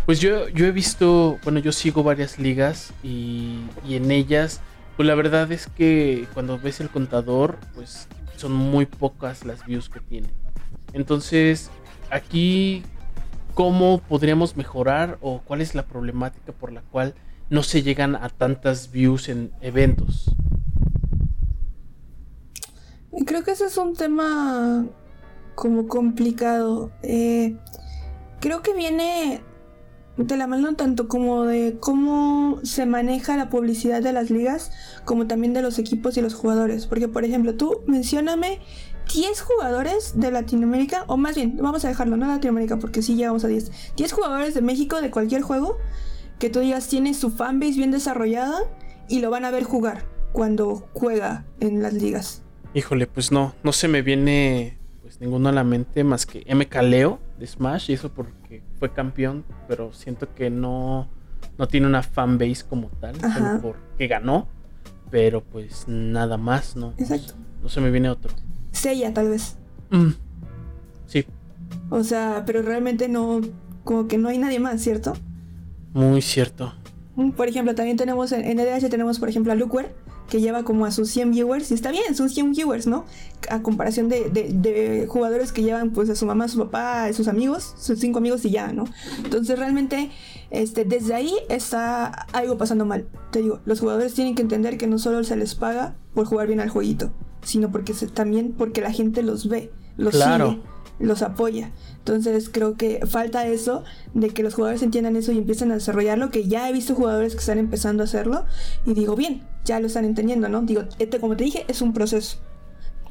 pues 0.07 0.21
yo, 0.21 0.47
yo 0.47 0.65
he 0.65 0.71
visto, 0.71 1.37
bueno, 1.43 1.59
yo 1.59 1.73
sigo 1.73 2.01
varias 2.01 2.39
ligas 2.39 2.93
y, 3.03 3.59
en 3.89 4.09
ellas, 4.09 4.61
pues 4.95 5.05
la 5.05 5.15
verdad 5.15 5.51
es 5.51 5.67
que 5.67 6.25
cuando 6.33 6.57
ves 6.57 6.79
el 6.79 6.89
contador, 6.89 7.57
pues 7.75 8.07
son 8.37 8.53
muy 8.53 8.85
pocas 8.85 9.43
las 9.43 9.65
views 9.65 9.89
que 9.89 9.99
tienen. 9.99 10.31
Entonces, 10.93 11.69
aquí, 12.09 12.83
¿cómo 13.53 13.97
podríamos 13.97 14.55
mejorar 14.55 15.17
o 15.19 15.41
cuál 15.41 15.59
es 15.59 15.75
la 15.75 15.83
problemática 15.83 16.53
por 16.53 16.71
la 16.71 16.83
cual 16.83 17.13
no 17.49 17.61
se 17.61 17.83
llegan 17.83 18.15
a 18.15 18.29
tantas 18.29 18.89
views 18.89 19.27
en 19.27 19.51
eventos? 19.59 20.33
Creo 23.25 23.43
que 23.43 23.51
ese 23.51 23.65
es 23.65 23.75
un 23.75 23.93
tema 23.93 24.85
como 25.53 25.89
complicado. 25.89 26.91
Eh, 27.03 27.57
creo 28.39 28.61
que 28.61 28.73
viene 28.73 29.41
de 30.17 30.37
la 30.37 30.47
mano 30.47 30.75
tanto 30.75 31.07
como 31.07 31.43
de 31.43 31.77
cómo 31.79 32.59
se 32.63 32.85
maneja 32.85 33.37
la 33.37 33.49
publicidad 33.49 34.01
de 34.01 34.13
las 34.13 34.29
ligas, 34.29 34.71
como 35.05 35.27
también 35.27 35.53
de 35.53 35.61
los 35.61 35.77
equipos 35.79 36.17
y 36.17 36.21
los 36.21 36.33
jugadores. 36.33 36.87
Porque, 36.87 37.07
por 37.07 37.23
ejemplo, 37.23 37.55
tú 37.55 37.81
mencióname 37.85 38.59
10 39.13 39.41
jugadores 39.41 40.13
de 40.19 40.31
Latinoamérica, 40.31 41.05
o 41.07 41.17
más 41.17 41.35
bien, 41.35 41.57
vamos 41.61 41.85
a 41.85 41.89
dejarlo, 41.89 42.17
no 42.17 42.27
Latinoamérica, 42.27 42.77
porque 42.77 43.01
sí 43.01 43.15
llegamos 43.15 43.43
a 43.43 43.47
10. 43.47 43.95
10 43.95 44.11
jugadores 44.11 44.53
de 44.53 44.61
México 44.61 45.01
de 45.01 45.11
cualquier 45.11 45.43
juego 45.43 45.77
que 46.39 46.49
tú 46.49 46.59
digas 46.59 46.87
tiene 46.87 47.13
su 47.13 47.31
fanbase 47.31 47.73
bien 47.73 47.91
desarrollada 47.91 48.59
y 49.07 49.19
lo 49.19 49.29
van 49.29 49.45
a 49.45 49.51
ver 49.51 49.63
jugar 49.63 50.05
cuando 50.33 50.87
juega 50.93 51.45
en 51.59 51.81
las 51.81 51.93
ligas. 51.93 52.43
Híjole, 52.73 53.07
pues 53.07 53.31
no, 53.31 53.55
no 53.63 53.71
se 53.71 53.87
me 53.87 54.01
viene 54.01 54.77
pues 55.01 55.19
ninguno 55.19 55.49
a 55.49 55.51
la 55.51 55.63
mente 55.63 56.03
más 56.03 56.25
que 56.25 56.45
MK 56.53 56.75
Leo 56.83 57.19
de 57.39 57.47
Smash 57.47 57.89
y 57.89 57.93
eso 57.93 58.11
porque 58.11 58.36
fue 58.79 58.93
campeón, 58.93 59.43
pero 59.67 59.93
siento 59.93 60.33
que 60.33 60.49
no, 60.49 61.07
no 61.57 61.67
tiene 61.67 61.87
una 61.87 62.03
fanbase 62.03 62.65
como 62.67 62.89
tal, 62.89 63.15
solo 63.19 63.61
porque 63.61 64.07
ganó, 64.07 64.47
pero 65.09 65.43
pues 65.43 65.87
nada 65.87 66.37
más, 66.37 66.75
¿no? 66.75 66.93
Exacto. 66.97 67.33
No, 67.61 67.69
se 67.69 67.81
me 67.81 67.91
viene 67.91 68.09
otro. 68.09 68.33
Sella, 68.71 69.13
tal 69.13 69.29
vez. 69.29 69.57
Mm. 69.89 70.09
Sí. 71.07 71.25
O 71.89 72.03
sea, 72.03 72.43
pero 72.45 72.61
realmente 72.61 73.07
no, 73.07 73.41
como 73.83 74.07
que 74.07 74.17
no 74.17 74.29
hay 74.29 74.37
nadie 74.37 74.59
más, 74.59 74.81
¿cierto? 74.81 75.13
Muy 75.93 76.21
cierto. 76.21 76.73
Mm, 77.17 77.31
por 77.31 77.49
ejemplo, 77.49 77.75
también 77.75 77.97
tenemos 77.97 78.31
en, 78.31 78.45
en 78.45 78.59
EDH 78.59 78.89
tenemos, 78.89 79.19
por 79.19 79.27
ejemplo, 79.27 79.51
a 79.51 79.55
Luckware, 79.55 79.93
que 80.29 80.39
lleva 80.39 80.63
como 80.63 80.85
a 80.85 80.91
sus 80.91 81.09
100 81.09 81.31
viewers, 81.31 81.71
y 81.71 81.73
está 81.73 81.91
bien, 81.91 82.15
son 82.15 82.29
100 82.29 82.51
viewers, 82.51 82.87
¿no? 82.87 83.05
A 83.49 83.61
comparación 83.61 84.09
de, 84.09 85.05
jugadores 85.09 85.51
que 85.51 85.63
llevan 85.63 85.91
pues 85.91 86.09
a 86.09 86.15
su 86.15 86.25
mamá, 86.25 86.45
a 86.45 86.47
su 86.47 86.59
papá, 86.59 87.05
a 87.05 87.13
sus 87.13 87.27
amigos, 87.27 87.73
sus 87.77 87.99
cinco 87.99 88.19
amigos 88.19 88.45
y 88.45 88.51
ya, 88.51 88.71
¿no? 88.71 88.85
Entonces 89.23 89.57
realmente 89.57 90.11
este, 90.51 90.85
desde 90.85 91.13
ahí 91.13 91.33
está 91.49 92.07
algo 92.33 92.57
pasando 92.57 92.85
mal. 92.85 93.07
Te 93.31 93.41
digo, 93.41 93.61
los 93.65 93.79
jugadores 93.79 94.13
tienen 94.13 94.35
que 94.35 94.41
entender 94.41 94.77
que 94.77 94.87
no 94.87 94.99
solo 94.99 95.23
se 95.23 95.35
les 95.35 95.55
paga 95.55 95.95
por 96.13 96.25
jugar 96.25 96.47
bien 96.47 96.59
al 96.59 96.69
jueguito, 96.69 97.11
sino 97.41 97.71
porque 97.71 97.93
también 98.13 98.53
porque 98.57 98.81
la 98.81 98.91
gente 98.91 99.23
los 99.23 99.47
ve, 99.47 99.71
los 99.95 100.13
sigue, 100.13 100.59
los 100.99 101.21
apoya. 101.21 101.71
Entonces 102.07 102.49
creo 102.49 102.75
que 102.75 103.05
falta 103.05 103.45
eso, 103.47 103.83
de 104.13 104.29
que 104.29 104.41
los 104.41 104.53
jugadores 104.53 104.81
entiendan 104.81 105.17
eso 105.17 105.33
y 105.33 105.37
empiecen 105.37 105.71
a 105.71 105.75
desarrollarlo, 105.75 106.29
que 106.29 106.47
ya 106.47 106.69
he 106.69 106.73
visto 106.73 106.95
jugadores 106.95 107.33
que 107.33 107.39
están 107.39 107.57
empezando 107.57 108.03
a 108.03 108.05
hacerlo 108.05 108.45
y 108.85 108.93
digo, 108.93 109.17
bien, 109.17 109.41
ya 109.65 109.81
lo 109.81 109.87
están 109.87 110.05
entendiendo, 110.05 110.47
¿no? 110.47 110.61
Digo, 110.61 110.83
este, 110.99 111.19
como 111.19 111.35
te 111.35 111.43
dije, 111.43 111.65
es 111.67 111.81
un 111.81 111.91
proceso. 111.93 112.37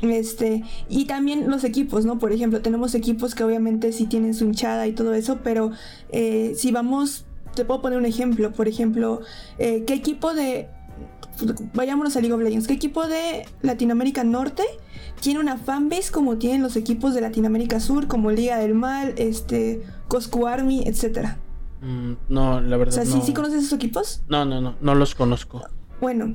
Este, 0.00 0.62
y 0.88 1.04
también 1.04 1.50
los 1.50 1.64
equipos, 1.64 2.06
¿no? 2.06 2.18
Por 2.18 2.32
ejemplo, 2.32 2.62
tenemos 2.62 2.94
equipos 2.94 3.34
que 3.34 3.44
obviamente 3.44 3.92
sí 3.92 4.06
tienen 4.06 4.32
su 4.32 4.44
hinchada 4.44 4.86
y 4.86 4.92
todo 4.92 5.12
eso, 5.12 5.40
pero 5.44 5.72
eh, 6.10 6.54
si 6.56 6.72
vamos, 6.72 7.26
te 7.54 7.66
puedo 7.66 7.82
poner 7.82 7.98
un 7.98 8.06
ejemplo, 8.06 8.52
por 8.52 8.66
ejemplo, 8.66 9.20
eh, 9.58 9.84
¿qué 9.86 9.92
equipo 9.92 10.32
de, 10.32 10.68
vayámonos 11.74 12.16
a 12.16 12.20
League 12.20 12.34
of 12.34 12.40
Legends, 12.42 12.66
qué 12.66 12.74
equipo 12.74 13.06
de 13.06 13.46
Latinoamérica 13.62 14.24
Norte 14.24 14.62
tiene 15.20 15.40
una 15.40 15.56
fanbase 15.56 16.12
como 16.12 16.36
tienen 16.36 16.62
los 16.62 16.76
equipos 16.76 17.14
de 17.14 17.20
Latinoamérica 17.20 17.80
Sur, 17.80 18.06
como 18.06 18.30
Liga 18.30 18.58
del 18.58 18.74
Mal, 18.74 19.14
este, 19.16 19.82
Cosco 20.08 20.46
Army, 20.46 20.82
etcétera? 20.86 21.38
Mm, 21.80 22.12
no, 22.28 22.60
la 22.60 22.76
verdad. 22.76 23.02
O 23.02 23.04
sea, 23.04 23.12
¿sí, 23.12 23.20
¿sí 23.24 23.32
conoces 23.32 23.60
esos 23.60 23.72
equipos? 23.72 24.22
No, 24.28 24.44
no, 24.44 24.60
no, 24.60 24.76
no 24.80 24.94
los 24.94 25.14
conozco. 25.14 25.62
Bueno, 26.00 26.34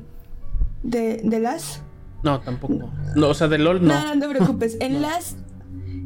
¿de, 0.84 1.22
de 1.24 1.40
las? 1.40 1.82
No, 2.24 2.40
tampoco. 2.42 2.92
No, 3.16 3.30
o 3.30 3.34
sea, 3.34 3.48
de 3.48 3.58
LOL 3.58 3.86
no. 3.86 3.94
No, 3.94 4.16
no 4.16 4.22
te 4.22 4.30
preocupes. 4.30 4.78
En 4.82 5.02
las. 5.02 5.38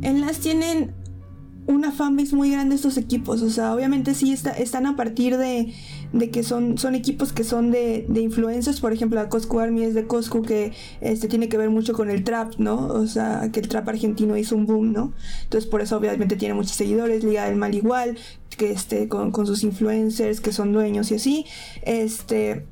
En 0.02 0.22
las 0.22 0.40
tienen 0.40 0.94
una 1.68 1.92
fanbase 1.92 2.36
muy 2.36 2.52
grande 2.52 2.76
estos 2.76 2.98
equipos. 2.98 3.42
O 3.42 3.50
sea, 3.50 3.74
obviamente 3.74 4.14
sí 4.14 4.32
está, 4.32 4.52
están 4.52 4.86
a 4.86 4.96
partir 4.96 5.38
de, 5.38 5.74
de 6.14 6.30
que 6.30 6.44
son, 6.44 6.78
son 6.78 6.96
equipos 6.96 7.34
que 7.34 7.44
son 7.44 7.72
de, 7.72 8.06
de 8.08 8.22
influencers. 8.22 8.80
Por 8.80 8.94
ejemplo, 8.94 9.22
la 9.22 9.30
Cosco 9.30 9.60
Army 9.60 9.84
es 9.84 9.94
de 9.94 10.06
Cosco 10.06 10.42
que 10.42 10.74
este, 11.02 11.28
tiene 11.28 11.50
que 11.50 11.58
ver 11.58 11.70
mucho 11.70 11.94
con 11.94 12.10
el 12.10 12.24
trap, 12.24 12.54
¿no? 12.58 12.88
O 12.88 13.08
sea, 13.08 13.50
que 13.52 13.60
el 13.60 13.68
trap 13.68 13.88
argentino 13.90 14.38
hizo 14.38 14.56
un 14.56 14.66
boom, 14.66 14.92
¿no? 14.94 15.14
Entonces 15.44 15.70
por 15.70 15.82
eso 15.82 15.98
obviamente 15.98 16.36
tiene 16.36 16.54
muchos 16.54 16.74
seguidores. 16.74 17.24
Liga 17.24 17.46
del 17.46 17.56
Mal 17.56 17.74
igual, 17.74 18.18
que 18.58 18.72
este, 18.72 19.08
con, 19.08 19.34
sus 19.46 19.64
influencers 19.64 20.42
que 20.42 20.52
son 20.52 20.72
dueños 20.72 21.12
y 21.12 21.16
así. 21.16 21.46
Este 21.84 22.66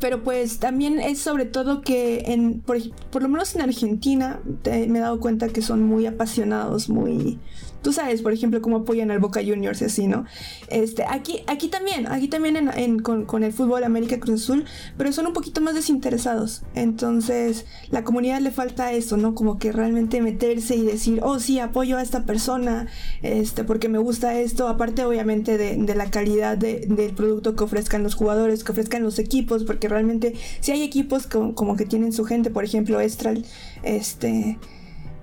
pero 0.00 0.22
pues 0.22 0.58
también 0.58 1.00
es 1.00 1.18
sobre 1.18 1.46
todo 1.46 1.80
que 1.80 2.24
en, 2.26 2.60
por 2.60 3.22
lo 3.22 3.28
menos 3.30 3.54
en 3.54 3.62
Argentina 3.62 4.38
me 4.64 4.98
he 4.98 5.00
dado 5.00 5.18
cuenta 5.18 5.48
que 5.48 5.62
son 5.62 5.82
muy 5.82 6.04
apasionados, 6.04 6.90
muy 6.90 7.38
tú 7.82 7.92
sabes, 7.92 8.22
por 8.22 8.32
ejemplo, 8.32 8.60
cómo 8.60 8.78
apoyan 8.78 9.10
al 9.10 9.18
Boca 9.18 9.40
Juniors 9.44 9.82
así, 9.82 10.06
¿no? 10.06 10.24
Este, 10.68 11.04
aquí, 11.08 11.42
aquí 11.46 11.68
también, 11.68 12.06
aquí 12.06 12.28
también 12.28 13.00
con, 13.02 13.44
el 13.44 13.52
fútbol 13.52 13.84
América 13.84 14.18
Cruz 14.18 14.42
Azul, 14.42 14.64
pero 14.96 15.12
son 15.12 15.26
un 15.26 15.32
poquito 15.32 15.60
más 15.60 15.74
desinteresados. 15.74 16.62
Entonces, 16.74 17.66
la 17.90 18.04
comunidad 18.04 18.40
le 18.40 18.50
falta 18.50 18.92
eso, 18.92 19.16
¿no? 19.16 19.34
Como 19.34 19.58
que 19.58 19.72
realmente 19.72 20.20
meterse 20.20 20.76
y 20.76 20.82
decir, 20.82 21.20
oh, 21.22 21.38
sí, 21.38 21.58
apoyo 21.58 21.98
a 21.98 22.02
esta 22.02 22.24
persona, 22.24 22.88
este, 23.22 23.64
porque 23.64 23.88
me 23.88 23.98
gusta 23.98 24.38
esto, 24.38 24.68
aparte 24.68 25.04
obviamente 25.04 25.56
de, 25.58 25.78
la 25.98 26.10
calidad 26.10 26.56
del 26.58 27.12
producto 27.14 27.56
que 27.56 27.64
ofrezcan 27.64 28.02
los 28.02 28.14
jugadores, 28.14 28.62
que 28.62 28.72
ofrezcan 28.72 29.02
los 29.02 29.18
equipos, 29.18 29.64
porque 29.64 29.88
realmente 29.88 30.34
si 30.60 30.70
hay 30.70 30.82
equipos 30.82 31.26
como, 31.26 31.54
como 31.54 31.76
que 31.76 31.86
tienen 31.86 32.12
su 32.12 32.24
gente, 32.24 32.50
por 32.50 32.64
ejemplo, 32.64 33.00
Estral, 33.00 33.44
este 33.82 34.58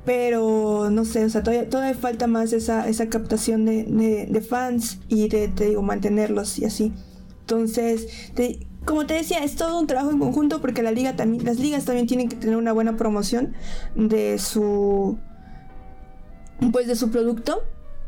pero 0.06 0.90
no 0.92 1.04
sé, 1.04 1.26
o 1.26 1.30
sea, 1.30 1.42
todavía, 1.42 1.68
todavía 1.68 1.96
falta 1.96 2.28
más 2.28 2.54
esa, 2.54 2.88
esa 2.88 3.10
captación 3.10 3.66
de, 3.66 4.46
fans 4.48 5.00
y 5.08 5.28
de, 5.30 5.48
te 5.48 5.66
digo, 5.66 5.82
mantenerlos 5.82 6.60
y 6.60 6.66
así. 6.66 6.94
Entonces, 7.42 8.08
como 8.86 9.08
te 9.08 9.16
decía, 9.16 9.44
es 9.44 9.56
todo 9.56 9.80
un 9.80 9.88
trabajo 9.88 10.12
en 10.12 10.20
conjunto 10.20 10.62
porque 10.62 10.84
la 10.84 10.92
liga 10.92 11.16
también, 11.16 11.44
las 11.44 11.60
ligas 11.60 11.86
también 11.86 12.06
tienen 12.06 12.30
que 12.30 12.36
tener 12.36 12.56
una 12.56 12.72
buena 12.72 12.98
promoción 12.98 13.54
de 13.96 14.38
su, 14.38 15.18
pues 16.72 16.88
de 16.88 16.96
su 16.96 17.10
producto. 17.10 17.64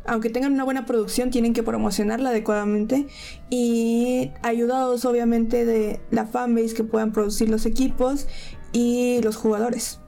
Aunque 0.05 0.29
tengan 0.29 0.53
una 0.53 0.63
buena 0.63 0.85
producción, 0.85 1.31
tienen 1.31 1.53
que 1.53 1.63
promocionarla 1.63 2.29
adecuadamente 2.29 3.07
y 3.49 4.31
ayudados 4.41 5.03
obviamente 5.03 5.65
de 5.65 5.99
la 6.11 6.25
fanbase 6.25 6.73
que 6.73 6.85
puedan 6.85 7.11
producir 7.11 7.49
los 7.49 7.65
equipos 7.65 8.27
y 8.71 9.19
los 9.21 9.35
jugadores. 9.35 9.99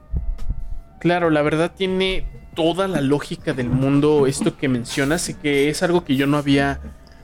Claro, 1.00 1.30
la 1.30 1.40
verdad 1.42 1.72
tiene 1.74 2.26
toda 2.54 2.86
la 2.86 3.00
lógica 3.00 3.54
del 3.54 3.70
mundo 3.70 4.26
esto 4.26 4.56
que 4.56 4.68
mencionas 4.68 5.28
y 5.30 5.34
que 5.34 5.70
es 5.70 5.82
algo 5.82 6.04
que 6.04 6.14
yo 6.14 6.26
no 6.26 6.36
había, 6.36 6.78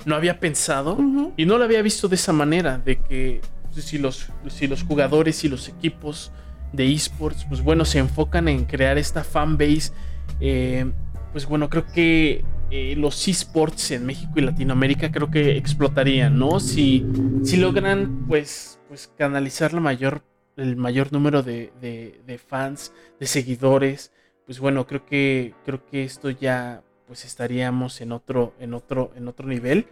no 0.07 0.15
había 0.15 0.41
pensado 0.41 0.99
y 1.37 1.45
no 1.45 1.59
lo 1.59 1.65
había 1.65 1.83
visto 1.83 2.09
de 2.09 2.15
esa 2.15 2.33
manera, 2.33 2.79
de 2.79 2.97
que 2.99 3.43
si 3.71 3.99
los, 3.99 4.29
si 4.49 4.67
los 4.67 4.83
jugadores 4.83 5.45
y 5.45 5.49
los 5.49 5.69
equipos 5.69 6.33
de 6.73 6.91
esports, 6.91 7.45
pues 7.49 7.63
bueno, 7.63 7.85
se 7.85 7.99
enfocan 7.99 8.49
en 8.49 8.65
crear 8.65 8.97
esta 8.97 9.23
fanbase, 9.23 9.93
eh, 10.41 10.91
pues 11.33 11.47
bueno, 11.47 11.69
creo 11.69 11.87
que 11.87 12.45
eh, 12.71 12.95
los 12.97 13.29
esports 13.29 13.91
en 13.91 14.07
México 14.07 14.33
y 14.37 14.41
Latinoamérica 14.41 15.13
creo 15.13 15.31
que 15.31 15.59
explotarían, 15.59 16.39
¿no? 16.39 16.61
Si, 16.61 17.07
si 17.45 17.59
logran, 17.59 18.25
pues, 18.27 18.81
pues 18.89 19.11
canalizar 19.19 19.75
la 19.75 19.81
mayor 19.81 20.23
el 20.57 20.77
mayor 20.77 21.13
número 21.13 21.43
de, 21.43 22.41
fans, 22.47 22.93
de 23.21 23.27
seguidores, 23.27 24.13
pues 24.45 24.59
bueno, 24.59 24.87
creo 24.87 25.05
que, 25.05 25.55
creo 25.65 25.85
que 25.87 26.05
esto 26.05 26.31
ya 26.31 26.83
pues 27.07 27.25
estaríamos 27.25 28.01
en 28.01 28.13
otro, 28.13 28.55
en 28.59 28.75
otro, 28.75 29.13
en 29.17 29.29
otro 29.29 29.47
nivel. 29.47 29.87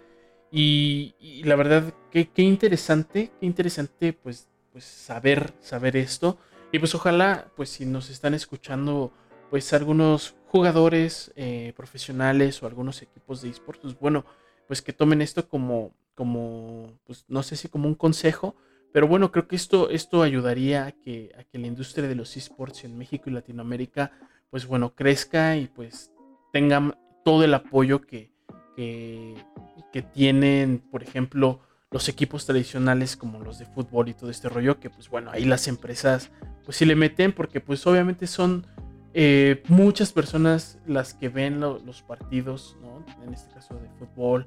Y, 0.51 1.43
la 1.45 1.57
verdad, 1.57 1.93
qué, 2.11 2.29
qué, 2.29 2.43
interesante, 2.43 3.33
qué 3.41 3.47
interesante 3.47 4.13
pues, 4.13 4.49
pues 4.73 4.85
saber, 4.85 5.53
saber 5.61 5.97
esto. 5.97 6.39
Y 6.73 6.79
pues 6.79 6.95
ojalá, 6.95 7.51
pues 7.57 7.71
si 7.71 7.87
nos 7.87 8.11
están 8.11 8.35
escuchando, 8.35 9.13
pues 9.51 9.73
algunos 9.73 10.35
jugadores 10.47 11.33
eh, 11.37 11.73
profesionales 11.77 12.63
o 12.63 12.67
algunos 12.67 13.03
equipos 13.03 13.43
de 13.43 13.51
esports, 13.51 13.83
pues 13.83 13.99
bueno, 13.99 14.25
pues 14.67 14.83
que 14.83 14.93
tomen 14.93 15.23
esto 15.23 15.49
como, 15.49 15.93
como, 16.15 16.99
pues 17.07 17.25
no 17.29 17.43
sé 17.43 17.57
si 17.57 17.69
como 17.69 17.89
un 17.89 17.95
consejo, 17.95 18.57
pero 18.95 19.09
bueno, 19.09 19.33
creo 19.33 19.49
que 19.49 19.57
esto, 19.57 19.91
esto 19.91 20.23
ayudaría 20.23 20.87
a 20.87 20.93
que, 20.93 21.35
a 21.37 21.43
que 21.43 21.59
la 21.59 21.67
industria 21.67 22.07
de 22.07 22.15
los 22.15 22.37
esports 22.37 22.85
en 22.85 22.97
México 22.97 23.29
y 23.29 23.33
Latinoamérica, 23.33 24.13
pues 24.51 24.69
bueno, 24.69 24.95
crezca 24.95 25.57
y 25.57 25.67
pues 25.67 26.13
tengan 26.53 26.97
todo 27.25 27.43
el 27.43 27.55
apoyo 27.55 28.03
que, 28.03 28.31
que, 28.77 30.03
tienen, 30.13 30.79
por 30.79 31.03
ejemplo, 31.03 31.59
los 31.91 32.09
equipos 32.09 32.47
tradicionales 32.47 33.17
como 33.17 33.41
los 33.41 33.59
de 33.59 33.67
fútbol 33.67 34.11
y 34.11 34.15
todo 34.15 34.31
este 34.31 34.49
rollo, 34.49 34.79
que 34.79 34.91
pues 34.91 35.09
bueno, 35.09 35.33
ahí 35.33 35.45
las 35.45 35.67
empresas 35.67 36.31
pues 36.65 36.77
sí 36.77 36.85
le 36.85 36.95
meten 36.95 37.33
porque 37.33 37.61
pues 37.61 37.85
obviamente 37.89 38.29
son 38.29 38.65
eh, 39.13 39.65
muchas 39.67 40.13
personas 40.13 40.79
las 40.87 41.15
que 41.15 41.29
ven 41.29 41.59
los 41.59 42.03
partidos, 42.03 42.77
¿no? 42.81 43.05
En 43.25 43.35
este 43.35 43.53
caso 43.53 43.75
de 43.75 43.89
fútbol, 43.99 44.47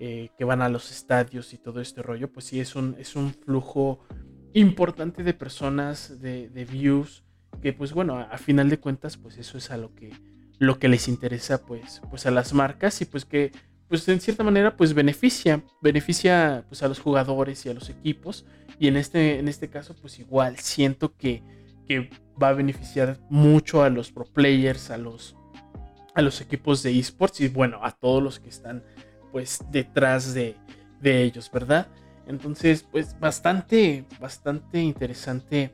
eh, 0.00 0.30
que 0.38 0.44
van 0.44 0.62
a 0.62 0.68
los 0.68 0.92
estadios 0.92 1.52
y 1.52 1.58
todo 1.58 1.80
este 1.80 2.02
rollo, 2.02 2.30
pues 2.30 2.46
sí 2.46 2.60
es 2.60 2.76
un, 2.76 2.94
es 3.00 3.16
un 3.16 3.34
flujo 3.34 3.98
importante 4.52 5.24
de 5.24 5.34
personas, 5.34 6.20
de, 6.20 6.66
views, 6.70 7.24
que 7.60 7.72
pues 7.72 7.92
bueno, 7.92 8.18
a, 8.18 8.38
final 8.38 8.70
de 8.70 8.78
cuentas, 8.78 9.16
pues 9.16 9.38
eso 9.38 9.58
es 9.58 9.72
a 9.72 9.76
lo 9.76 9.94
que, 9.96 10.12
lo 10.58 10.78
que 10.78 10.88
les 10.88 11.08
interesa 11.08 11.66
pues, 11.66 12.00
pues 12.10 12.26
a 12.26 12.30
las 12.30 12.52
marcas 12.52 13.00
y 13.00 13.06
pues 13.06 13.24
que 13.24 13.50
pues 13.88 14.06
en 14.08 14.20
cierta 14.20 14.44
manera 14.44 14.76
pues 14.76 14.94
beneficia, 14.94 15.64
beneficia 15.82 16.64
pues 16.68 16.82
a 16.84 16.88
los 16.88 17.00
jugadores 17.00 17.66
y 17.66 17.70
a 17.70 17.74
los 17.74 17.90
equipos. 17.90 18.44
Y 18.78 18.86
en 18.86 18.96
este, 18.96 19.40
en 19.40 19.48
este 19.48 19.68
caso 19.68 19.96
pues 20.00 20.20
igual 20.20 20.58
siento 20.58 21.16
que, 21.16 21.42
que 21.86 22.10
va 22.40 22.50
a 22.50 22.52
beneficiar 22.52 23.18
mucho 23.30 23.82
a 23.82 23.90
los 23.90 24.12
pro 24.12 24.26
players, 24.26 24.90
a 24.90 24.98
los, 24.98 25.34
a 26.14 26.22
los 26.22 26.40
equipos 26.40 26.82
de 26.82 26.96
esports 26.96 27.40
y 27.40 27.48
bueno, 27.48 27.80
a 27.82 27.90
todos 27.90 28.22
los 28.22 28.38
que 28.38 28.48
están 28.48 28.84
pues 29.32 29.60
detrás 29.70 30.34
de, 30.34 30.56
ellos, 31.02 31.50
¿verdad? 31.52 31.88
Entonces, 32.26 32.82
pues 32.90 33.18
bastante, 33.18 34.04
bastante 34.20 34.80
interesante 34.80 35.72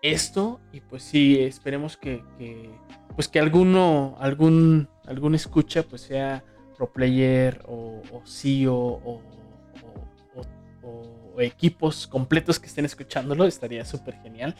esto 0.00 0.60
y 0.72 0.80
pues 0.80 1.02
sí, 1.02 1.38
esperemos 1.40 1.96
que, 1.96 2.24
pues 3.14 3.28
que 3.28 3.38
alguno, 3.38 4.16
algún, 4.18 4.88
algún 5.06 5.34
escucha 5.34 5.82
pues 5.82 6.02
sea 6.02 6.44
pro 6.76 6.92
player 6.92 7.62
o, 7.66 8.02
o 8.10 8.22
CEO 8.26 8.74
o, 8.74 9.20
equipos 11.38 12.06
completos 12.06 12.58
que 12.58 12.66
estén 12.66 12.84
escuchándolo, 12.84 13.46
estaría 13.46 13.84
súper 13.84 14.20
genial. 14.22 14.54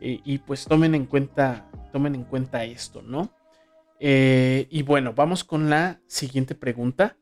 Y, 0.00 0.38
pues 0.38 0.66
tomen 0.66 0.94
en 0.94 1.06
cuenta, 1.06 1.66
tomen 1.90 2.14
en 2.14 2.24
cuenta 2.24 2.64
esto, 2.64 3.00
¿no? 3.00 3.30
Eh, 4.00 4.66
y 4.70 4.82
bueno, 4.82 5.14
vamos 5.14 5.44
con 5.44 5.70
la 5.70 6.00
siguiente 6.06 6.54
pregunta 6.54 7.16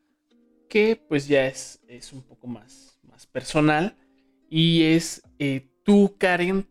que 0.73 0.95
pues 1.07 1.27
ya 1.27 1.45
es, 1.45 1.79
es 1.87 2.13
un 2.13 2.23
poco 2.23 2.47
más, 2.47 2.97
más 3.03 3.27
personal 3.27 3.95
y 4.49 4.81
es 4.81 5.21
eh, 5.37 5.69
tú, 5.83 6.15
Karen, 6.17 6.67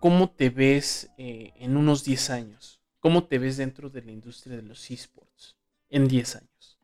¿cómo 0.00 0.30
te 0.30 0.48
ves 0.48 1.10
eh, 1.18 1.52
en 1.56 1.76
unos 1.76 2.02
10 2.02 2.30
años? 2.30 2.80
¿Cómo 2.98 3.24
te 3.24 3.38
ves 3.38 3.58
dentro 3.58 3.90
de 3.90 4.00
la 4.00 4.10
industria 4.10 4.56
de 4.56 4.62
los 4.62 4.90
esports 4.90 5.58
en 5.90 6.08
10 6.08 6.36
años? 6.36 6.78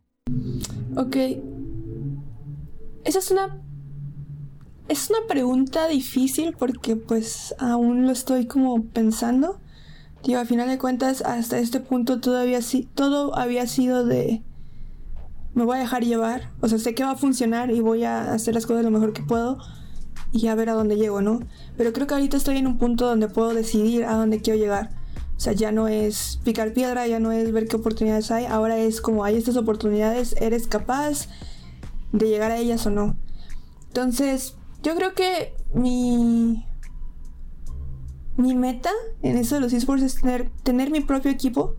Ok. 0.95 1.17
Esa 3.05 3.19
es 3.19 3.31
una... 3.31 3.63
Es 4.89 5.09
una 5.09 5.27
pregunta 5.27 5.89
difícil 5.89 6.55
porque 6.55 6.97
pues 6.97 7.55
aún 7.59 8.05
lo 8.05 8.13
estoy 8.13 8.45
como 8.45 8.85
pensando. 8.85 9.59
Digo, 10.23 10.39
a 10.39 10.45
final 10.45 10.69
de 10.69 10.77
cuentas, 10.77 11.23
hasta 11.23 11.59
este 11.61 11.81
punto 11.81 12.21
todavía 12.21 12.61
sí, 12.61 12.87
todo 12.95 13.35
había 13.39 13.67
sido 13.67 14.05
de 14.05 14.43
me 15.59 15.65
voy 15.65 15.77
a 15.77 15.81
dejar 15.81 16.05
llevar. 16.05 16.51
O 16.61 16.69
sea, 16.69 16.79
sé 16.79 16.95
que 16.95 17.03
va 17.03 17.11
a 17.11 17.17
funcionar 17.17 17.73
y 17.73 17.81
voy 17.81 18.05
a 18.05 18.33
hacer 18.33 18.55
las 18.55 18.65
cosas 18.65 18.85
lo 18.85 18.93
mejor 18.93 19.13
que 19.13 19.25
puedo 19.25 19.59
y 20.31 20.47
a 20.47 20.55
ver 20.55 20.71
a 20.71 20.75
dónde 20.75 20.97
llego, 20.97 21.21
¿no? 21.21 21.41
Pero 21.77 21.93
creo 21.93 22.07
que 22.07 22.15
ahorita 22.15 22.37
estoy 22.37 22.59
en 22.59 22.69
un 22.69 22.79
punto 22.79 23.07
donde 23.07 23.29
puedo 23.29 23.53
decidir 23.53 24.05
a 24.05 24.15
dónde 24.15 24.41
quiero 24.41 24.57
llegar. 24.59 24.91
O 25.37 25.41
sea, 25.41 25.53
ya 25.53 25.73
no 25.73 25.89
es 25.89 26.39
picar 26.45 26.73
piedra, 26.73 27.09
ya 27.09 27.19
no 27.19 27.33
es 27.33 27.51
ver 27.53 27.67
qué 27.67 27.75
oportunidades 27.75 28.31
hay, 28.31 28.45
ahora 28.45 28.79
es 28.79 29.01
como 29.01 29.25
hay 29.25 29.37
estas 29.37 29.57
oportunidades, 29.57 30.37
eres 30.41 30.69
capaz 30.69 31.29
de 32.13 32.29
llegar 32.29 32.53
a 32.53 32.57
ellas 32.57 32.87
o 32.87 32.91
no. 32.91 33.17
Entonces, 33.89 34.55
yo 34.83 34.95
creo 34.95 35.15
que 35.15 35.55
mi 35.75 36.65
mi 38.37 38.55
meta 38.55 38.91
en 39.23 39.37
eso 39.37 39.57
de 39.57 39.61
los 39.61 39.73
esports 39.73 40.05
es 40.05 40.21
tener, 40.21 40.51
tener 40.63 40.93
mi 40.93 41.01
propio 41.01 41.33
equipo 41.33 41.75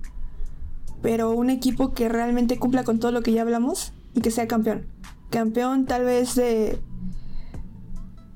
pero 1.01 1.31
un 1.31 1.49
equipo 1.49 1.93
que 1.93 2.09
realmente 2.09 2.57
cumpla 2.57 2.83
con 2.83 2.99
todo 2.99 3.11
lo 3.11 3.21
que 3.21 3.31
ya 3.31 3.41
hablamos 3.41 3.93
y 4.13 4.21
que 4.21 4.31
sea 4.31 4.47
campeón. 4.47 4.87
Campeón 5.29 5.85
tal 5.85 6.05
vez 6.05 6.35
de... 6.35 6.79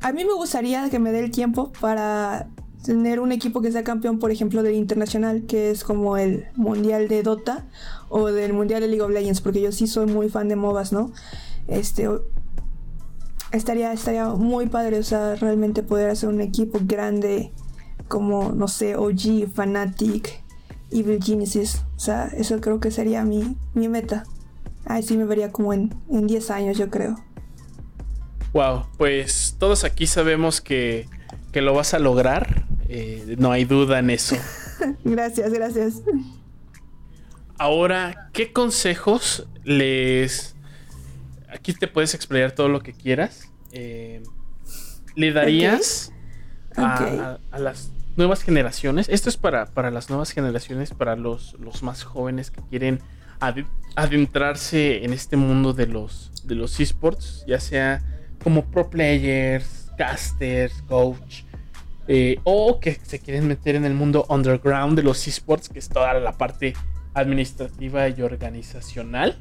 A 0.01 0.11
mí 0.11 0.25
me 0.25 0.33
gustaría 0.33 0.89
que 0.89 0.99
me 0.99 1.11
dé 1.11 1.19
el 1.19 1.31
tiempo 1.31 1.71
para 1.79 2.49
tener 2.83 3.19
un 3.19 3.31
equipo 3.31 3.61
que 3.61 3.71
sea 3.71 3.83
campeón, 3.83 4.19
por 4.19 4.31
ejemplo, 4.31 4.61
del 4.61 4.75
internacional, 4.75 5.43
que 5.43 5.71
es 5.71 5.83
como 5.83 6.17
el 6.17 6.47
mundial 6.55 7.07
de 7.07 7.23
Dota 7.23 7.65
o 8.09 8.27
del 8.27 8.53
mundial 8.53 8.81
de 8.81 8.87
League 8.87 9.01
of 9.01 9.11
Legends, 9.11 9.41
porque 9.41 9.61
yo 9.61 9.71
sí 9.71 9.87
soy 9.87 10.05
muy 10.05 10.29
fan 10.29 10.49
de 10.49 10.55
MOBAs, 10.55 10.91
¿no? 10.91 11.11
Este 11.67 12.09
estaría 13.51 13.93
estaría 13.93 14.27
muy 14.29 14.67
padre, 14.67 14.99
o 14.99 15.03
sea, 15.03 15.35
realmente 15.35 15.83
poder 15.83 16.09
hacer 16.09 16.27
un 16.27 16.41
equipo 16.41 16.79
grande 16.83 17.53
como 18.07 18.51
no 18.51 18.67
sé, 18.67 18.95
OG, 18.95 19.47
Fnatic, 19.53 20.42
Evil 20.93 21.19
Genesis. 21.21 21.83
O 21.95 21.99
sea, 21.99 22.27
eso 22.37 22.59
creo 22.61 22.79
que 22.79 22.91
sería 22.91 23.23
mi, 23.23 23.55
mi 23.73 23.87
meta. 23.87 24.23
Ahí 24.85 25.03
sí 25.03 25.17
me 25.17 25.25
vería 25.25 25.51
como 25.51 25.73
en, 25.73 25.95
en 26.09 26.27
10 26.27 26.51
años, 26.51 26.77
yo 26.77 26.89
creo. 26.89 27.15
Wow, 28.53 28.85
pues 28.97 29.55
todos 29.57 29.83
aquí 29.83 30.05
sabemos 30.05 30.61
que, 30.61 31.07
que 31.51 31.61
lo 31.61 31.73
vas 31.73 31.93
a 31.93 31.99
lograr. 31.99 32.65
Eh, 32.87 33.35
no 33.39 33.51
hay 33.51 33.65
duda 33.65 33.99
en 33.99 34.09
eso. 34.09 34.35
gracias, 35.03 35.51
gracias. 35.51 36.01
Ahora, 37.57 38.29
¿qué 38.33 38.51
consejos 38.51 39.47
les... 39.63 40.55
Aquí 41.49 41.73
te 41.73 41.87
puedes 41.87 42.13
explayar 42.13 42.51
todo 42.51 42.67
lo 42.67 42.81
que 42.81 42.93
quieras. 42.93 43.49
Eh, 43.71 44.21
¿Le 45.15 45.31
darías 45.31 46.11
A, 46.75 47.37
las 47.57 47.91
nuevas 48.15 48.43
generaciones? 48.43 49.09
Esto 49.09 49.29
es 49.29 49.37
para, 49.37 49.65
para 49.67 49.91
las 49.91 50.09
nuevas 50.09 50.31
generaciones, 50.31 50.91
para 50.91 51.15
los, 51.15 51.53
los 51.59 51.83
más 51.83 52.03
jóvenes 52.03 52.51
que 52.51 52.61
quieren 52.69 52.99
adentrarse 53.95 55.03
en 55.03 55.13
este 55.13 55.35
mundo 55.35 55.73
de 55.73 55.87
los, 55.87 56.31
de 56.45 56.55
los 56.55 56.79
esports, 56.79 57.43
ya 57.47 57.59
sea 57.59 58.01
como 58.43 58.65
pro 58.65 58.89
players, 58.89 59.91
casters, 59.97 60.81
coach, 60.87 61.43
eh, 62.07 62.39
o 62.43 62.79
que 62.79 62.99
se 63.01 63.19
quieren 63.19 63.47
meter 63.47 63.75
en 63.75 63.85
el 63.85 63.93
mundo 63.93 64.25
underground 64.29 64.97
de 64.97 65.03
los 65.03 65.27
esports, 65.27 65.69
que 65.69 65.79
es 65.79 65.89
toda 65.89 66.13
la 66.15 66.33
parte 66.33 66.73
administrativa 67.13 68.09
y 68.09 68.21
organizacional. 68.21 69.37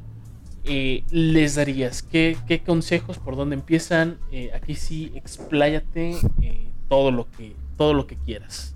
Eh, 0.64 1.03
les 1.11 1.57
darías? 1.57 2.03
¿Qué, 2.03 2.62
consejos? 2.64 3.18
¿Por 3.18 3.35
dónde 3.35 3.55
empiezan? 3.55 4.18
Eh, 4.31 4.53
aquí 4.55 4.77
sí, 4.77 5.11
expláyate 5.16 6.16
todo, 6.89 7.11
lo 7.11 7.29
que, 7.31 7.57
todo 7.77 7.95
lo 7.95 8.07
que 8.07 8.16
quieras. 8.16 8.75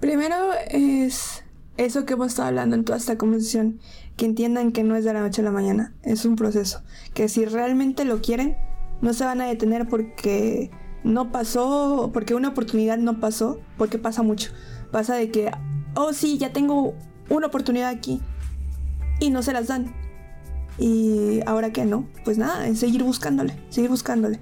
Primero 0.00 0.36
es 0.70 1.44
eso 1.76 2.04
que 2.04 2.12
hemos 2.12 2.28
estado 2.28 2.48
hablando 2.48 2.76
en 2.76 2.84
toda 2.84 2.98
esta 2.98 3.18
conversación, 3.18 3.80
que 4.16 4.26
entiendan 4.26 4.72
que 4.72 4.84
no 4.84 4.96
es 4.96 5.04
de 5.04 5.12
la 5.12 5.20
noche 5.20 5.40
a 5.40 5.44
la 5.44 5.50
mañana, 5.50 5.92
es 6.02 6.24
un 6.24 6.36
proceso, 6.36 6.82
que 7.14 7.28
si 7.28 7.44
realmente 7.46 8.04
lo 8.04 8.20
quieren, 8.20 8.56
no 9.00 9.12
se 9.12 9.24
van 9.24 9.40
a 9.40 9.46
detener 9.46 9.88
porque 9.88 10.70
no 11.04 11.32
pasó, 11.32 12.10
porque 12.12 12.34
una 12.34 12.48
oportunidad 12.48 12.98
no 12.98 13.20
pasó, 13.20 13.60
porque 13.76 13.98
pasa 13.98 14.22
mucho. 14.22 14.52
Pasa 14.90 15.14
de 15.14 15.30
que, 15.30 15.50
oh 15.94 16.12
sí, 16.12 16.38
ya 16.38 16.52
tengo 16.52 16.94
una 17.28 17.48
oportunidad 17.48 17.90
aquí 17.90 18.20
y 19.20 19.30
no 19.30 19.42
se 19.42 19.52
las 19.52 19.66
dan. 19.66 19.94
Y 20.78 21.40
ahora 21.46 21.72
que 21.72 21.84
no, 21.84 22.08
pues 22.24 22.38
nada, 22.38 22.66
es 22.66 22.80
seguir 22.80 23.02
buscándole, 23.02 23.56
seguir 23.68 23.90
buscándole. 23.90 24.40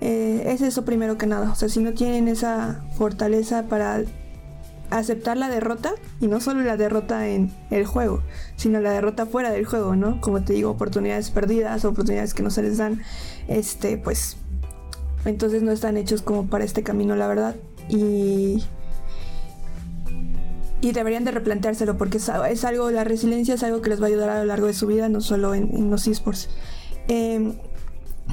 Eh, 0.00 0.44
es 0.46 0.60
eso 0.62 0.84
primero 0.84 1.18
que 1.18 1.26
nada. 1.26 1.50
O 1.50 1.54
sea, 1.54 1.68
si 1.68 1.80
no 1.80 1.92
tienen 1.92 2.28
esa 2.28 2.82
fortaleza 2.96 3.64
para 3.64 4.02
aceptar 4.90 5.36
la 5.36 5.48
derrota, 5.48 5.92
y 6.20 6.26
no 6.26 6.40
solo 6.40 6.62
la 6.62 6.76
derrota 6.76 7.28
en 7.28 7.52
el 7.70 7.86
juego, 7.86 8.22
sino 8.56 8.80
la 8.80 8.92
derrota 8.92 9.26
fuera 9.26 9.50
del 9.50 9.64
juego, 9.64 9.94
¿no? 9.94 10.20
Como 10.20 10.42
te 10.42 10.52
digo, 10.52 10.70
oportunidades 10.70 11.30
perdidas, 11.30 11.84
oportunidades 11.84 12.34
que 12.34 12.42
no 12.42 12.50
se 12.50 12.62
les 12.62 12.78
dan, 12.78 13.00
este, 13.46 13.98
pues 13.98 14.36
entonces 15.24 15.62
no 15.62 15.70
están 15.72 15.96
hechos 15.96 16.22
como 16.22 16.46
para 16.46 16.64
este 16.64 16.82
camino, 16.82 17.16
la 17.16 17.28
verdad. 17.28 17.56
Y. 17.88 18.64
Y 20.82 20.92
deberían 20.92 21.24
de 21.24 21.30
replanteárselo 21.30 21.98
porque 21.98 22.16
es, 22.16 22.64
algo, 22.64 22.90
la 22.90 23.04
resiliencia 23.04 23.54
es 23.54 23.62
algo 23.62 23.82
que 23.82 23.90
les 23.90 24.00
va 24.00 24.06
a 24.06 24.08
ayudar 24.08 24.30
a 24.30 24.38
lo 24.38 24.46
largo 24.46 24.66
de 24.66 24.72
su 24.72 24.86
vida, 24.86 25.10
no 25.10 25.20
solo 25.20 25.54
en, 25.54 25.90
los 25.90 26.06
esports. 26.06 26.48
Em, 27.06 27.58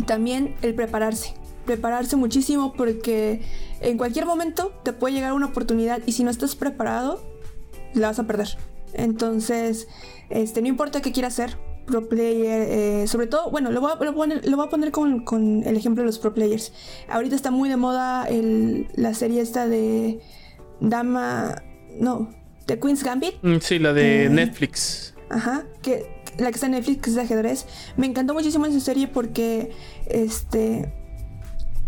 también 0.06 0.56
el 0.62 0.74
prepararse. 0.74 1.34
Prepararse 1.68 2.16
muchísimo 2.16 2.74
porque 2.74 3.42
en 3.82 3.98
cualquier 3.98 4.26
momento 4.26 4.72
te 4.84 4.94
puede 4.94 5.14
llegar 5.14 5.34
una 5.34 5.48
oportunidad 5.48 6.02
y 6.06 6.14
si 6.14 6.24
no 6.24 6.32
estás 6.32 6.56
preparado, 6.56 7.22
la 7.94 8.08
vas 8.08 8.20
a 8.20 8.24
perder. 8.26 8.58
Entonces, 8.94 9.88
este, 10.30 10.62
no 10.62 10.70
importa 10.70 11.02
qué 11.02 11.12
quieras 11.12 11.34
hacer, 11.34 11.58
pro 11.86 12.08
player, 12.08 12.68
eh, 12.70 13.08
sobre 13.08 13.28
todo, 13.28 13.52
bueno, 13.52 13.70
lo 13.72 13.82
voy 13.82 13.92
a, 13.92 13.98
poner, 14.14 14.48
lo 14.48 14.58
voy 14.58 14.68
a 14.68 14.70
poner 14.70 14.92
con, 14.92 15.64
el 15.66 15.76
ejemplo 15.76 16.04
de 16.04 16.08
los 16.08 16.20
pro 16.20 16.34
players. 16.34 16.72
Ahorita 17.10 17.36
está 17.36 17.52
muy 17.52 17.70
de 17.70 17.78
moda 17.78 18.28
la 18.96 19.14
serie 19.14 19.42
esta 19.42 19.68
de 19.68 20.20
Dama, 20.80 21.64
no, 22.00 22.30
de 22.66 22.80
Queen's 22.80 23.04
Gambit. 23.04 23.36
Mm, 23.42 23.58
sí, 23.60 23.78
la 23.78 23.92
de 23.92 24.26
eh, 24.26 24.30
Netflix. 24.30 25.16
Ajá, 25.30 25.66
que 25.82 26.18
la 26.38 26.50
que 26.52 26.56
está 26.56 26.68
en 26.68 26.74
Netflix, 26.74 27.02
que 27.02 27.10
es 27.10 27.16
de 27.16 27.22
ajedrez. 27.22 27.66
Me 27.98 28.06
encantó 28.06 28.34
muchísimo 28.34 28.66
esa 28.66 28.80
serie 28.80 29.08
porque, 29.08 29.72
este, 30.08 30.94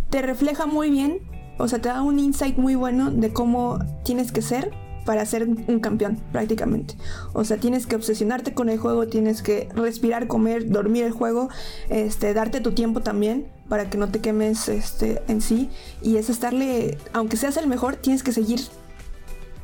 te 0.09 0.21
refleja 0.21 0.65
muy 0.65 0.89
bien, 0.89 1.19
o 1.57 1.67
sea, 1.67 1.79
te 1.79 1.89
da 1.89 2.01
un 2.01 2.19
insight 2.19 2.57
muy 2.57 2.75
bueno 2.75 3.11
de 3.11 3.31
cómo 3.31 3.79
tienes 4.03 4.31
que 4.31 4.41
ser 4.41 4.71
para 5.05 5.25
ser 5.25 5.47
un 5.47 5.79
campeón 5.79 6.19
prácticamente. 6.31 6.95
O 7.33 7.43
sea, 7.43 7.57
tienes 7.57 7.87
que 7.87 7.95
obsesionarte 7.95 8.53
con 8.53 8.69
el 8.69 8.77
juego, 8.77 9.07
tienes 9.07 9.41
que 9.41 9.67
respirar, 9.73 10.27
comer, 10.27 10.69
dormir 10.69 11.03
el 11.03 11.11
juego, 11.11 11.49
este, 11.89 12.33
darte 12.33 12.61
tu 12.61 12.73
tiempo 12.73 13.01
también 13.01 13.47
para 13.69 13.89
que 13.89 13.97
no 13.97 14.09
te 14.09 14.19
quemes 14.19 14.69
este, 14.69 15.21
en 15.27 15.41
sí. 15.41 15.69
Y 16.01 16.17
es 16.17 16.29
estarle, 16.29 16.97
aunque 17.13 17.37
seas 17.37 17.57
el 17.57 17.67
mejor, 17.67 17.95
tienes 17.95 18.23
que 18.23 18.33
seguir 18.33 18.59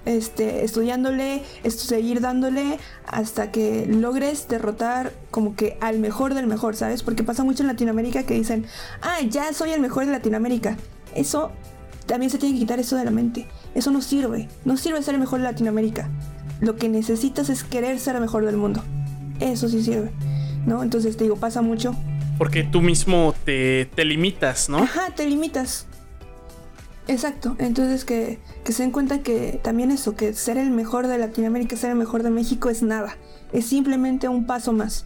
este, 0.05 0.63
estudiándole, 0.63 1.43
seguir 1.67 2.21
dándole 2.21 2.79
hasta 3.07 3.51
que 3.51 3.85
logres 3.87 4.47
derrotar 4.47 5.13
como 5.31 5.55
que 5.55 5.77
al 5.81 5.99
mejor 5.99 6.33
del 6.33 6.47
mejor, 6.47 6.75
¿sabes? 6.75 7.03
Porque 7.03 7.23
pasa 7.23 7.43
mucho 7.43 7.63
en 7.63 7.67
Latinoamérica 7.67 8.23
que 8.23 8.35
dicen, 8.35 8.65
ah, 9.01 9.19
ya 9.29 9.51
soy 9.53 9.71
el 9.71 9.81
mejor 9.81 10.05
de 10.05 10.11
Latinoamérica. 10.11 10.77
Eso 11.13 11.51
también 12.05 12.29
se 12.29 12.37
tiene 12.37 12.55
que 12.55 12.59
quitar 12.59 12.79
eso 12.79 12.95
de 12.95 13.05
la 13.05 13.11
mente. 13.11 13.47
Eso 13.73 13.91
no 13.91 14.01
sirve. 14.01 14.47
No 14.63 14.77
sirve 14.77 15.01
ser 15.01 15.15
el 15.15 15.19
mejor 15.19 15.39
de 15.39 15.45
Latinoamérica. 15.45 16.09
Lo 16.61 16.75
que 16.75 16.87
necesitas 16.87 17.49
es 17.49 17.63
querer 17.63 17.99
ser 17.99 18.15
el 18.15 18.21
mejor 18.21 18.45
del 18.45 18.57
mundo. 18.57 18.83
Eso 19.39 19.67
sí 19.69 19.83
sirve. 19.83 20.11
¿No? 20.65 20.83
Entonces 20.83 21.17
te 21.17 21.23
digo, 21.23 21.35
pasa 21.35 21.61
mucho. 21.61 21.95
Porque 22.37 22.63
tú 22.63 22.81
mismo 22.81 23.33
te, 23.45 23.89
limitas, 23.97 24.69
¿no? 24.69 24.79
Ajá, 24.79 25.11
te 25.15 25.27
limitas. 25.27 25.87
Exacto. 27.07 27.55
Entonces 27.59 28.05
que, 28.05 28.39
que 28.63 28.71
se 28.71 28.83
den 28.83 28.91
cuenta 28.91 29.21
que 29.21 29.59
también 29.63 29.91
eso, 29.91 30.15
que 30.15 30.33
ser 30.33 30.57
el 30.57 30.71
mejor 30.71 31.07
de 31.07 31.17
Latinoamérica, 31.17 31.75
ser 31.75 31.91
el 31.91 31.97
mejor 31.97 32.23
de 32.23 32.29
México 32.31 32.69
es 32.69 32.81
nada. 32.81 33.17
Es 33.53 33.65
simplemente 33.67 34.27
un 34.27 34.45
paso 34.45 34.73
más. 34.73 35.05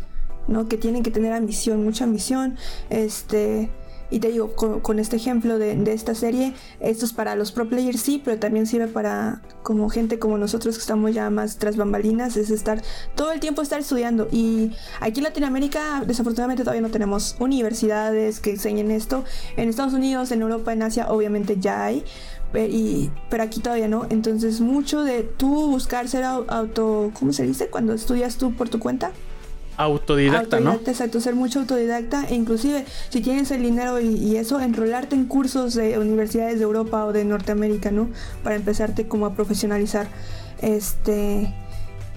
¿no? 0.49 0.67
Que 0.67 0.77
tienen 0.77 1.03
que 1.03 1.11
tener 1.11 1.31
ambición, 1.31 1.83
mucha 1.83 2.03
ambición. 2.03 2.57
Este 2.89 3.69
y 4.11 4.19
te 4.19 4.29
digo, 4.29 4.53
con, 4.55 4.99
este 4.99 5.17
ejemplo 5.17 5.59
de, 5.59 5.79
esta 5.93 6.15
serie, 6.15 6.53
esto 6.79 7.05
es 7.05 7.13
para 7.13 7.35
los 7.35 7.51
pro 7.51 7.69
players, 7.69 8.01
sí, 8.01 8.21
pero 8.23 8.39
también 8.39 8.65
sirve 8.65 8.87
para 8.87 9.41
como 9.63 9.89
gente 9.89 10.17
como 10.17 10.37
nosotros 10.37 10.75
que 10.75 10.81
estamos 10.81 11.13
ya 11.13 11.29
más 11.29 11.57
tras 11.57 11.77
bambalinas, 11.77 12.35
es 12.35 12.49
estar 12.49 12.81
todo 13.15 13.31
el 13.31 13.39
tiempo 13.39 13.61
estar 13.61 13.79
estudiando. 13.79 14.27
Y 14.31 14.71
aquí 14.99 15.19
en 15.19 15.25
Latinoamérica, 15.25 16.03
desafortunadamente, 16.05 16.63
todavía 16.63 16.81
no 16.81 16.89
tenemos 16.89 17.35
universidades 17.39 18.39
que 18.39 18.51
enseñen 18.51 18.91
esto. 18.91 19.23
En 19.57 19.69
Estados 19.69 19.93
Unidos, 19.93 20.31
en 20.31 20.41
Europa, 20.41 20.73
en 20.73 20.81
Asia, 20.81 21.11
obviamente 21.11 21.57
ya 21.59 21.85
hay. 21.85 22.03
Pero 22.51 23.43
aquí 23.43 23.59
todavía 23.59 23.87
no. 23.87 24.07
Entonces, 24.09 24.59
mucho 24.59 25.03
de 25.03 25.21
tú 25.21 25.69
buscar 25.69 26.07
ser 26.07 26.23
auto. 26.23 27.11
¿Cómo 27.13 27.31
se 27.31 27.43
dice? 27.43 27.67
Cuando 27.67 27.93
estudias 27.93 28.37
tú 28.37 28.55
por 28.55 28.69
tu 28.69 28.79
cuenta 28.79 29.11
autodidacta, 29.79 30.59
¿no? 30.59 30.73
Exacto, 30.73 31.21
ser 31.21 31.35
mucho 31.35 31.61
autodidacta 31.61 32.25
e 32.27 32.35
inclusive 32.35 32.85
si 33.09 33.21
tienes 33.21 33.49
el 33.51 33.63
dinero 33.63 33.99
y, 33.99 34.35
eso, 34.35 34.59
enrolarte 34.59 35.15
en 35.15 35.25
cursos 35.25 35.73
de 35.73 35.97
universidades 35.97 36.57
de 36.57 36.63
Europa 36.63 37.05
o 37.05 37.13
de 37.13 37.23
Norteamérica, 37.23 37.89
¿no? 37.89 38.09
Para 38.43 38.57
empezarte 38.57 39.07
como 39.07 39.25
a 39.25 39.33
profesionalizar. 39.33 40.07
Este 40.61 41.53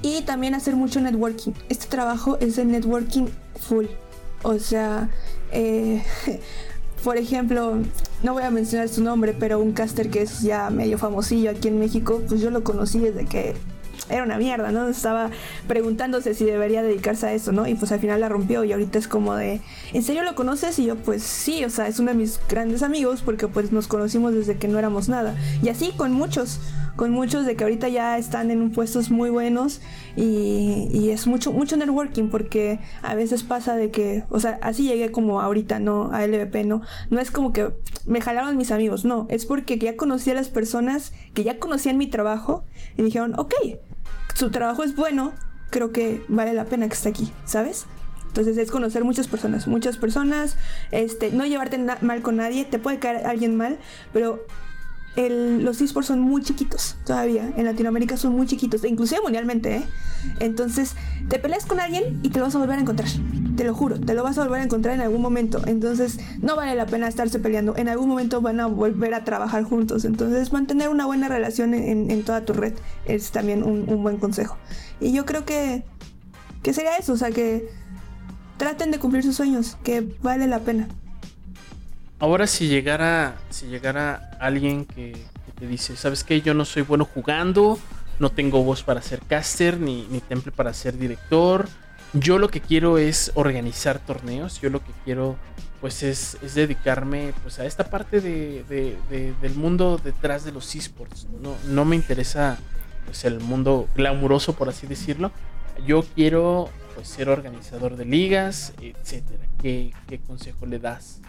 y 0.03 0.23
también 0.23 0.55
hacer 0.55 0.75
mucho 0.75 1.01
networking. 1.01 1.53
Este 1.69 1.87
trabajo 1.87 2.37
es 2.41 2.57
de 2.57 2.65
networking 2.65 3.27
full. 3.61 3.87
O 4.43 4.59
sea, 4.59 5.09
eh, 5.53 6.03
por 7.05 7.17
ejemplo, 7.17 7.79
no 8.25 8.33
voy 8.33 8.43
a 8.43 8.51
mencionar 8.51 8.89
su 8.89 9.05
nombre, 9.05 9.37
pero 9.39 9.61
un 9.61 9.71
caster 9.71 10.11
que 10.11 10.23
es 10.23 10.41
ya 10.41 10.69
medio 10.71 10.99
famosillo 10.99 11.51
aquí 11.51 11.69
en 11.69 11.79
México, 11.79 12.21
pues 12.27 12.41
yo 12.41 12.51
lo 12.51 12.65
conocí 12.65 12.99
desde 12.99 13.27
que 13.27 13.55
era 14.09 14.23
una 14.25 14.37
mierda, 14.39 14.73
¿no? 14.73 14.89
Estaba 14.89 15.31
preguntándose 15.69 16.35
si 16.35 16.45
debería 16.45 16.83
dedicarse 16.83 17.27
a 17.27 17.33
eso, 17.33 17.53
¿no? 17.53 17.67
Y 17.67 17.75
pues 17.75 17.93
al 17.93 18.01
final 18.01 18.21
la 18.21 18.29
rompió 18.29 18.65
y 18.65 18.73
ahorita 18.73 18.99
es 18.99 19.09
como 19.09 19.35
de, 19.35 19.61
¿en 19.93 20.03
serio 20.03 20.23
lo 20.23 20.35
conoces? 20.35 20.79
Y 20.79 20.87
yo 20.87 20.97
pues 20.97 21.23
sí, 21.23 21.65
o 21.65 21.71
sea, 21.71 21.89
es 21.89 21.99
uno 21.99 22.11
de 22.11 22.17
mis 22.17 22.41
grandes 22.49 22.83
amigos 22.83 23.23
porque 23.23 23.49
pues 23.49 23.73
nos 23.73 23.87
conocimos 23.87 24.35
desde 24.35 24.57
que 24.57 24.69
no 24.69 24.79
éramos 24.79 25.09
nada. 25.09 25.37
Y 25.63 25.69
así 25.69 25.93
con 25.97 26.13
muchos, 26.13 26.61
con 26.97 27.11
muchos 27.11 27.47
de 27.47 27.57
que 27.57 27.65
ahorita 27.65 27.89
ya 27.89 28.19
están 28.19 28.51
en 28.51 28.71
puestos 28.71 29.11
muy 29.11 29.31
buenos 29.31 29.81
y, 30.17 30.89
y 30.93 31.11
es 31.11 31.27
mucho, 31.27 31.53
mucho 31.53 31.77
networking 31.77 32.29
porque 32.29 32.81
a 33.03 33.15
veces 33.15 33.43
pasa 33.43 33.77
de 33.77 33.91
que, 33.91 34.25
o 34.31 34.41
sea, 34.41 34.59
así 34.63 34.85
llegué 34.85 35.11
como 35.11 35.41
ahorita, 35.41 35.79
¿no? 35.79 36.11
A 36.13 36.27
LVP, 36.27 36.65
¿no? 36.65 36.83
No 37.11 37.21
es 37.21 37.31
como 37.31 37.53
que 37.53 37.71
me 38.07 38.21
jalaban 38.21 38.57
mis 38.57 38.71
amigos, 38.71 39.05
no, 39.05 39.27
es 39.31 39.47
porque 39.47 39.79
ya 39.79 39.97
conocí 39.97 40.31
a 40.31 40.35
las 40.35 40.49
personas 40.49 41.13
que 41.35 41.45
ya 41.45 41.59
conocían 41.59 41.99
mi 41.99 42.09
trabajo 42.09 42.65
y 42.97 43.03
dijeron, 43.03 43.39
ok, 43.39 43.55
su 44.35 44.51
trabajo 44.51 44.83
es 44.85 44.95
bueno, 44.97 45.33
creo 45.71 45.93
que 45.93 46.25
vale 46.29 46.53
la 46.53 46.65
pena 46.65 46.89
que 46.89 46.95
esté 46.95 47.09
aquí, 47.09 47.33
¿sabes? 47.45 47.87
Entonces 48.29 48.57
es 48.57 48.71
conocer 48.71 49.05
muchas 49.05 49.29
personas, 49.29 49.67
muchas 49.67 49.99
personas, 49.99 50.57
este, 50.91 51.33
no 51.33 51.45
llevarte 51.45 51.79
mal 52.01 52.23
con 52.23 52.37
nadie, 52.37 52.65
te 52.65 52.79
puede 52.79 52.99
caer 52.99 53.27
alguien 53.27 53.57
mal, 53.57 53.79
pero 54.13 54.47
los 55.17 55.81
esports 55.83 56.09
son 56.09 56.21
muy 56.21 56.43
chiquitos 56.43 56.97
todavía, 57.05 57.53
en 57.57 57.67
Latinoamérica 57.67 58.17
son 58.17 58.33
muy 58.33 58.47
chiquitos, 58.47 58.85
inclusive 58.85 59.21
mundialmente, 59.21 59.77
¿eh? 59.77 59.83
Entonces 60.41 60.95
te 61.29 61.39
peleas 61.39 61.67
con 61.67 61.81
alguien 61.81 62.21
y 62.23 62.31
te 62.31 62.41
vas 62.41 62.55
a 62.55 62.59
volver 62.59 62.79
a 62.79 62.81
encontrar. 62.81 63.11
Te 63.57 63.65
lo 63.65 63.75
juro, 63.75 64.01
te 64.01 64.15
lo 64.15 64.23
vas 64.23 64.39
a 64.39 64.45
volver 64.45 64.61
a 64.61 64.65
encontrar 64.65 64.95
en 64.95 65.01
algún 65.01 65.21
momento. 65.21 65.61
Entonces, 65.67 66.19
no 66.41 66.57
vale 66.57 66.75
la 66.75 66.87
pena 66.87 67.09
estarse 67.09 67.39
peleando. 67.39 67.77
En 67.77 67.89
algún 67.89 68.09
momento 68.09 68.41
van 68.41 68.61
a 68.61 68.67
volver 68.67 69.15
a 69.15 69.25
trabajar 69.25 69.65
juntos. 69.65 70.05
Entonces, 70.05 70.53
mantener 70.53 70.89
una 70.89 71.07
buena 71.07 71.29
relación 71.29 71.75
en, 71.75 72.23
toda 72.25 72.45
tu 72.45 72.53
red 72.53 72.75
es 73.05 73.31
también 73.31 73.63
un, 73.63 74.03
buen 74.03 74.19
consejo. 74.19 74.57
Y 75.01 75.13
yo 75.13 75.27
creo 75.27 75.45
que, 75.45 75.83
que 76.63 76.73
sería 76.73 76.97
eso, 76.97 77.13
o 77.13 77.17
sea, 77.17 77.31
que 77.31 77.69
traten 78.57 78.91
de 78.91 78.99
cumplir 78.99 79.23
sus 79.23 79.37
sueños, 79.37 79.77
que 79.83 80.07
vale 80.23 80.47
la 80.47 80.61
pena. 80.61 80.89
Ahora 82.19 82.47
si 82.47 82.69
llegara, 82.69 83.37
si 83.51 83.67
llegara 83.67 84.31
alguien 84.39 84.85
que, 84.85 85.17
te 85.59 85.67
dice, 85.67 85.97
¿sabes 85.97 86.23
qué? 86.23 86.41
Yo 86.41 86.55
no 86.55 86.65
soy 86.65 86.83
bueno 86.83 87.05
jugando, 87.05 87.79
no 88.19 88.31
tengo 88.31 88.63
voz 88.63 88.83
para 88.83 89.03
ser 89.03 89.21
caster, 89.21 89.81
ni, 89.81 90.07
ni 90.09 90.21
temple 90.21 90.53
para 90.53 90.73
ser 90.73 90.97
director. 90.97 91.69
Yo 92.15 92.39
lo 92.39 92.49
que 92.49 92.61
quiero 92.61 92.99
es 92.99 93.33
organizar 93.35 93.99
torneos, 93.99 94.61
yo 94.61 94.69
lo 94.69 94.81
que 94.81 94.93
quiero 95.05 95.37
pues 95.81 96.03
es, 96.03 96.37
dedicarme 96.55 97.33
pues 97.43 97.59
a 97.59 97.65
esta 97.65 97.85
parte 97.85 98.21
de, 98.21 98.65
del 99.41 99.55
mundo 99.55 100.01
detrás 100.03 100.45
de 100.45 100.53
los 100.53 100.75
esports. 100.75 101.27
No, 101.43 101.57
no 101.67 101.85
me 101.85 101.97
interesa 101.97 102.59
pues 103.07 103.25
el 103.25 103.41
mundo 103.41 103.89
glamuroso 103.97 104.53
por 104.55 104.69
así 104.69 104.87
decirlo. 104.87 105.33
Yo 105.87 106.05
quiero 106.15 106.69
pues 106.95 107.09
ser 107.09 107.29
organizador 107.31 107.97
de 107.97 108.05
ligas, 108.05 108.75
etcétera. 108.81 109.45
¿Qué, 109.61 109.93
qué 110.07 110.21
consejo 110.21 110.67
le 110.67 110.79
das? 110.79 111.21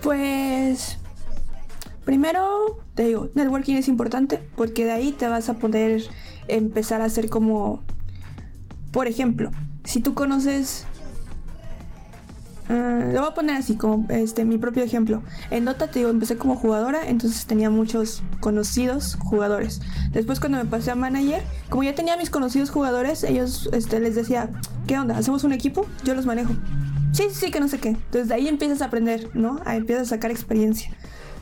Pues 0.00 0.98
primero 2.04 2.78
te 2.94 3.04
digo, 3.04 3.28
networking 3.34 3.74
es 3.74 3.88
importante 3.88 4.40
porque 4.56 4.84
de 4.84 4.92
ahí 4.92 5.12
te 5.12 5.28
vas 5.28 5.48
a 5.48 5.54
poder 5.54 6.04
empezar 6.46 7.02
a 7.02 7.04
hacer 7.04 7.28
como, 7.28 7.82
por 8.92 9.08
ejemplo, 9.08 9.50
si 9.88 10.00
tú 10.00 10.14
conoces 10.14 10.84
Uh, 12.70 13.14
lo 13.14 13.20
voy 13.20 13.30
a 13.30 13.34
poner 13.34 13.56
así, 13.56 13.76
como 13.76 14.06
este, 14.10 14.44
mi 14.44 14.58
propio 14.58 14.84
ejemplo. 14.84 15.22
En 15.50 15.64
Dota, 15.64 15.86
te 15.86 16.00
digo, 16.00 16.10
empecé 16.10 16.36
como 16.36 16.54
jugadora, 16.54 17.08
entonces 17.08 17.46
tenía 17.46 17.70
muchos 17.70 18.22
conocidos 18.40 19.16
jugadores. 19.18 19.80
Después, 20.12 20.38
cuando 20.38 20.58
me 20.58 20.66
pasé 20.66 20.90
a 20.90 20.94
manager, 20.94 21.42
como 21.70 21.82
ya 21.82 21.94
tenía 21.94 22.18
mis 22.18 22.28
conocidos 22.28 22.68
jugadores, 22.68 23.24
ellos 23.24 23.70
este, 23.72 24.00
les 24.00 24.14
decía, 24.16 24.50
¿qué 24.86 24.98
onda? 24.98 25.16
¿Hacemos 25.16 25.44
un 25.44 25.54
equipo? 25.54 25.86
Yo 26.04 26.14
los 26.14 26.26
manejo. 26.26 26.52
Sí, 27.12 27.22
sí, 27.30 27.46
sí, 27.46 27.50
que 27.50 27.58
no 27.58 27.68
sé 27.68 27.78
qué. 27.78 27.88
Entonces, 27.88 28.28
de 28.28 28.34
ahí 28.34 28.48
empiezas 28.48 28.82
a 28.82 28.84
aprender, 28.84 29.30
¿no? 29.32 29.60
Ahí 29.64 29.78
empiezas 29.78 30.08
a 30.08 30.16
sacar 30.16 30.30
experiencia. 30.30 30.90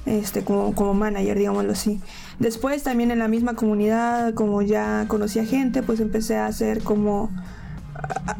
Este, 0.04 0.44
como, 0.44 0.76
como 0.76 0.94
manager, 0.94 1.36
digámoslo 1.36 1.72
así. 1.72 2.00
Después, 2.38 2.84
también 2.84 3.10
en 3.10 3.18
la 3.18 3.26
misma 3.26 3.54
comunidad, 3.54 4.32
como 4.34 4.62
ya 4.62 5.06
conocía 5.08 5.44
gente, 5.44 5.82
pues 5.82 5.98
empecé 5.98 6.36
a 6.36 6.46
hacer 6.46 6.84
como 6.84 7.30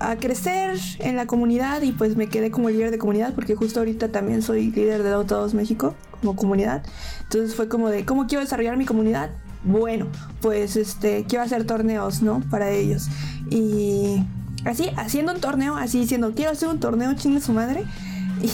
a, 0.00 0.16
crecer 0.16 0.78
en 0.98 1.16
la 1.16 1.26
comunidad 1.26 1.82
y 1.82 1.92
pues 1.92 2.16
me 2.16 2.28
quedé 2.28 2.50
como 2.50 2.70
líder 2.70 2.90
de 2.90 2.98
comunidad 2.98 3.34
porque 3.34 3.54
justo 3.54 3.80
ahorita 3.80 4.08
también 4.08 4.42
soy 4.42 4.70
líder 4.70 5.02
de 5.02 5.10
Dota 5.10 5.36
2 5.36 5.54
México 5.54 5.94
como 6.20 6.36
comunidad. 6.36 6.84
Entonces 7.22 7.54
fue 7.54 7.68
como 7.68 7.88
de, 7.88 8.04
¿cómo 8.04 8.26
quiero 8.26 8.42
desarrollar 8.42 8.76
mi 8.76 8.86
comunidad? 8.86 9.30
Bueno, 9.64 10.06
pues 10.40 10.76
este, 10.76 11.24
quiero 11.28 11.44
hacer 11.44 11.64
torneos, 11.64 12.22
¿no? 12.22 12.42
Para 12.50 12.70
ellos. 12.70 13.08
Y 13.50 14.24
así, 14.64 14.90
haciendo 14.96 15.32
un 15.32 15.40
torneo, 15.40 15.76
así 15.76 16.00
diciendo, 16.00 16.32
quiero 16.34 16.52
hacer 16.52 16.68
un 16.68 16.80
torneo, 16.80 17.14
chingue 17.14 17.40
su 17.40 17.52
madre. 17.52 17.84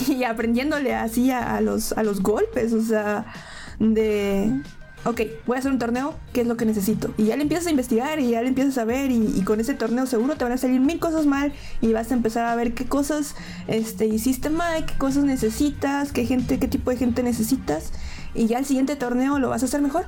Y 0.07 0.23
aprendiéndole 0.23 0.95
así 0.95 1.29
a, 1.29 1.59
los, 1.59 1.91
a 1.91 2.03
los 2.03 2.21
golpes, 2.23 2.71
o 2.71 2.81
sea, 2.81 3.25
de 3.79 4.61
ok, 5.05 5.21
voy 5.45 5.57
a 5.57 5.59
hacer 5.59 5.71
un 5.71 5.79
torneo, 5.79 6.15
¿qué 6.31 6.41
es 6.41 6.47
lo 6.47 6.55
que 6.55 6.65
necesito? 6.65 7.13
Y 7.17 7.25
ya 7.25 7.35
le 7.35 7.43
empiezas 7.43 7.67
a 7.67 7.71
investigar 7.71 8.19
y 8.19 8.29
ya 8.29 8.41
le 8.41 8.47
empiezas 8.47 8.77
a 8.77 8.85
ver 8.85 9.11
y, 9.11 9.41
con 9.43 9.59
ese 9.59 9.73
torneo 9.73 10.05
seguro 10.05 10.35
te 10.35 10.43
van 10.43 10.53
a 10.53 10.57
salir 10.57 10.79
mil 10.79 10.99
cosas 10.99 11.25
mal 11.25 11.53
y 11.81 11.91
vas 11.93 12.11
a 12.11 12.13
empezar 12.13 12.45
a 12.45 12.55
ver 12.55 12.73
qué 12.73 12.85
cosas 12.85 13.35
este, 13.67 14.05
hiciste 14.05 14.49
mal, 14.49 14.85
qué 14.85 14.97
cosas 14.97 15.25
necesitas, 15.25 16.11
qué 16.11 16.25
gente, 16.25 16.59
qué 16.59 16.67
tipo 16.67 16.91
de 16.91 16.97
gente 16.97 17.23
necesitas 17.23 17.91
y 18.33 18.47
ya 18.47 18.59
el 18.59 18.65
siguiente 18.65 18.95
torneo 18.95 19.39
lo 19.39 19.49
vas 19.49 19.63
a 19.63 19.65
hacer 19.65 19.81
mejor. 19.81 20.05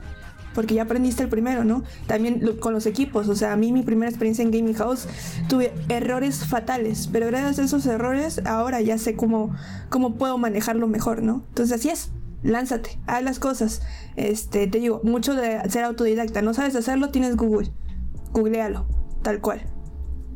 Porque 0.54 0.74
ya 0.74 0.84
aprendiste 0.84 1.22
el 1.22 1.28
primero, 1.28 1.66
¿no? 1.66 1.84
También 2.08 2.56
con 2.62 2.74
los 2.74 2.86
equipos. 2.86 3.28
O 3.28 3.36
sea, 3.36 3.52
a 3.52 3.58
mí 3.58 3.74
mi 3.74 3.84
primera 3.84 4.10
experiencia 4.10 4.42
en 4.42 4.52
Gaming 4.52 4.76
House 4.76 5.06
tuve 5.50 5.74
errores 5.90 6.46
fatales. 6.46 7.10
Pero 7.12 7.28
gracias 7.28 7.60
a 7.60 7.64
esos 7.64 7.86
errores 7.86 8.42
ahora 8.46 8.80
ya 8.80 8.98
sé 8.98 9.18
cómo, 9.18 9.54
cómo 9.90 10.16
puedo 10.16 10.38
manejarlo 10.38 10.88
mejor, 10.88 11.22
¿no? 11.24 11.44
Entonces 11.50 11.78
así 11.78 11.90
es 11.90 12.10
lánzate, 12.46 13.00
haz 13.08 13.24
las 13.24 13.40
cosas. 13.40 13.82
Este, 14.16 14.68
te 14.68 14.80
digo, 14.80 15.02
mucho 15.04 15.34
de 15.36 15.60
ser 15.70 15.84
autodidacta. 15.84 16.42
No 16.42 16.54
sabes 16.54 16.76
hacerlo, 16.76 17.10
tienes 17.10 17.36
Google. 17.36 17.72
Googlealo, 18.32 18.88
tal 19.22 19.42
cual. 19.42 19.62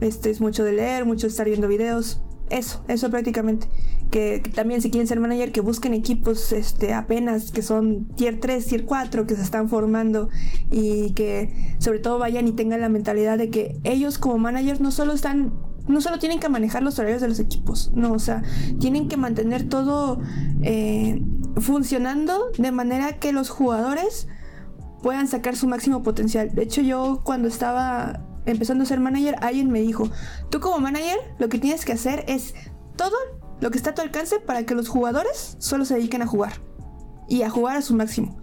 Este 0.01 0.29
es 0.29 0.41
mucho 0.41 0.63
de 0.63 0.73
leer, 0.73 1.05
mucho 1.05 1.27
de 1.27 1.31
estar 1.31 1.45
viendo 1.45 1.67
videos. 1.67 2.21
Eso, 2.49 2.83
eso 2.87 3.09
prácticamente. 3.09 3.67
Que, 4.09 4.41
también 4.55 4.81
si 4.81 4.89
quieren 4.89 5.07
ser 5.07 5.19
manager, 5.19 5.51
que 5.51 5.61
busquen 5.61 5.93
equipos 5.93 6.51
este, 6.51 6.93
apenas 6.93 7.51
que 7.51 7.61
son 7.61 8.07
tier 8.15 8.39
3, 8.39 8.65
tier 8.65 8.85
4, 8.85 9.27
que 9.27 9.35
se 9.35 9.43
están 9.43 9.69
formando 9.69 10.29
y 10.71 11.13
que 11.13 11.75
sobre 11.77 11.99
todo 11.99 12.17
vayan 12.17 12.47
y 12.47 12.53
tengan 12.53 12.81
la 12.81 12.89
mentalidad 12.89 13.37
de 13.37 13.51
que 13.51 13.77
ellos 13.83 14.17
como 14.17 14.39
managers 14.39 14.81
no 14.81 14.89
solo 14.89 15.13
están 15.13 15.53
no 15.89 16.01
solo 16.01 16.19
tienen 16.19 16.39
que 16.39 16.49
manejar 16.49 16.83
los 16.83 16.99
horarios 16.99 17.21
de 17.21 17.27
los 17.27 17.39
equipos, 17.39 17.91
no, 17.93 18.13
o 18.13 18.19
sea, 18.19 18.43
tienen 18.79 19.07
que 19.07 19.17
mantener 19.17 19.67
todo 19.67 20.21
eh, 20.61 21.21
funcionando 21.57 22.51
de 22.57 22.71
manera 22.71 23.13
que 23.19 23.33
los 23.33 23.49
jugadores 23.49 24.27
puedan 25.01 25.27
sacar 25.27 25.55
su 25.55 25.67
máximo 25.67 26.03
potencial. 26.03 26.53
De 26.53 26.63
hecho, 26.63 26.81
yo 26.81 27.21
cuando 27.23 27.47
estaba 27.47 28.21
empezando 28.45 28.83
a 28.83 28.87
ser 28.87 28.99
manager, 28.99 29.35
alguien 29.41 29.71
me 29.71 29.81
dijo, 29.81 30.09
tú 30.49 30.59
como 30.59 30.79
manager 30.79 31.17
lo 31.39 31.49
que 31.49 31.57
tienes 31.57 31.85
que 31.85 31.93
hacer 31.93 32.23
es 32.27 32.53
todo 32.95 33.15
lo 33.59 33.71
que 33.71 33.77
está 33.77 33.89
a 33.91 33.95
tu 33.95 34.01
alcance 34.01 34.39
para 34.39 34.65
que 34.65 34.75
los 34.75 34.89
jugadores 34.89 35.57
solo 35.59 35.85
se 35.85 35.95
dediquen 35.95 36.21
a 36.21 36.27
jugar 36.27 36.53
y 37.27 37.41
a 37.41 37.49
jugar 37.49 37.77
a 37.77 37.81
su 37.81 37.95
máximo, 37.95 38.37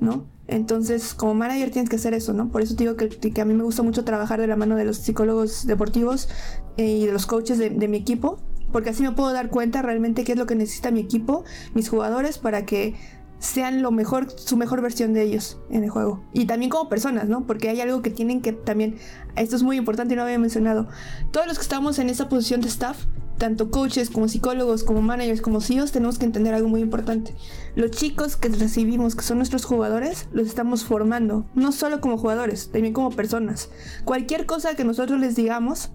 ¿no? 0.00 0.26
Entonces, 0.48 1.14
como 1.14 1.34
manager 1.34 1.70
tienes 1.70 1.90
que 1.90 1.96
hacer 1.96 2.14
eso, 2.14 2.32
¿no? 2.32 2.48
Por 2.50 2.62
eso 2.62 2.74
digo 2.74 2.96
que, 2.96 3.08
que 3.08 3.40
a 3.40 3.44
mí 3.44 3.54
me 3.54 3.64
gusta 3.64 3.82
mucho 3.82 4.04
trabajar 4.04 4.40
de 4.40 4.46
la 4.46 4.56
mano 4.56 4.76
de 4.76 4.84
los 4.84 4.98
psicólogos 4.98 5.66
deportivos 5.66 6.28
eh, 6.76 6.86
y 6.86 7.06
de 7.06 7.12
los 7.12 7.26
coaches 7.26 7.58
de, 7.58 7.88
mi 7.88 7.96
equipo, 7.96 8.38
porque 8.72 8.90
así 8.90 9.02
me 9.02 9.12
puedo 9.12 9.32
dar 9.32 9.50
cuenta 9.50 9.82
realmente 9.82 10.24
qué 10.24 10.32
es 10.32 10.38
lo 10.38 10.46
que 10.46 10.54
necesita 10.54 10.90
mi 10.90 11.00
equipo, 11.00 11.44
mis 11.74 11.88
jugadores, 11.88 12.38
para 12.38 12.64
que 12.64 12.94
sean 13.38 13.82
lo 13.82 13.90
mejor, 13.90 14.30
su 14.30 14.56
mejor 14.56 14.80
versión 14.80 15.12
de 15.12 15.22
ellos 15.22 15.58
en 15.68 15.82
el 15.82 15.90
juego. 15.90 16.24
Y 16.32 16.46
también 16.46 16.70
como 16.70 16.88
personas, 16.88 17.28
¿no? 17.28 17.46
Porque 17.46 17.68
hay 17.68 17.80
algo 17.80 18.00
que 18.00 18.10
tienen 18.10 18.40
que 18.40 18.52
también, 18.52 18.96
esto 19.34 19.56
es 19.56 19.62
muy 19.62 19.76
importante 19.76 20.14
y 20.14 20.16
no 20.16 20.22
había 20.22 20.38
mencionado, 20.38 20.88
todos 21.32 21.46
los 21.46 21.58
que 21.58 21.62
estamos 21.62 21.98
en 21.98 22.08
esa 22.08 22.28
posición 22.28 22.60
de 22.60 22.68
staff 22.68 23.04
tanto 23.38 23.70
coaches 23.70 24.10
como 24.10 24.28
psicólogos, 24.28 24.84
como 24.84 25.02
managers, 25.02 25.40
como 25.40 25.60
CEOs, 25.60 25.92
tenemos 25.92 26.18
que 26.18 26.24
entender 26.24 26.54
algo 26.54 26.68
muy 26.68 26.80
importante. 26.80 27.34
Los 27.74 27.90
chicos 27.90 28.36
que 28.36 28.48
recibimos, 28.48 29.14
que 29.14 29.22
son 29.22 29.38
nuestros 29.38 29.64
jugadores, 29.64 30.28
los 30.32 30.46
estamos 30.46 30.84
formando, 30.84 31.46
no 31.54 31.72
solo 31.72 32.00
como 32.00 32.18
jugadores, 32.18 32.70
también 32.70 32.94
como 32.94 33.10
personas. 33.10 33.70
Cualquier 34.04 34.46
cosa 34.46 34.74
que 34.74 34.84
nosotros 34.84 35.20
les 35.20 35.36
digamos 35.36 35.90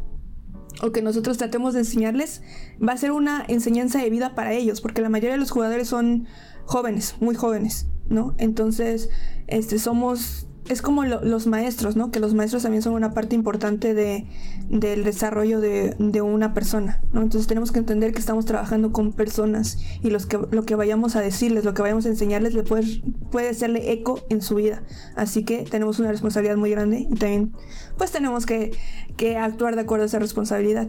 o 0.82 0.92
que 0.92 1.02
nosotros 1.02 1.38
tratemos 1.38 1.74
de 1.74 1.82
enseñarles, 1.82 2.42
va 2.82 2.94
a 2.94 2.98
ser 2.98 3.12
una 3.12 3.44
enseñanza 3.48 4.00
de 4.00 4.10
vida 4.10 4.36
para 4.36 4.54
ellos, 4.54 4.82
porque 4.82 5.02
la 5.02 5.10
mayoría 5.10 5.34
de 5.34 5.40
los 5.40 5.52
jugadores 5.52 5.88
son 5.88 6.28
jóvenes, 6.66 7.16
muy 7.20 7.36
jóvenes, 7.36 7.88
¿no? 8.08 8.34
Entonces, 8.38 9.10
este, 9.48 9.78
somos 9.80 10.48
es 10.70 10.82
como 10.82 11.04
los 11.04 11.48
maestros, 11.48 11.96
¿no? 11.96 12.12
Que 12.12 12.20
los 12.20 12.34
maestros 12.34 12.64
también 12.64 12.82
son 12.82 12.94
una 12.94 13.14
parte 13.14 13.36
importante 13.36 13.94
de, 13.94 14.26
del 14.70 15.04
desarrollo 15.04 15.60
de, 15.60 16.22
una 16.22 16.54
persona, 16.54 17.02
¿no? 17.14 17.22
Entonces 17.22 17.48
tenemos 17.48 17.72
que 17.72 17.80
entender 17.80 18.14
que 18.14 18.20
estamos 18.20 18.46
trabajando 18.46 18.92
con 18.92 19.12
personas 19.12 19.80
y 20.02 20.12
los 20.12 20.26
que, 20.26 20.40
lo 20.52 20.64
que 20.64 20.76
vayamos 20.76 21.16
a 21.16 21.22
decirles, 21.22 21.66
lo 21.66 21.74
que 21.74 21.82
vayamos 21.82 22.06
a 22.06 22.10
enseñarles, 22.10 22.54
le 22.54 22.64
puede, 22.64 23.02
puede 23.32 23.50
hacerle 23.50 23.92
eco 23.92 24.24
en 24.30 24.42
su 24.42 24.56
vida. 24.56 24.84
Así 25.16 25.44
que 25.44 25.64
tenemos 25.64 26.00
una 26.00 26.12
responsabilidad 26.12 26.58
muy 26.58 26.70
grande 26.70 27.08
y 27.10 27.16
también, 27.16 27.54
pues 27.98 28.12
tenemos 28.12 28.46
que, 28.46 28.72
que 29.18 29.38
actuar 29.38 29.76
de 29.76 29.82
acuerdo 29.82 30.04
a 30.04 30.08
esa 30.08 30.20
responsabilidad. 30.20 30.88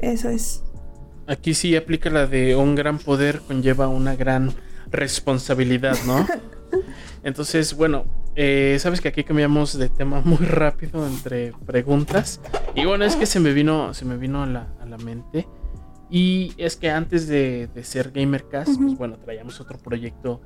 Eso 0.00 0.28
es. 0.28 0.62
Aquí 1.26 1.54
sí 1.54 1.76
aplica 1.76 2.10
la 2.10 2.26
de 2.26 2.56
un 2.56 2.74
gran 2.74 2.98
poder 2.98 3.40
conlleva 3.46 3.88
una 3.88 4.16
gran 4.16 4.52
responsabilidad, 4.90 5.96
¿no? 6.06 6.26
Entonces, 7.22 7.74
bueno, 7.74 8.04
eh, 8.40 8.76
sabes 8.78 9.00
que 9.00 9.08
aquí 9.08 9.24
cambiamos 9.24 9.76
de 9.76 9.88
tema 9.88 10.20
muy 10.24 10.38
rápido 10.38 11.06
entre 11.06 11.52
preguntas. 11.66 12.40
Y 12.74 12.84
bueno, 12.84 13.04
es 13.04 13.16
que 13.16 13.26
se 13.26 13.40
me 13.40 13.52
vino, 13.52 13.92
se 13.94 14.04
me 14.04 14.16
vino 14.16 14.42
a 14.42 14.46
la, 14.46 14.98
mente. 15.04 15.46
Y 16.10 16.52
es 16.56 16.76
que 16.76 16.90
antes 16.90 17.26
de, 17.28 17.68
ser 17.82 18.12
Gamercast, 18.12 18.80
pues 18.80 18.96
bueno, 18.96 19.18
traíamos 19.18 19.60
otro 19.60 19.78
proyecto 19.78 20.40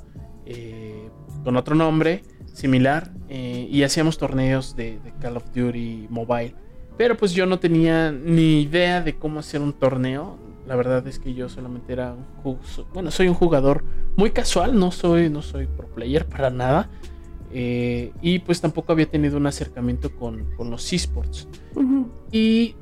eh, 0.44 1.08
con 1.44 1.56
otro 1.56 1.74
nombre, 1.74 2.22
similar, 2.52 3.12
eh, 3.28 3.68
y 3.70 3.82
hacíamos 3.82 4.18
torneos 4.18 4.74
de, 4.74 4.98
Call 5.20 5.36
of 5.36 5.44
Duty 5.54 6.06
Mobile. 6.08 6.54
Pero 6.96 7.16
pues 7.16 7.32
yo 7.32 7.46
no 7.46 7.58
tenía 7.58 8.10
ni 8.10 8.62
idea 8.62 9.00
de 9.02 9.16
cómo 9.16 9.40
hacer 9.40 9.60
un 9.60 9.72
torneo. 9.72 10.38
La 10.66 10.76
verdad 10.76 11.06
es 11.08 11.18
que 11.18 11.34
yo 11.34 11.48
solamente 11.48 11.92
era 11.92 12.14
un 12.44 12.58
bueno, 12.94 13.10
soy 13.10 13.28
un 13.28 13.34
jugador 13.34 13.84
muy 14.16 14.30
casual, 14.30 14.78
no 14.78 14.92
soy, 14.92 15.28
no 15.28 15.42
soy 15.42 15.66
pro 15.66 15.88
player 15.88 16.26
para 16.26 16.50
nada. 16.50 16.88
Eh, 17.54 18.12
y 18.22 18.38
pues 18.38 18.60
tampoco 18.60 18.92
había 18.92 19.06
tenido 19.06 19.36
un 19.36 19.46
acercamiento 19.46 20.14
con, 20.14 20.46
los 20.58 20.92
esports. 20.92 21.48
Y 22.30 22.76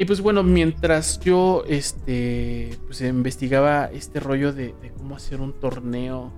y 0.00 0.06
pues 0.06 0.22
bueno, 0.22 0.42
mientras 0.42 1.20
yo 1.20 1.62
este, 1.68 2.70
pues 2.86 3.02
investigaba 3.02 3.84
este 3.92 4.18
rollo 4.18 4.50
de, 4.50 4.74
cómo 4.96 5.14
hacer 5.14 5.42
un 5.42 5.52
torneo 5.52 6.32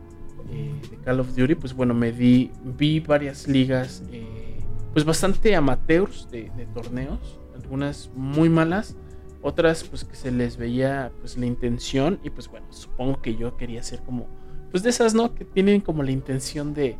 eh, 0.51 0.75
de 0.91 0.97
Call 0.97 1.21
of 1.21 1.37
Duty, 1.37 1.55
pues 1.55 1.73
bueno, 1.73 1.95
me 1.95 2.11
di, 2.11 2.51
vi 2.65 2.99
varias 2.99 3.47
ligas 3.47 4.03
eh, 4.11 4.59
pues 4.93 5.05
bastante 5.05 5.55
amateurs 5.55 6.29
de, 6.33 6.51
torneos, 6.75 7.39
algunas 7.55 8.11
muy 8.17 8.49
malas, 8.49 8.97
otras 9.43 9.85
pues 9.85 10.05
que 10.05 10.17
se 10.17 10.31
les 10.31 10.57
veía 10.57 11.13
pues 11.21 11.37
la 11.37 11.47
intención 11.47 12.21
y 12.23 12.31
pues 12.31 12.49
bueno, 12.49 12.67
supongo 12.71 13.21
que 13.21 13.37
yo 13.37 13.57
quería 13.57 13.83
ser 13.83 14.01
como, 14.01 14.27
pues 14.71 14.83
de 14.83 14.91
esas, 14.91 15.15
¿no? 15.15 15.35
Que 15.35 15.45
tienen 15.45 15.81
como 15.81 16.03
la 16.03 16.13
intención 16.13 16.75
de, 16.75 16.97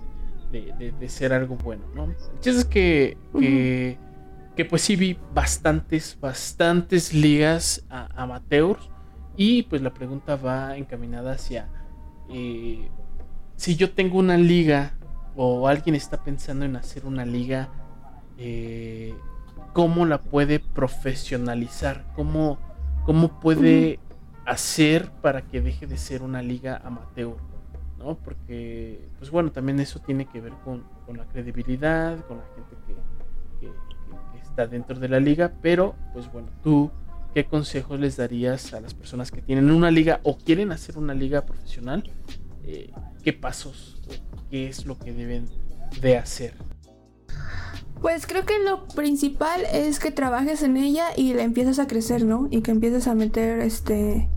de, 0.51 1.09
ser 1.09 1.33
algo 1.33 1.57
bueno, 1.57 1.85
¿no? 1.95 2.05
El 2.05 2.17
es 2.45 2.65
que, 2.65 3.17
que 3.39 3.97
que 4.57 4.65
pues 4.65 4.83
sí 4.83 4.97
vi 4.97 5.17
bastantes, 5.35 6.19
bastantes 6.21 7.15
ligas 7.15 7.85
amateurs. 7.89 8.91
Y 9.37 9.63
pues 9.63 9.81
la 9.81 9.95
pregunta 9.95 10.37
va 10.37 10.77
encaminada 10.77 11.33
hacia 11.33 11.69
eh, 12.29 12.91
si 13.57 13.77
yo 13.77 13.93
tengo 13.93 14.19
una 14.19 14.37
liga 14.37 14.95
o 15.37 15.67
alguien 15.69 15.95
está 15.95 16.23
pensando 16.23 16.67
en 16.67 16.77
hacer 16.77 17.07
una 17.07 17.25
liga, 17.25 17.71
eh, 18.37 19.15
¿cómo 19.73 20.07
la 20.07 20.21
puede 20.23 20.59
profesionalizar? 20.61 22.05
¿Cómo, 22.15 22.59
cómo 23.05 23.41
puede 23.41 23.99
hacer 24.47 25.11
para 25.23 25.43
que 25.43 25.61
deje 25.61 25.87
de 25.87 25.97
ser 25.97 26.23
una 26.23 26.43
liga 26.43 26.81
amateur? 26.85 27.37
¿no? 27.99 28.17
Porque, 28.17 29.09
pues 29.19 29.31
bueno, 29.31 29.53
también 29.53 29.81
eso 29.81 30.01
tiene 30.01 30.27
que 30.27 30.41
ver 30.41 30.53
con, 30.65 30.85
con 31.07 31.17
la 31.17 31.25
credibilidad, 31.25 32.19
con 32.27 32.39
la 32.39 32.45
gente 32.55 32.77
que, 32.87 32.93
está 34.43 34.67
dentro 34.67 34.99
de 34.99 35.09
la 35.09 35.21
liga, 35.21 35.53
pero 35.63 35.95
pues 36.13 36.31
bueno, 36.31 36.49
tú, 36.63 36.91
¿qué 37.33 37.47
consejos 37.47 37.99
les 37.99 38.19
darías 38.19 38.75
a 38.75 38.81
las 38.81 38.93
personas 38.93 39.31
que 39.31 39.41
tienen 39.41 39.71
una 39.71 39.91
liga 39.91 40.21
o 40.25 40.37
quieren 40.37 40.73
hacer 40.73 40.99
una 40.99 41.15
liga 41.15 41.47
profesional? 41.47 42.11
Eh, 42.65 42.91
¿Qué 43.23 43.33
pasos, 43.33 44.03
qué 44.51 44.69
es 44.69 44.85
lo 44.85 44.99
que 44.99 45.13
deben 45.13 45.49
de 46.03 46.19
hacer? 46.19 46.53
Pues 48.01 48.27
creo 48.27 48.45
que 48.45 48.59
lo 48.59 48.89
principal 48.89 49.63
es 49.73 50.01
que 50.01 50.11
trabajes 50.11 50.63
en 50.63 50.77
ella 50.77 51.07
y 51.17 51.35
la 51.35 51.43
empieces 51.43 51.79
a 51.79 51.87
crecer, 51.87 52.25
¿no? 52.25 52.49
Y 52.51 52.63
que 52.63 52.73
empieces 52.73 53.07
a 53.07 53.15
meter 53.15 53.61
este... 53.61 54.29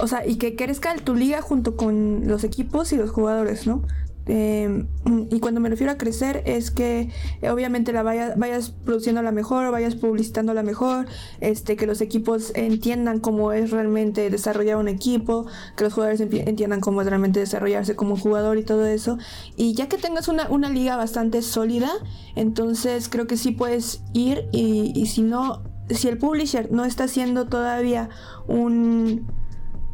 O 0.00 0.06
sea, 0.06 0.26
y 0.26 0.36
que 0.36 0.56
crezca 0.56 0.94
tu 0.96 1.14
liga 1.14 1.40
junto 1.40 1.76
con 1.76 2.26
los 2.26 2.44
equipos 2.44 2.92
y 2.92 2.96
los 2.96 3.10
jugadores, 3.10 3.66
¿no? 3.66 3.82
Em, 4.28 4.86
y 5.30 5.40
cuando 5.40 5.58
me 5.58 5.70
refiero 5.70 5.90
a 5.90 5.96
crecer 5.96 6.42
es 6.44 6.70
que 6.70 7.08
eh, 7.40 7.50
obviamente 7.50 7.94
la 7.94 8.02
vayas 8.02 8.70
produciendo 8.84 9.22
la 9.22 9.32
mejor, 9.32 9.70
vayas 9.72 9.94
publicitando 9.94 10.52
la 10.52 10.62
mejor, 10.62 11.06
este, 11.40 11.76
que 11.76 11.86
los 11.86 12.02
equipos 12.02 12.52
entiendan 12.54 13.20
cómo 13.20 13.52
es 13.52 13.70
realmente 13.70 14.28
desarrollar 14.28 14.76
un 14.76 14.88
equipo, 14.88 15.46
que 15.76 15.84
los 15.84 15.94
jugadores 15.94 16.20
entiendan 16.20 16.80
cómo 16.80 17.00
es 17.00 17.08
realmente 17.08 17.40
desarrollarse 17.40 17.96
como 17.96 18.18
jugador 18.18 18.58
y 18.58 18.64
todo 18.64 18.86
eso. 18.86 19.16
Y 19.56 19.72
ya 19.72 19.88
que 19.88 19.96
tengas 19.96 20.28
una, 20.28 20.46
una 20.50 20.68
liga 20.68 20.96
bastante 20.96 21.40
sólida, 21.40 21.90
entonces 22.36 23.08
creo 23.08 23.26
que 23.26 23.38
sí 23.38 23.52
puedes 23.52 24.02
ir 24.12 24.44
y, 24.52 24.92
y 24.94 25.06
si 25.06 25.22
no, 25.22 25.62
si 25.88 26.08
el 26.08 26.18
publisher 26.18 26.70
no 26.70 26.84
está 26.84 27.04
haciendo 27.04 27.46
todavía 27.46 28.10
un, 28.46 29.26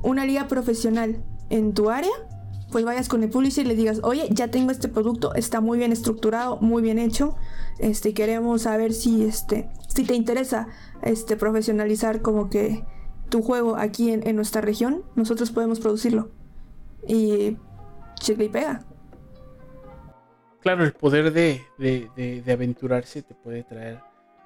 una 0.02 0.24
liga 0.24 0.48
profesional 0.48 1.22
en 1.50 1.72
tu 1.72 1.90
área, 1.90 2.10
pues 2.74 2.84
vayas 2.84 3.08
con 3.08 3.22
el 3.22 3.30
publisher 3.30 3.64
y 3.64 3.68
le 3.68 3.76
digas, 3.76 4.00
oye, 4.02 4.26
ya 4.32 4.48
tengo 4.48 4.72
este 4.72 4.88
producto, 4.88 5.32
está 5.36 5.60
muy 5.60 5.78
bien 5.78 5.92
estructurado, 5.92 6.56
muy 6.56 6.82
bien 6.82 6.98
hecho, 6.98 7.36
este, 7.78 8.14
queremos 8.14 8.62
saber 8.62 8.92
si, 8.92 9.24
este, 9.24 9.70
si 9.86 10.02
te 10.02 10.16
interesa, 10.16 10.66
este, 11.00 11.36
profesionalizar 11.36 12.20
como 12.20 12.50
que 12.50 12.84
tu 13.28 13.42
juego 13.42 13.76
aquí 13.76 14.10
en, 14.10 14.34
nuestra 14.34 14.60
región, 14.60 15.04
nosotros 15.14 15.52
podemos 15.52 15.78
producirlo. 15.78 16.32
Y 17.06 17.58
chicle 18.18 18.46
y 18.46 18.48
pega. 18.48 18.84
Claro, 20.58 20.82
el 20.82 20.94
poder 20.94 21.32
de, 21.32 21.62
de, 21.78 22.52
aventurarse 22.52 23.22
te 23.22 23.36
puede 23.36 23.62
traer, 23.62 24.00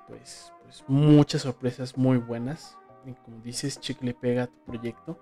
pues, 0.06 0.52
pues, 0.64 0.84
muchas 0.86 1.40
sorpresas 1.40 1.96
muy 1.96 2.18
buenas. 2.18 2.76
Como 3.24 3.40
dices, 3.42 3.80
chicle 3.80 4.10
y 4.10 4.12
pega 4.12 4.48
tu 4.48 4.58
proyecto 4.66 5.18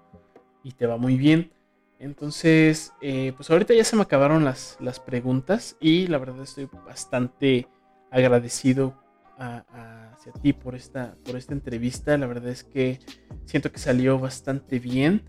y 0.65 0.73
te 0.73 0.89
va 0.89 0.97
muy 0.97 1.17
bien. 1.17 1.53
Entonces, 1.99 2.93
eh, 3.01 3.33
pues 3.37 3.51
ahorita 3.51 3.75
ya 3.75 3.85
se 3.85 3.97
me 3.97 4.03
acabaron 4.03 4.45
las, 4.45 4.77
las, 4.81 5.01
preguntas 5.01 5.77
y 5.81 6.07
la 6.09 6.19
verdad 6.19 6.43
estoy 6.43 6.69
bastante 6.85 7.69
agradecido 8.11 8.95
hacia 9.39 10.33
ti 10.43 10.53
por 10.53 10.75
esta, 10.75 11.17
por 11.25 11.37
esta 11.37 11.55
entrevista. 11.55 12.17
La 12.19 12.27
verdad 12.27 12.51
es 12.51 12.65
que 12.65 13.01
siento 13.45 13.73
que 13.73 13.79
salió 13.79 14.19
bastante 14.19 14.79
bien. 14.79 15.23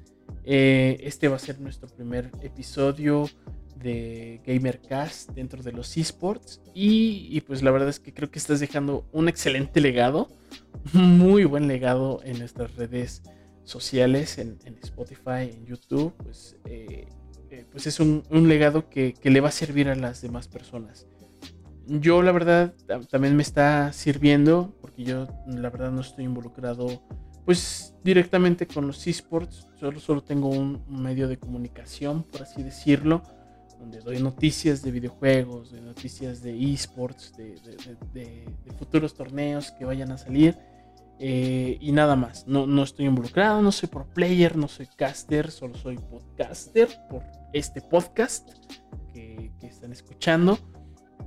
Eh, 0.43 0.97
este 1.01 1.27
va 1.27 1.37
a 1.37 1.39
ser 1.39 1.59
nuestro 1.59 1.87
primer 1.87 2.31
episodio 2.41 3.29
de 3.75 4.41
Gamercast 4.45 5.31
dentro 5.31 5.61
de 5.61 5.71
los 5.71 5.95
esports 5.97 6.61
y, 6.73 7.27
y 7.29 7.41
pues 7.41 7.61
la 7.61 7.71
verdad 7.71 7.89
es 7.89 7.99
que 7.99 8.13
creo 8.13 8.31
que 8.31 8.39
estás 8.39 8.59
dejando 8.59 9.05
un 9.11 9.29
excelente 9.29 9.81
legado, 9.81 10.29
muy 10.93 11.45
buen 11.45 11.67
legado 11.67 12.21
en 12.23 12.39
nuestras 12.39 12.75
redes 12.75 13.21
sociales, 13.67 14.37
en, 14.37 14.57
Spotify, 14.81 15.51
en 15.51 15.65
YouTube, 15.65 16.13
pues, 16.23 16.55
eh, 16.65 17.07
eh, 17.49 17.65
pues 17.69 17.85
es 17.85 17.99
un, 17.99 18.23
legado 18.47 18.89
que, 18.89 19.13
le 19.21 19.41
va 19.41 19.49
a 19.49 19.51
servir 19.51 19.89
a 19.89 19.95
las 19.95 20.21
demás 20.21 20.47
personas. 20.47 21.05
Yo 21.85 22.21
la 22.21 22.31
verdad 22.31 22.73
también 23.09 23.35
me 23.35 23.43
está 23.43 23.93
sirviendo, 23.93 24.75
porque 24.81 25.03
yo 25.03 25.27
la 25.45 25.69
verdad 25.69 25.91
no 25.91 26.01
estoy 26.01 26.25
involucrado 26.25 27.01
pues 27.45 27.93
directamente 28.03 28.67
con 28.67 28.87
los 28.87 29.07
esports, 29.07 29.69
solo, 29.79 30.01
solo 30.01 30.21
tengo 30.21 30.49
un, 30.49 30.83
medio 30.89 31.29
de 31.29 31.37
comunicación, 31.37 32.23
por 32.23 32.41
así 32.41 32.61
decirlo, 32.61 33.23
donde 33.79 33.99
doy 33.99 34.21
noticias 34.21 34.81
de 34.81 34.91
videojuegos, 34.91 35.71
de 35.71 35.79
noticias 35.79 36.41
de 36.41 36.73
esports, 36.73 37.31
de, 37.37 37.55
de 38.13 38.73
futuros 38.77 39.13
torneos 39.13 39.71
que 39.71 39.85
vayan 39.85 40.11
a 40.11 40.17
salir 40.17 40.57
eh, 41.19 41.77
y 41.79 41.91
nada 41.91 42.15
más. 42.15 42.47
No, 42.47 42.67
no 42.67 42.83
estoy 42.83 43.05
involucrado, 43.05 43.61
no 43.61 43.71
soy 43.71 43.89
pro 43.89 44.05
player, 44.13 44.55
no 44.55 44.67
soy 44.67 44.87
caster, 44.87 45.51
solo 45.51 45.75
soy 45.75 45.97
podcaster 45.97 46.87
por 47.09 47.23
este 47.53 47.81
podcast 47.81 48.49
que, 49.13 49.51
están 49.61 49.91
escuchando. 49.91 50.57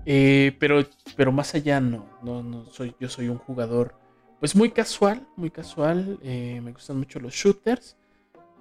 Eh, 0.07 0.57
pero, 0.59 0.87
pero 1.17 1.31
más 1.31 1.55
allá 1.55 1.81
no, 1.81 2.09
no, 2.23 2.43
no 2.43 2.65
soy, 2.67 2.95
yo 2.99 3.09
soy 3.09 3.29
un 3.29 3.39
jugador 3.39 3.95
pues 4.39 4.57
muy 4.57 4.71
casual, 4.71 5.27
muy 5.37 5.51
casual. 5.51 6.19
Eh, 6.23 6.61
me 6.63 6.73
gustan 6.73 6.99
mucho 6.99 7.21
los 7.21 7.35
shooters. 7.35 7.97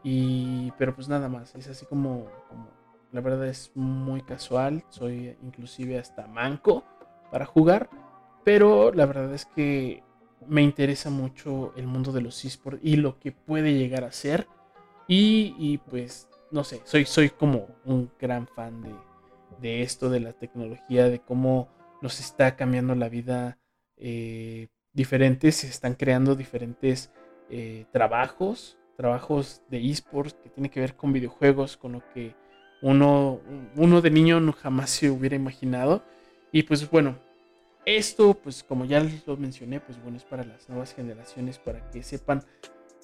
Y, 0.04 0.72
pero 0.78 0.96
pues 0.96 1.08
nada 1.08 1.28
más, 1.30 1.56
es 1.56 1.68
así 1.68 1.86
como, 1.86 2.28
como, 2.48 2.68
la 3.12 3.22
verdad 3.22 3.48
es 3.48 3.72
muy 3.76 4.22
casual. 4.22 4.84
Soy 4.90 5.38
inclusive 5.42 5.98
hasta 5.98 6.28
manco 6.28 6.84
para 7.32 7.46
jugar. 7.46 7.90
Pero 8.44 8.92
la 8.92 9.06
verdad 9.06 9.34
es 9.34 9.46
que 9.46 10.04
me 10.48 10.62
interesa 10.62 11.10
mucho 11.10 11.74
el 11.76 11.88
mundo 11.88 12.12
de 12.12 12.22
los 12.22 12.44
esports 12.46 12.80
y 12.84 12.96
lo 12.96 13.20
que 13.20 13.32
puede 13.32 13.74
llegar 13.74 14.04
a 14.04 14.12
ser. 14.12 14.48
Y, 15.08 15.80
pues, 15.90 16.30
no 16.52 16.64
sé, 16.64 16.82
soy, 16.84 17.06
soy 17.06 17.30
como 17.30 17.68
un 17.84 18.12
gran 18.20 18.48
fan 18.48 18.84
de, 19.60 19.82
esto, 19.82 20.10
de 20.10 20.20
la 20.20 20.34
tecnología, 20.34 21.10
de 21.10 21.20
cómo 21.20 21.68
nos 22.02 22.20
está 22.20 22.56
cambiando 22.56 22.94
la 22.94 23.10
vida 23.10 23.58
eh, 23.98 24.68
diferentes, 24.94 25.56
se 25.56 25.68
están 25.68 25.96
creando 25.96 26.36
diferentes 26.36 27.12
eh, 27.50 27.86
trabajos, 27.92 28.78
trabajos 28.98 29.64
de 29.70 29.90
esports 29.90 30.36
que 30.44 30.50
tiene 30.50 30.70
que 30.70 30.80
ver 30.80 30.96
con 30.96 31.12
videojuegos, 31.12 31.76
con 31.76 31.94
lo 31.94 32.04
que 32.14 32.36
uno, 32.82 33.40
uno 33.76 34.02
de 34.02 34.12
niño 34.12 34.40
no 34.40 34.54
jamás 34.54 34.92
se 34.92 35.10
hubiera 35.10 35.36
imaginado. 35.36 36.04
Y 36.52 36.64
pues 36.64 36.90
bueno, 36.90 37.18
esto, 37.86 38.34
pues 38.36 38.64
como 38.64 38.86
ya 38.86 39.06
lo 39.26 39.38
mencioné, 39.38 39.80
pues 39.80 40.02
bueno, 40.02 40.18
es 40.18 40.24
para 40.24 40.44
las 40.44 40.70
nuevas 40.70 40.94
generaciones, 40.94 41.58
para 41.58 41.90
que 41.90 42.04
sepan 42.04 42.44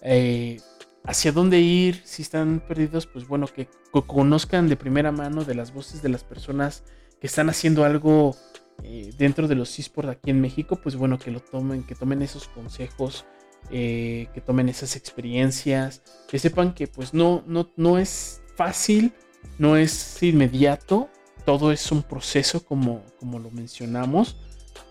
eh, 0.02 0.60
hacia 1.04 1.32
dónde 1.32 1.60
ir, 1.60 2.02
si 2.04 2.22
están 2.22 2.60
perdidos, 2.68 3.08
pues 3.08 3.28
bueno, 3.28 3.48
que 3.48 3.68
conozcan 3.92 4.68
de 4.68 4.76
primera 4.76 5.12
mano 5.12 5.44
de 5.44 5.56
las 5.56 5.74
voces 5.74 6.02
de 6.02 6.10
las 6.10 6.24
personas 6.24 6.84
que 7.20 7.28
están 7.28 7.50
haciendo 7.50 7.86
algo 7.86 8.36
eh, 8.84 9.12
dentro 9.18 9.48
de 9.48 9.56
los 9.56 9.78
esports 9.80 10.10
aquí 10.10 10.32
en 10.32 10.42
México, 10.42 10.80
pues 10.82 10.96
bueno, 10.96 11.18
que 11.18 11.32
lo 11.32 11.40
tomen, 11.40 11.84
que 11.84 11.96
tomen 11.96 12.22
esos 12.22 12.48
consejos, 12.48 13.26
eh, 13.72 14.28
que 14.34 14.42
tomen 14.42 14.70
esas 14.70 14.96
experiencias, 14.96 16.02
que 16.28 16.40
sepan 16.40 16.74
que 16.74 16.88
pues 16.88 17.14
no, 17.14 17.44
no, 17.48 17.72
no 17.78 17.98
es 17.98 18.42
fácil, 18.56 19.14
no 19.58 19.78
es 19.78 20.22
inmediato, 20.22 21.10
todo 21.46 21.72
es 21.72 21.92
un 21.92 22.04
proceso 22.04 22.66
como, 22.66 23.04
como 23.20 23.40
lo 23.40 23.52
mencionamos 23.52 24.38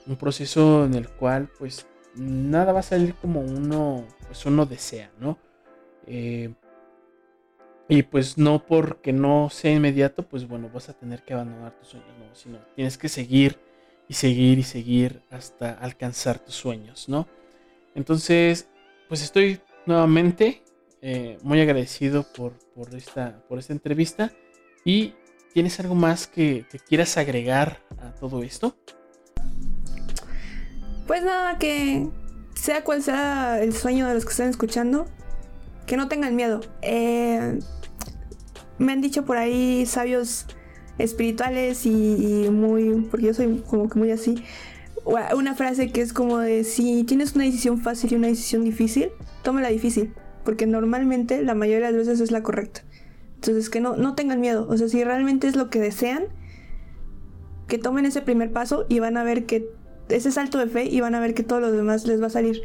un 0.07 0.17
proceso 0.17 0.85
en 0.85 0.95
el 0.95 1.09
cual 1.09 1.49
pues 1.59 1.87
nada 2.15 2.73
va 2.73 2.81
a 2.81 2.83
salir 2.83 3.15
como 3.15 3.41
uno, 3.41 4.07
pues 4.27 4.45
uno 4.47 4.67
desea, 4.67 5.11
¿no? 5.19 5.39
Eh, 6.07 6.53
y 7.89 8.03
pues 8.03 8.39
no 8.39 8.65
porque 8.65 9.13
no 9.13 9.51
sea 9.51 9.73
inmediato, 9.73 10.23
pues 10.23 10.49
bueno, 10.49 10.71
vas 10.73 10.89
a 10.89 10.95
tener 10.95 11.23
que 11.23 11.35
abandonar 11.35 11.73
tus 11.79 11.89
sueños, 11.89 12.09
no, 12.19 12.35
sino 12.35 12.59
tienes 12.75 12.97
que 12.97 13.09
seguir 13.09 13.59
y 14.09 14.15
seguir 14.15 14.59
y 14.59 14.63
seguir 14.63 15.23
hasta 15.31 15.73
alcanzar 15.73 16.39
tus 16.39 16.55
sueños, 16.55 17.09
¿no? 17.09 17.27
Entonces, 17.95 18.69
pues 19.09 19.23
estoy 19.23 19.61
nuevamente 19.87 20.63
eh, 21.03 21.39
muy 21.43 21.61
agradecido 21.61 22.25
por, 22.33 22.55
por, 22.75 22.95
esta, 22.95 23.43
por 23.49 23.59
esta 23.59 23.75
entrevista. 23.75 24.33
¿Y 24.85 25.15
tienes 25.53 25.79
algo 25.81 25.95
más 25.95 26.27
que, 26.27 26.67
que 26.71 26.79
quieras 26.79 27.17
agregar 27.17 27.81
a 27.99 28.15
todo 28.15 28.43
esto? 28.43 28.77
Pues 31.07 31.23
nada, 31.23 31.59
que 31.59 32.09
sea 32.55 32.83
cual 32.83 33.03
sea 33.03 33.63
el 33.63 33.75
sueño 33.75 34.09
de 34.09 34.15
los 34.15 34.25
que 34.25 34.31
están 34.31 34.49
escuchando, 34.49 35.07
que 35.87 35.97
no 35.97 36.09
tengan 36.09 36.35
miedo. 36.35 36.61
Eh, 36.83 37.59
me 38.79 38.93
han 38.93 39.01
dicho 39.01 39.25
por 39.25 39.37
ahí 39.37 39.85
sabios 39.87 40.47
espirituales 40.99 41.85
y, 41.87 42.49
muy, 42.51 43.07
porque 43.11 43.27
yo 43.27 43.35
soy 43.35 43.63
como 43.69 43.89
que 43.89 43.99
muy 43.99 44.11
así, 44.13 44.43
una 45.37 45.55
frase 45.55 45.91
que 45.91 46.01
es 46.01 46.13
como 46.13 46.39
de 46.39 46.65
si 46.65 47.05
tienes 47.05 47.35
una 47.35 47.45
decisión 47.45 47.81
fácil 47.81 48.13
y 48.13 48.17
una 48.17 48.29
decisión 48.29 48.65
difícil, 48.65 49.11
la 49.45 49.69
difícil, 49.69 50.15
porque 50.45 50.67
normalmente 50.67 51.43
la 51.43 51.55
mayoría 51.55 51.87
de 51.87 51.93
las 51.93 52.07
veces 52.07 52.21
es 52.21 52.31
la 52.31 52.43
correcta. 52.43 52.83
Entonces 53.35 53.69
que 53.69 53.81
no, 53.81 53.97
no 53.97 54.15
tengan 54.15 54.41
miedo, 54.41 54.67
o 54.71 54.77
sea, 54.79 54.89
si 54.89 55.05
realmente 55.05 55.47
es 55.49 55.57
lo 55.57 55.69
que 55.69 55.81
desean, 55.81 56.25
que 57.69 57.77
tomen 57.77 58.07
ese 58.07 58.23
primer 58.23 58.53
paso 58.53 58.87
y 58.89 59.01
van 59.01 59.19
a 59.19 59.25
ver 59.25 59.45
que 59.45 59.69
ese 60.09 60.31
salto 60.31 60.59
de 60.59 60.67
fe 60.67 60.85
y 60.85 61.01
van 61.01 61.15
a 61.15 61.21
ver 61.21 61.35
que 61.35 61.43
todo 61.43 61.61
lo 61.61 61.73
demás 61.73 62.07
les 62.07 62.21
va 62.21 62.27
a 62.27 62.31
salir. 62.31 62.63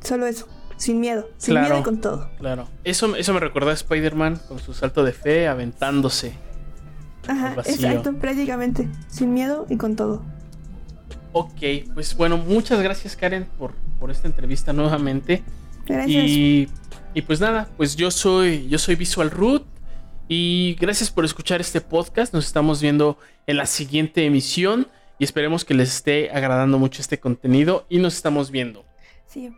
Solo 0.00 0.26
eso, 0.26 0.48
sin 0.76 1.00
miedo, 1.00 1.28
sin 1.38 1.60
miedo 1.60 1.78
y 1.78 1.82
con 1.82 2.00
todo. 2.00 2.30
Claro, 2.38 2.68
eso, 2.84 3.14
eso 3.16 3.34
me 3.34 3.40
recuerda 3.40 3.70
a 3.70 3.74
Spider-Man 3.74 4.40
con 4.48 4.58
su 4.58 4.74
salto 4.74 5.04
de 5.04 5.12
fe 5.12 5.48
aventándose. 5.48 6.34
Ajá, 7.28 7.54
exacto, 7.64 8.14
prácticamente, 8.14 8.88
sin 9.08 9.32
miedo 9.32 9.66
y 9.68 9.76
con 9.76 9.94
todo. 9.94 10.24
Ok, 11.32 11.62
pues 11.94 12.14
bueno, 12.16 12.36
muchas 12.36 12.82
gracias 12.82 13.16
Karen 13.16 13.46
por, 13.58 13.74
por 13.98 14.10
esta 14.10 14.26
entrevista 14.26 14.72
nuevamente. 14.72 15.42
Gracias. 15.86 16.24
Y, 16.24 16.68
y, 17.14 17.22
pues 17.22 17.40
nada, 17.40 17.68
pues 17.76 17.96
yo 17.96 18.10
soy, 18.10 18.68
yo 18.68 18.78
soy 18.78 18.96
Visual 18.96 19.30
Root 19.30 19.64
y 20.28 20.76
gracias 20.80 21.10
por 21.10 21.24
escuchar 21.24 21.60
este 21.60 21.80
podcast. 21.80 22.34
Nos 22.34 22.46
estamos 22.46 22.82
viendo 22.82 23.18
en 23.46 23.56
la 23.56 23.66
siguiente 23.66 24.24
emisión 24.24 24.88
y 25.22 25.24
esperemos 25.24 25.64
que 25.64 25.72
les 25.72 25.94
esté 25.94 26.32
agradando 26.32 26.80
mucho 26.80 27.00
este 27.00 27.20
contenido 27.20 27.86
y 27.88 27.98
nos 27.98 28.14
estamos 28.16 28.50
viendo. 28.50 28.84
Sí, 29.28 29.52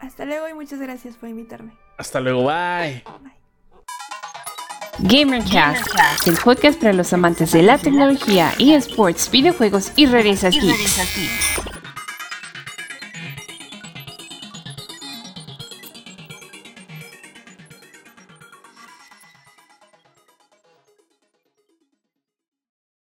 hasta 0.00 0.24
luego 0.24 0.48
y 0.48 0.54
muchas 0.54 0.80
gracias 0.80 1.16
por 1.16 1.28
invitarme. 1.28 1.72
Hasta 1.98 2.18
luego, 2.18 2.44
bye. 2.44 3.04
GamerCast, 5.00 6.26
el 6.26 6.38
podcast 6.42 6.80
para 6.80 6.94
los 6.94 7.12
amantes 7.12 7.52
de 7.52 7.62
la 7.62 7.76
tecnología, 7.76 8.54
y 8.56 8.72
esports, 8.72 9.30
videojuegos 9.30 9.92
y 9.96 10.06
redes 10.06 10.44
aquí. 10.44 10.72